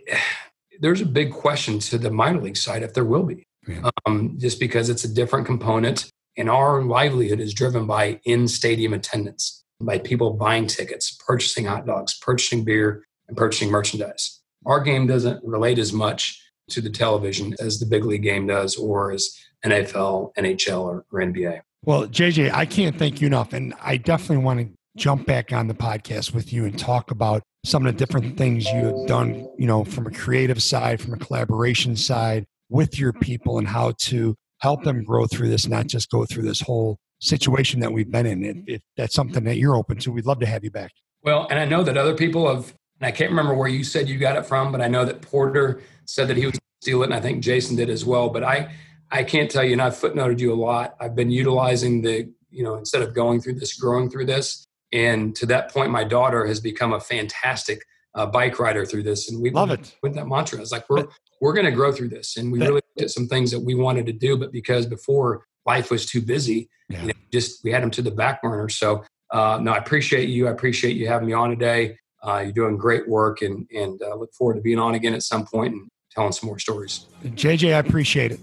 there's 0.80 1.00
a 1.00 1.06
big 1.06 1.32
question 1.32 1.78
to 1.78 1.98
the 1.98 2.10
minor 2.10 2.40
league 2.40 2.56
side 2.56 2.82
if 2.82 2.94
there 2.94 3.04
will 3.04 3.22
be 3.22 3.46
yeah. 3.66 3.90
um, 4.06 4.36
just 4.38 4.60
because 4.60 4.88
it's 4.88 5.04
a 5.04 5.12
different 5.12 5.46
component 5.46 6.10
and 6.36 6.48
our 6.48 6.82
livelihood 6.82 7.40
is 7.40 7.52
driven 7.52 7.86
by 7.86 8.20
in 8.24 8.48
stadium 8.48 8.94
attendance, 8.94 9.64
by 9.80 9.98
people 9.98 10.32
buying 10.32 10.66
tickets, 10.66 11.16
purchasing 11.26 11.66
hot 11.66 11.86
dogs, 11.86 12.18
purchasing 12.18 12.64
beer, 12.64 13.04
and 13.28 13.36
purchasing 13.36 13.70
merchandise. 13.70 14.40
Our 14.64 14.80
game 14.80 15.06
doesn't 15.06 15.44
relate 15.44 15.78
as 15.78 15.92
much 15.92 16.40
to 16.70 16.80
the 16.80 16.90
television 16.90 17.54
as 17.60 17.80
the 17.80 17.86
big 17.86 18.04
league 18.04 18.22
game 18.22 18.46
does, 18.46 18.76
or 18.76 19.12
as 19.12 19.36
NFL, 19.64 20.32
NHL, 20.38 20.80
or, 20.80 21.04
or 21.12 21.20
NBA. 21.20 21.60
Well, 21.84 22.06
JJ, 22.06 22.52
I 22.52 22.64
can't 22.64 22.96
thank 22.96 23.20
you 23.20 23.26
enough. 23.26 23.52
And 23.52 23.74
I 23.82 23.96
definitely 23.96 24.44
want 24.44 24.60
to 24.60 24.68
jump 24.96 25.26
back 25.26 25.52
on 25.52 25.68
the 25.68 25.74
podcast 25.74 26.34
with 26.34 26.52
you 26.52 26.64
and 26.64 26.78
talk 26.78 27.10
about 27.10 27.42
some 27.64 27.86
of 27.86 27.92
the 27.92 27.98
different 27.98 28.36
things 28.36 28.64
you 28.66 28.84
have 28.84 29.06
done, 29.06 29.48
you 29.58 29.66
know, 29.66 29.84
from 29.84 30.06
a 30.06 30.10
creative 30.10 30.62
side, 30.62 31.00
from 31.00 31.14
a 31.14 31.18
collaboration 31.18 31.96
side 31.96 32.44
with 32.68 32.98
your 32.98 33.12
mm-hmm. 33.12 33.22
people 33.22 33.58
and 33.58 33.68
how 33.68 33.92
to 33.98 34.34
help 34.60 34.84
them 34.84 35.02
grow 35.04 35.26
through 35.26 35.48
this, 35.48 35.66
not 35.66 35.86
just 35.86 36.10
go 36.10 36.24
through 36.24 36.42
this 36.44 36.60
whole 36.60 36.98
situation 37.20 37.80
that 37.80 37.92
we've 37.92 38.10
been 38.10 38.26
in. 38.26 38.44
If, 38.44 38.56
if 38.66 38.82
that's 38.96 39.14
something 39.14 39.44
that 39.44 39.56
you're 39.56 39.76
open 39.76 39.98
to, 39.98 40.12
we'd 40.12 40.26
love 40.26 40.40
to 40.40 40.46
have 40.46 40.64
you 40.64 40.70
back. 40.70 40.90
Well, 41.22 41.46
and 41.50 41.58
I 41.58 41.64
know 41.64 41.84
that 41.84 41.96
other 41.96 42.14
people 42.14 42.52
have, 42.52 42.74
and 43.00 43.06
I 43.06 43.12
can't 43.12 43.30
remember 43.30 43.54
where 43.54 43.68
you 43.68 43.84
said 43.84 44.08
you 44.08 44.18
got 44.18 44.36
it 44.36 44.44
from, 44.44 44.72
but 44.72 44.80
I 44.80 44.88
know 44.88 45.04
that 45.04 45.20
Porter 45.20 45.82
said 46.04 46.28
that 46.28 46.36
he 46.36 46.46
was 46.46 46.58
steal 46.80 47.02
it, 47.02 47.06
and 47.06 47.14
I 47.14 47.20
think 47.20 47.44
Jason 47.44 47.76
did 47.76 47.88
as 47.88 48.04
well. 48.04 48.28
But 48.28 48.42
I, 48.42 48.74
I 49.10 49.22
can't 49.22 49.50
tell 49.50 49.62
you, 49.62 49.72
and 49.72 49.82
I've 49.82 49.94
footnoted 49.94 50.40
you 50.40 50.52
a 50.52 50.56
lot. 50.56 50.96
I've 51.00 51.14
been 51.14 51.30
utilizing 51.30 52.02
the, 52.02 52.28
you 52.50 52.64
know, 52.64 52.74
instead 52.74 53.02
of 53.02 53.14
going 53.14 53.40
through 53.40 53.54
this, 53.54 53.74
growing 53.74 54.10
through 54.10 54.26
this. 54.26 54.66
And 54.92 55.34
to 55.36 55.46
that 55.46 55.72
point, 55.72 55.90
my 55.90 56.04
daughter 56.04 56.46
has 56.46 56.60
become 56.60 56.92
a 56.92 57.00
fantastic 57.00 57.84
uh, 58.14 58.26
bike 58.26 58.58
rider 58.58 58.84
through 58.84 59.04
this, 59.04 59.30
and 59.30 59.40
we 59.40 59.50
love 59.50 59.70
it 59.70 59.96
with 60.02 60.14
that 60.14 60.26
mantra. 60.26 60.60
It's 60.60 60.72
like 60.72 60.88
we're 60.90 61.06
we're 61.40 61.54
going 61.54 61.66
to 61.66 61.72
grow 61.72 61.92
through 61.92 62.08
this, 62.08 62.36
and 62.36 62.52
we 62.52 62.58
really 62.58 62.74
looked 62.74 63.00
at 63.00 63.10
some 63.10 63.26
things 63.26 63.50
that 63.50 63.60
we 63.60 63.74
wanted 63.74 64.06
to 64.06 64.12
do, 64.12 64.36
but 64.36 64.52
because 64.52 64.86
before 64.86 65.46
life 65.64 65.90
was 65.90 66.06
too 66.06 66.20
busy, 66.20 66.68
yeah. 66.88 67.00
you 67.00 67.06
know, 67.08 67.14
just 67.32 67.64
we 67.64 67.72
had 67.72 67.82
them 67.82 67.90
to 67.92 68.02
the 68.02 68.10
back 68.10 68.42
burner. 68.42 68.68
So 68.68 69.02
uh, 69.30 69.58
no, 69.62 69.72
I 69.72 69.78
appreciate 69.78 70.28
you. 70.28 70.46
I 70.46 70.50
appreciate 70.50 70.96
you 70.96 71.08
having 71.08 71.28
me 71.28 71.32
on 71.32 71.50
today. 71.50 71.96
Uh, 72.22 72.40
you're 72.44 72.52
doing 72.52 72.76
great 72.76 73.08
work, 73.08 73.40
and 73.40 73.66
and 73.74 74.00
uh, 74.02 74.14
look 74.14 74.32
forward 74.34 74.54
to 74.54 74.60
being 74.60 74.78
on 74.78 74.94
again 74.94 75.14
at 75.14 75.22
some 75.22 75.46
point 75.46 75.72
and 75.72 75.88
telling 76.10 76.32
some 76.32 76.48
more 76.48 76.58
stories. 76.58 77.06
JJ, 77.24 77.74
I 77.74 77.78
appreciate 77.78 78.32
it. 78.32 78.40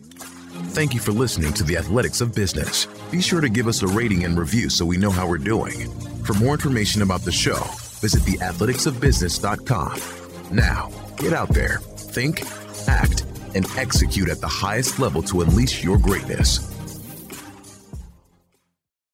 Thank 0.68 0.94
you 0.94 1.00
for 1.00 1.12
listening 1.12 1.54
to 1.54 1.64
the 1.64 1.78
Athletics 1.78 2.22
of 2.22 2.36
Business. 2.36 2.86
Be 3.12 3.22
sure 3.22 3.42
to 3.42 3.50
give 3.50 3.68
us 3.68 3.82
a 3.82 3.88
rating 3.88 4.26
and 4.26 4.38
review 4.38 4.70
so 4.70 4.86
we 4.86 4.98
know 4.98 5.12
how 5.12 5.28
we're 5.28 5.38
doing. 5.38 5.90
For 6.24 6.34
more 6.36 6.54
information 6.54 7.02
about 7.02 7.22
the 7.22 7.32
show 7.32 7.60
visit 8.00 8.24
theathleticsofbusiness.com. 8.24 10.56
Now, 10.56 10.90
get 11.18 11.34
out 11.34 11.50
there, 11.50 11.80
think, 11.98 12.44
act, 12.88 13.26
and 13.56 13.66
execute 13.78 14.30
at 14.30 14.40
the 14.40 14.48
highest 14.48 15.00
level 15.00 15.22
to 15.24 15.42
unleash 15.42 15.84
your 15.84 15.98
greatness. 15.98 16.79